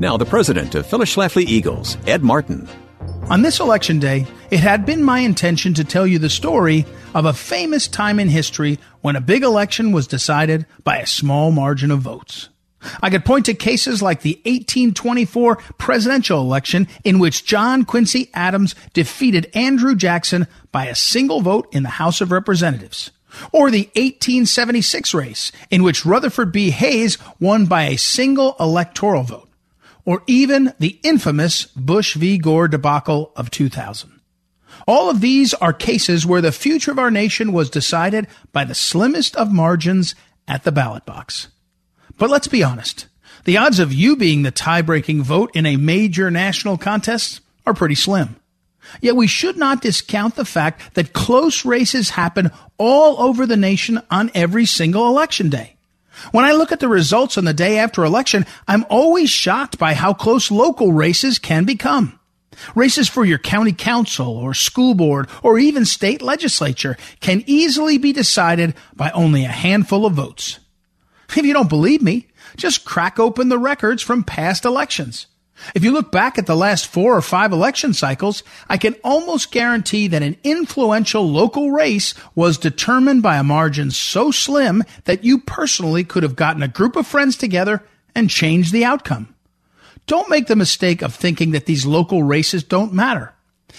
Now, 0.00 0.16
the 0.16 0.24
president 0.24 0.74
of 0.74 0.86
Phyllis 0.86 1.14
Schlafly 1.14 1.44
Eagles, 1.44 1.98
Ed 2.06 2.22
Martin. 2.22 2.66
On 3.28 3.42
this 3.42 3.60
election 3.60 3.98
day, 3.98 4.24
it 4.50 4.60
had 4.60 4.86
been 4.86 5.04
my 5.04 5.18
intention 5.18 5.74
to 5.74 5.84
tell 5.84 6.06
you 6.06 6.18
the 6.18 6.30
story 6.30 6.86
of 7.14 7.26
a 7.26 7.34
famous 7.34 7.86
time 7.86 8.18
in 8.18 8.30
history 8.30 8.78
when 9.02 9.14
a 9.14 9.20
big 9.20 9.42
election 9.42 9.92
was 9.92 10.06
decided 10.06 10.64
by 10.84 10.96
a 10.96 11.06
small 11.06 11.50
margin 11.50 11.90
of 11.90 12.00
votes. 12.00 12.48
I 13.02 13.10
could 13.10 13.24
point 13.24 13.46
to 13.46 13.54
cases 13.54 14.02
like 14.02 14.22
the 14.22 14.36
1824 14.44 15.56
presidential 15.78 16.40
election 16.40 16.88
in 17.04 17.18
which 17.18 17.44
John 17.44 17.84
Quincy 17.84 18.30
Adams 18.34 18.74
defeated 18.92 19.50
Andrew 19.54 19.94
Jackson 19.94 20.46
by 20.72 20.86
a 20.86 20.94
single 20.94 21.40
vote 21.40 21.68
in 21.72 21.82
the 21.82 21.88
House 21.88 22.20
of 22.20 22.32
Representatives. 22.32 23.10
Or 23.52 23.70
the 23.70 23.90
1876 23.96 25.14
race 25.14 25.52
in 25.70 25.82
which 25.82 26.06
Rutherford 26.06 26.52
B. 26.52 26.70
Hayes 26.70 27.18
won 27.40 27.66
by 27.66 27.84
a 27.84 27.98
single 27.98 28.56
electoral 28.58 29.24
vote. 29.24 29.48
Or 30.04 30.22
even 30.26 30.72
the 30.78 30.98
infamous 31.02 31.66
Bush 31.66 32.14
v. 32.14 32.38
Gore 32.38 32.68
debacle 32.68 33.32
of 33.36 33.50
2000. 33.50 34.20
All 34.86 35.10
of 35.10 35.20
these 35.20 35.52
are 35.54 35.72
cases 35.72 36.24
where 36.24 36.40
the 36.40 36.52
future 36.52 36.92
of 36.92 36.98
our 36.98 37.10
nation 37.10 37.52
was 37.52 37.70
decided 37.70 38.28
by 38.52 38.64
the 38.64 38.74
slimmest 38.74 39.34
of 39.36 39.52
margins 39.52 40.14
at 40.46 40.62
the 40.64 40.72
ballot 40.72 41.04
box. 41.04 41.48
But 42.18 42.30
let's 42.30 42.48
be 42.48 42.62
honest. 42.62 43.06
The 43.44 43.58
odds 43.58 43.78
of 43.78 43.92
you 43.92 44.16
being 44.16 44.42
the 44.42 44.50
tie-breaking 44.50 45.22
vote 45.22 45.50
in 45.54 45.66
a 45.66 45.76
major 45.76 46.30
national 46.30 46.78
contest 46.78 47.40
are 47.64 47.74
pretty 47.74 47.94
slim. 47.94 48.36
Yet 49.00 49.16
we 49.16 49.26
should 49.26 49.56
not 49.56 49.82
discount 49.82 50.36
the 50.36 50.44
fact 50.44 50.94
that 50.94 51.12
close 51.12 51.64
races 51.64 52.10
happen 52.10 52.50
all 52.78 53.20
over 53.20 53.46
the 53.46 53.56
nation 53.56 54.00
on 54.10 54.30
every 54.34 54.66
single 54.66 55.06
election 55.08 55.48
day. 55.48 55.76
When 56.32 56.44
I 56.44 56.52
look 56.52 56.72
at 56.72 56.80
the 56.80 56.88
results 56.88 57.36
on 57.36 57.44
the 57.44 57.52
day 57.52 57.78
after 57.78 58.04
election, 58.04 58.46
I'm 58.66 58.86
always 58.88 59.28
shocked 59.28 59.78
by 59.78 59.94
how 59.94 60.14
close 60.14 60.50
local 60.50 60.92
races 60.92 61.38
can 61.38 61.64
become. 61.64 62.18
Races 62.74 63.08
for 63.08 63.24
your 63.24 63.38
county 63.38 63.72
council 63.72 64.28
or 64.28 64.54
school 64.54 64.94
board 64.94 65.28
or 65.42 65.58
even 65.58 65.84
state 65.84 66.22
legislature 66.22 66.96
can 67.20 67.44
easily 67.46 67.98
be 67.98 68.12
decided 68.12 68.74
by 68.94 69.10
only 69.10 69.44
a 69.44 69.48
handful 69.48 70.06
of 70.06 70.14
votes. 70.14 70.58
If 71.30 71.44
you 71.44 71.52
don't 71.52 71.68
believe 71.68 72.02
me, 72.02 72.28
just 72.56 72.84
crack 72.84 73.18
open 73.18 73.48
the 73.48 73.58
records 73.58 74.02
from 74.02 74.24
past 74.24 74.64
elections. 74.64 75.26
If 75.74 75.82
you 75.82 75.92
look 75.92 76.12
back 76.12 76.38
at 76.38 76.46
the 76.46 76.56
last 76.56 76.86
four 76.86 77.16
or 77.16 77.22
five 77.22 77.52
election 77.52 77.94
cycles, 77.94 78.42
I 78.68 78.76
can 78.76 78.94
almost 79.02 79.50
guarantee 79.50 80.06
that 80.08 80.22
an 80.22 80.36
influential 80.44 81.30
local 81.30 81.70
race 81.70 82.14
was 82.34 82.58
determined 82.58 83.22
by 83.22 83.38
a 83.38 83.42
margin 83.42 83.90
so 83.90 84.30
slim 84.30 84.84
that 85.04 85.24
you 85.24 85.38
personally 85.38 86.04
could 86.04 86.22
have 86.22 86.36
gotten 86.36 86.62
a 86.62 86.68
group 86.68 86.94
of 86.94 87.06
friends 87.06 87.36
together 87.36 87.82
and 88.14 88.28
changed 88.28 88.72
the 88.72 88.84
outcome. 88.84 89.34
Don't 90.06 90.30
make 90.30 90.46
the 90.46 90.56
mistake 90.56 91.02
of 91.02 91.14
thinking 91.14 91.50
that 91.52 91.66
these 91.66 91.86
local 91.86 92.22
races 92.22 92.62
don't 92.62 92.92
matter. 92.92 93.32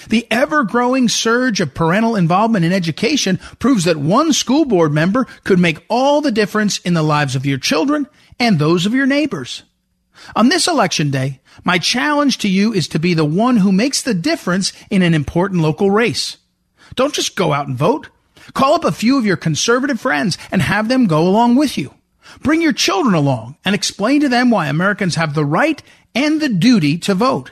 The 0.10 0.28
ever 0.32 0.64
growing 0.64 1.10
surge 1.10 1.60
of 1.60 1.74
parental 1.74 2.16
involvement 2.16 2.66
in 2.66 2.72
education 2.72 3.40
proves 3.60 3.86
that 3.86 3.98
one 3.98 4.34
school 4.34 4.66
board 4.66 4.92
member 4.92 5.26
could 5.44 5.60
make 5.60 5.84
all 5.90 6.22
the 6.22 6.32
difference 6.32 6.78
in 6.80 6.94
the 6.94 7.04
lives 7.04 7.36
of 7.36 7.46
your 7.46 7.58
children 7.58 8.08
and 8.40 8.60
those 8.60 8.86
of 8.86 8.94
your 8.94 9.06
neighbors. 9.06 9.64
On 10.36 10.50
this 10.50 10.68
election 10.68 11.12
day, 11.12 11.42
my 11.64 11.78
challenge 11.78 12.38
to 12.40 12.50
you 12.50 12.74
is 12.74 12.88
to 12.90 13.00
be 13.00 13.14
the 13.14 13.26
one 13.26 13.58
who 13.58 13.72
makes 13.72 14.02
the 14.02 14.14
difference 14.14 14.74
in 14.90 15.02
an 15.02 15.14
important 15.14 15.62
local 15.62 15.92
race. 15.92 16.38
Don't 16.96 17.14
just 17.14 17.36
go 17.36 17.54
out 17.54 17.68
and 17.68 17.78
vote. 17.78 18.10
Call 18.54 18.74
up 18.74 18.86
a 18.86 18.92
few 18.92 19.18
of 19.18 19.26
your 19.26 19.38
conservative 19.38 20.00
friends 20.00 20.38
and 20.52 20.62
have 20.62 20.88
them 20.88 21.08
go 21.08 21.28
along 21.28 21.56
with 21.56 21.78
you. 21.78 21.94
Bring 22.42 22.62
your 22.62 22.74
children 22.74 23.16
along 23.16 23.58
and 23.64 23.74
explain 23.74 24.22
to 24.22 24.30
them 24.30 24.50
why 24.50 24.68
Americans 24.68 25.16
have 25.16 25.34
the 25.34 25.46
right 25.46 25.82
and 26.14 26.42
the 26.42 26.50
duty 26.50 26.98
to 27.00 27.14
vote. 27.14 27.52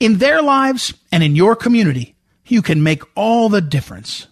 In 0.00 0.16
their 0.16 0.40
lives 0.40 0.94
and 1.12 1.22
in 1.22 1.36
your 1.36 1.54
community, 1.54 2.14
you 2.46 2.62
can 2.62 2.82
make 2.82 3.02
all 3.14 3.50
the 3.50 3.60
difference. 3.60 4.26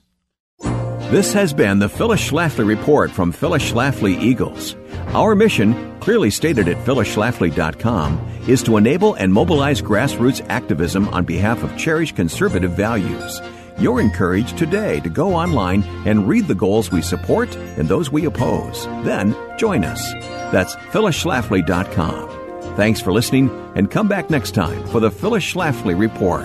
This 1.11 1.35
has 1.35 1.53
been 1.53 1.79
the 1.79 1.91
Phyllis 1.91 2.27
Schlafly 2.27 2.67
Report 2.67 3.11
from 3.11 3.33
Phyllis 3.33 3.71
Schlafly 3.71 4.19
Eagles. 4.19 4.77
Our 5.09 5.35
mission, 5.35 5.99
clearly 6.01 6.31
stated 6.31 6.69
at 6.69 6.83
phyllisschlafly.com, 6.87 8.43
is 8.49 8.63
to 8.63 8.79
enable 8.79 9.13
and 9.15 9.31
mobilize 9.31 9.83
grassroots 9.83 10.45
activism 10.49 11.07
on 11.09 11.27
behalf 11.27 11.63
of 11.63 11.77
cherished 11.77 12.17
conservative 12.17 12.73
values. 12.73 13.41
You're 13.79 14.01
encouraged 14.01 14.57
today 14.57 15.01
to 15.01 15.11
go 15.11 15.35
online 15.35 15.83
and 16.07 16.27
read 16.27 16.47
the 16.47 16.55
goals 16.55 16.91
we 16.91 17.03
support 17.03 17.55
and 17.77 17.89
those 17.89 18.11
we 18.11 18.25
oppose. 18.25 18.87
Then 19.05 19.37
join 19.59 19.85
us. 19.85 20.13
That's 20.51 20.77
phyllisschlafly.com. 20.77 22.38
Thanks 22.79 23.01
for 23.01 23.13
listening 23.13 23.51
and 23.75 23.91
come 23.91 24.07
back 24.07 24.31
next 24.31 24.53
time 24.53 24.87
for 24.87 25.01
the 25.01 25.11
Phyllis 25.11 25.43
Schlafly 25.43 25.99
Report. 25.99 26.45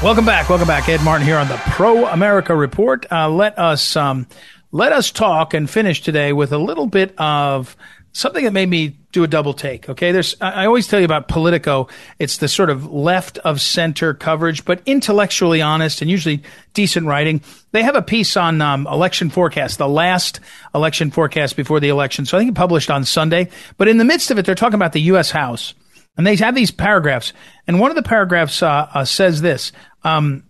Welcome 0.00 0.24
back. 0.24 0.48
Welcome 0.48 0.68
back. 0.68 0.88
Ed 0.88 1.02
Martin 1.02 1.26
here 1.26 1.36
on 1.36 1.48
the 1.48 1.56
Pro 1.72 2.06
America 2.06 2.54
Report. 2.54 3.10
Uh, 3.10 3.28
let 3.28 3.58
us 3.58 3.96
um, 3.96 4.28
let 4.70 4.92
us 4.92 5.10
talk 5.10 5.52
and 5.52 5.68
finish 5.68 6.00
today 6.00 6.32
with 6.32 6.52
a 6.52 6.58
little 6.58 6.86
bit 6.86 7.12
of 7.18 7.76
something 8.12 8.44
that 8.44 8.52
made 8.52 8.68
me 8.68 8.96
do 9.10 9.24
a 9.24 9.26
double 9.26 9.54
take. 9.54 9.88
Okay, 9.88 10.12
there's 10.12 10.36
I 10.40 10.66
always 10.66 10.86
tell 10.86 11.00
you 11.00 11.04
about 11.04 11.28
Politico. 11.28 11.88
It's 12.18 12.38
the 12.38 12.48
sort 12.48 12.70
of 12.70 12.90
left 12.90 13.38
of 13.38 13.60
center 13.60 14.14
coverage, 14.14 14.64
but 14.64 14.80
intellectually 14.86 15.60
honest 15.60 16.00
and 16.02 16.10
usually 16.10 16.42
decent 16.74 17.06
writing. 17.06 17.42
They 17.72 17.82
have 17.82 17.96
a 17.96 18.02
piece 18.02 18.36
on 18.36 18.60
um, 18.60 18.86
election 18.86 19.30
forecast, 19.30 19.78
the 19.78 19.88
last 19.88 20.40
election 20.74 21.10
forecast 21.10 21.56
before 21.56 21.80
the 21.80 21.88
election. 21.88 22.24
So 22.24 22.36
I 22.36 22.40
think 22.40 22.50
it 22.52 22.54
published 22.54 22.90
on 22.90 23.04
Sunday. 23.04 23.48
But 23.76 23.88
in 23.88 23.98
the 23.98 24.04
midst 24.04 24.30
of 24.30 24.38
it, 24.38 24.46
they're 24.46 24.54
talking 24.54 24.74
about 24.74 24.92
the 24.92 25.00
U.S. 25.02 25.30
House. 25.30 25.74
And 26.16 26.26
they 26.26 26.36
have 26.36 26.54
these 26.54 26.70
paragraphs, 26.70 27.32
and 27.66 27.80
one 27.80 27.90
of 27.90 27.96
the 27.96 28.02
paragraphs 28.02 28.62
uh, 28.62 28.86
uh, 28.92 29.04
says 29.06 29.40
this: 29.40 29.72
um, 30.04 30.44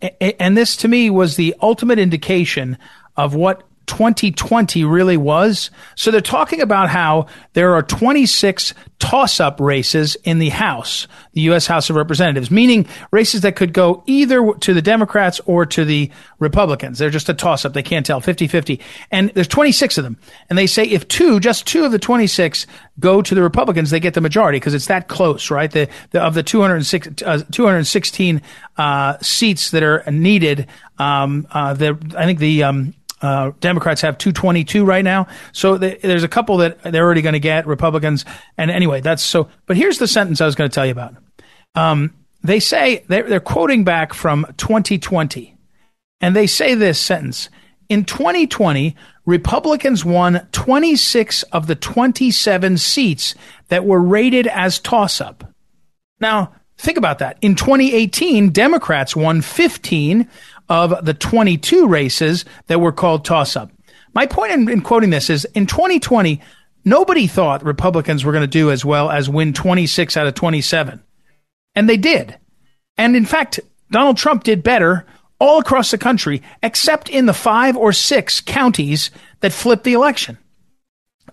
and 0.00 0.56
this 0.56 0.76
to 0.78 0.88
me 0.88 1.10
was 1.10 1.36
the 1.36 1.54
ultimate 1.60 1.98
indication 1.98 2.78
of 3.14 3.34
what 3.34 3.67
2020 3.88 4.84
really 4.84 5.16
was. 5.16 5.70
So 5.96 6.10
they're 6.10 6.20
talking 6.20 6.60
about 6.60 6.88
how 6.88 7.26
there 7.54 7.74
are 7.74 7.82
26 7.82 8.74
toss 8.98 9.40
up 9.40 9.60
races 9.60 10.16
in 10.24 10.38
the 10.38 10.48
House, 10.48 11.06
the 11.32 11.42
U.S. 11.42 11.66
House 11.66 11.88
of 11.88 11.96
Representatives, 11.96 12.50
meaning 12.50 12.86
races 13.10 13.42
that 13.42 13.56
could 13.56 13.72
go 13.72 14.02
either 14.06 14.52
to 14.60 14.74
the 14.74 14.82
Democrats 14.82 15.40
or 15.46 15.66
to 15.66 15.84
the 15.84 16.10
Republicans. 16.38 16.98
They're 16.98 17.10
just 17.10 17.28
a 17.28 17.34
toss 17.34 17.64
up. 17.64 17.72
They 17.72 17.82
can't 17.82 18.04
tell 18.04 18.20
50 18.20 18.48
50. 18.48 18.80
And 19.10 19.30
there's 19.30 19.48
26 19.48 19.98
of 19.98 20.04
them. 20.04 20.18
And 20.48 20.58
they 20.58 20.66
say 20.66 20.84
if 20.84 21.06
two, 21.08 21.40
just 21.40 21.66
two 21.66 21.84
of 21.84 21.92
the 21.92 21.98
26 21.98 22.66
go 23.00 23.22
to 23.22 23.34
the 23.34 23.42
Republicans, 23.42 23.90
they 23.90 24.00
get 24.00 24.14
the 24.14 24.20
majority 24.20 24.56
because 24.56 24.74
it's 24.74 24.86
that 24.86 25.08
close, 25.08 25.50
right? 25.50 25.70
The, 25.70 25.88
the 26.10 26.20
of 26.20 26.34
the 26.34 26.42
206, 26.42 27.22
uh, 27.22 27.42
216 27.50 28.42
uh, 28.76 29.18
seats 29.20 29.70
that 29.70 29.82
are 29.82 30.04
needed, 30.10 30.66
um, 30.98 31.46
uh, 31.50 31.74
the, 31.74 31.98
I 32.16 32.24
think 32.24 32.40
the 32.40 32.64
um, 32.64 32.94
uh, 33.20 33.52
Democrats 33.60 34.00
have 34.02 34.18
222 34.18 34.84
right 34.84 35.04
now. 35.04 35.26
So 35.52 35.76
there's 35.76 36.22
a 36.22 36.28
couple 36.28 36.58
that 36.58 36.82
they're 36.82 37.04
already 37.04 37.22
going 37.22 37.32
to 37.34 37.40
get 37.40 37.66
Republicans. 37.66 38.24
And 38.56 38.70
anyway, 38.70 39.00
that's 39.00 39.22
so. 39.22 39.48
But 39.66 39.76
here's 39.76 39.98
the 39.98 40.08
sentence 40.08 40.40
I 40.40 40.46
was 40.46 40.54
going 40.54 40.70
to 40.70 40.74
tell 40.74 40.86
you 40.86 40.92
about. 40.92 41.16
Um, 41.74 42.14
they 42.42 42.60
say 42.60 43.04
they're, 43.08 43.24
they're 43.24 43.40
quoting 43.40 43.84
back 43.84 44.14
from 44.14 44.46
2020, 44.56 45.56
and 46.20 46.36
they 46.36 46.46
say 46.46 46.74
this 46.74 47.00
sentence. 47.00 47.48
In 47.88 48.04
2020, 48.04 48.94
Republicans 49.24 50.04
won 50.04 50.46
26 50.52 51.42
of 51.44 51.66
the 51.66 51.74
27 51.74 52.78
seats 52.78 53.34
that 53.68 53.84
were 53.84 54.00
rated 54.00 54.46
as 54.46 54.78
toss 54.78 55.20
up. 55.20 55.52
Now, 56.20 56.52
think 56.76 56.98
about 56.98 57.18
that. 57.18 57.38
In 57.40 57.54
2018, 57.54 58.50
Democrats 58.50 59.16
won 59.16 59.40
15 59.40 60.28
of 60.68 61.04
the 61.04 61.14
22 61.14 61.86
races 61.86 62.44
that 62.66 62.80
were 62.80 62.92
called 62.92 63.24
toss 63.24 63.56
up. 63.56 63.70
My 64.14 64.26
point 64.26 64.52
in, 64.52 64.68
in 64.68 64.80
quoting 64.80 65.10
this 65.10 65.30
is 65.30 65.44
in 65.54 65.66
2020, 65.66 66.40
nobody 66.84 67.26
thought 67.26 67.64
Republicans 67.64 68.24
were 68.24 68.32
going 68.32 68.42
to 68.42 68.46
do 68.46 68.70
as 68.70 68.84
well 68.84 69.10
as 69.10 69.28
win 69.28 69.52
26 69.52 70.16
out 70.16 70.26
of 70.26 70.34
27. 70.34 71.02
And 71.74 71.88
they 71.88 71.96
did. 71.96 72.38
And 72.96 73.14
in 73.14 73.26
fact, 73.26 73.60
Donald 73.90 74.16
Trump 74.16 74.44
did 74.44 74.62
better 74.62 75.06
all 75.38 75.60
across 75.60 75.90
the 75.90 75.98
country, 75.98 76.42
except 76.62 77.08
in 77.08 77.26
the 77.26 77.32
five 77.32 77.76
or 77.76 77.92
six 77.92 78.40
counties 78.40 79.10
that 79.40 79.52
flipped 79.52 79.84
the 79.84 79.92
election. 79.92 80.36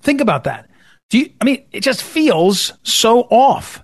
Think 0.01 0.21
about 0.21 0.43
that. 0.43 0.69
Do 1.09 1.19
you, 1.19 1.31
I 1.41 1.45
mean, 1.45 1.65
it 1.71 1.81
just 1.81 2.03
feels 2.03 2.73
so 2.83 3.21
off. 3.21 3.83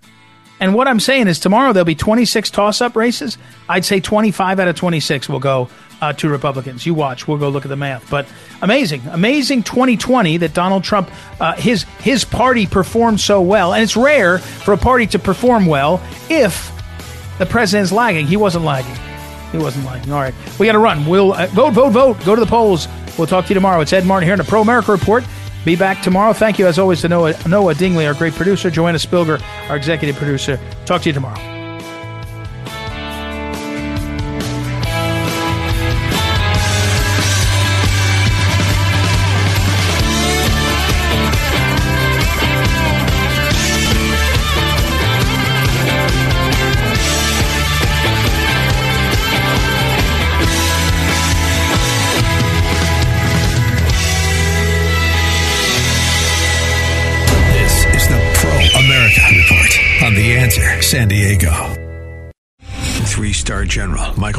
And 0.62 0.76
what 0.76 0.88
I'm 0.88 0.99
saying 0.99 1.28
is 1.28 1.39
tomorrow 1.39 1.74
there'll 1.74 1.86
be 1.86 1.95
26 1.95 2.51
toss 2.51 2.82
up 2.82 2.95
races. 2.95 3.39
I'd 3.68 3.84
say 3.84 3.99
25 3.99 4.59
out 4.59 4.68
of 4.68 4.76
26 4.76 5.28
will 5.28 5.39
go 5.39 5.70
uh, 6.01 6.14
to 6.14 6.30
Republicans. 6.30 6.86
You 6.86 6.93
watch. 6.93 7.28
We'll 7.28 7.39
go 7.39 7.49
look 7.49 7.66
at 7.66 7.70
the 7.70 7.76
math. 7.76 8.07
But 8.12 8.28
amazing, 8.62 9.01
amazing 9.07 9.64
2020 9.64 10.38
that 10.38 10.53
Donald 10.53 10.84
Trump, 10.84 11.09
uh, 11.39 11.55
his 11.55 11.84
his 12.01 12.24
party 12.24 12.68
performed 12.68 13.20
so 13.20 13.41
well. 13.41 13.74
And 13.74 13.84
it's 13.84 13.97
rare 13.97 14.38
for 14.38 14.74
a 14.74 14.78
party 14.78 15.07
to 15.07 15.20
perform 15.20 15.66
well 15.66 15.99
if 16.30 16.72
the 17.39 17.47
president's 17.47 17.91
lagging. 17.91 18.28
He 18.28 18.38
wasn't 18.38 18.64
lagging. 18.64 18.95
He 19.51 19.57
wasn't 19.57 19.86
lagging. 19.86 20.14
All 20.14 20.22
right, 20.22 20.34
we 20.59 20.68
got 20.68 20.74
to 20.74 20.80
run. 20.80 21.07
We'll 21.07 21.34
uh, 21.34 21.47
vote, 21.47 21.72
vote, 21.72 21.89
vote. 21.89 22.24
Go 22.24 22.36
to 22.36 22.39
the 22.39 22.47
polls. 22.47 22.88
We'll 23.18 23.28
talk 23.28 23.45
to 23.45 23.49
you 23.49 23.55
tomorrow. 23.55 23.82
It's 23.82 23.93
Ed 23.93 24.05
Martin 24.05 24.28
here 24.28 24.36
in 24.36 24.38
the 24.38 24.45
Pro 24.45 24.62
America 24.62 24.91
Report. 24.91 25.24
Be 25.64 25.76
back 25.76 26.01
tomorrow. 26.01 26.34
Thank 26.34 26.57
you, 26.57 26.68
as 26.68 26.80
always, 26.80 27.01
to 27.01 27.09
Noah, 27.09 27.36
Noah 27.47 27.76
Dingley, 27.76 28.07
our 28.07 28.14
great 28.14 28.34
producer, 28.34 28.72
Joanna 28.72 28.97
Spilger, 28.97 29.41
our 29.70 29.76
executive 29.76 30.16
producer. 30.16 30.59
Talk 30.86 31.03
to 31.03 31.09
you 31.09 31.14
tomorrow. 31.14 31.51